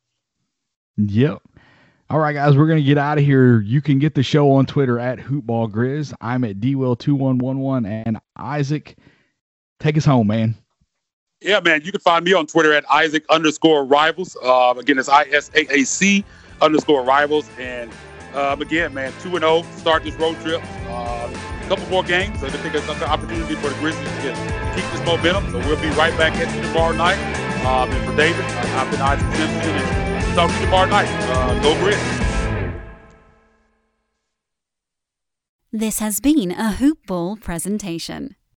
Yep. 0.98 1.42
All 2.08 2.20
right, 2.20 2.34
guys, 2.34 2.56
we're 2.56 2.68
gonna 2.68 2.82
get 2.82 2.98
out 2.98 3.18
of 3.18 3.24
here. 3.24 3.60
You 3.60 3.82
can 3.82 3.98
get 3.98 4.14
the 4.14 4.22
show 4.22 4.52
on 4.52 4.66
Twitter 4.66 5.00
at 5.00 5.18
HoopBallGrizz. 5.18 6.14
I'm 6.20 6.44
at 6.44 6.60
DWill2111 6.60 8.04
and 8.06 8.20
Isaac. 8.36 8.96
Take 9.80 9.96
us 9.96 10.04
home, 10.04 10.28
man. 10.28 10.54
Yeah, 11.40 11.58
man. 11.58 11.82
You 11.82 11.90
can 11.90 12.00
find 12.00 12.24
me 12.24 12.32
on 12.32 12.46
Twitter 12.46 12.72
at 12.72 12.84
Isaac 12.90 13.24
underscore 13.28 13.84
rivals. 13.84 14.36
Um, 14.36 14.78
again, 14.78 15.00
it's 15.00 15.08
I 15.08 15.24
S 15.24 15.50
A 15.56 15.66
A 15.74 15.82
C 15.82 16.24
underscore 16.62 17.02
rivals. 17.02 17.50
And 17.58 17.90
um, 18.34 18.62
again, 18.62 18.94
man, 18.94 19.12
2 19.22 19.30
and 19.36 19.40
0, 19.40 19.62
start 19.76 20.04
this 20.04 20.14
road 20.14 20.40
trip. 20.42 20.62
Um, 20.88 21.34
a 21.34 21.66
couple 21.68 21.88
more 21.88 22.04
games. 22.04 22.40
I 22.44 22.50
think 22.50 22.72
it's 22.72 22.88
an 22.88 23.02
opportunity 23.02 23.56
for 23.56 23.68
the 23.68 23.74
Grizzlies 23.80 24.08
to 24.08 24.22
get, 24.22 24.76
keep 24.76 24.84
this 24.92 25.04
momentum. 25.04 25.50
So 25.50 25.58
we'll 25.58 25.80
be 25.80 25.88
right 25.96 26.16
back 26.16 26.34
at 26.34 26.54
you 26.54 26.62
tomorrow 26.62 26.94
night. 26.94 27.18
Um, 27.66 27.90
and 27.90 28.08
for 28.08 28.16
David, 28.16 28.44
uh, 28.44 28.80
I've 28.80 28.90
been 28.92 29.00
Isaac 29.00 29.34
Simpson. 29.34 30.15
Talk 30.36 30.50
to 30.50 30.56
you 30.58 30.64
tomorrow 30.66 30.90
night. 30.90 31.08
Uh, 31.30 31.62
go 31.62 31.74
Grizz. 31.76 31.96
This 35.72 35.98
has 36.00 36.20
been 36.20 36.50
a 36.50 36.72
Hoop 36.72 36.98
Ball 37.06 37.38
presentation. 37.38 38.36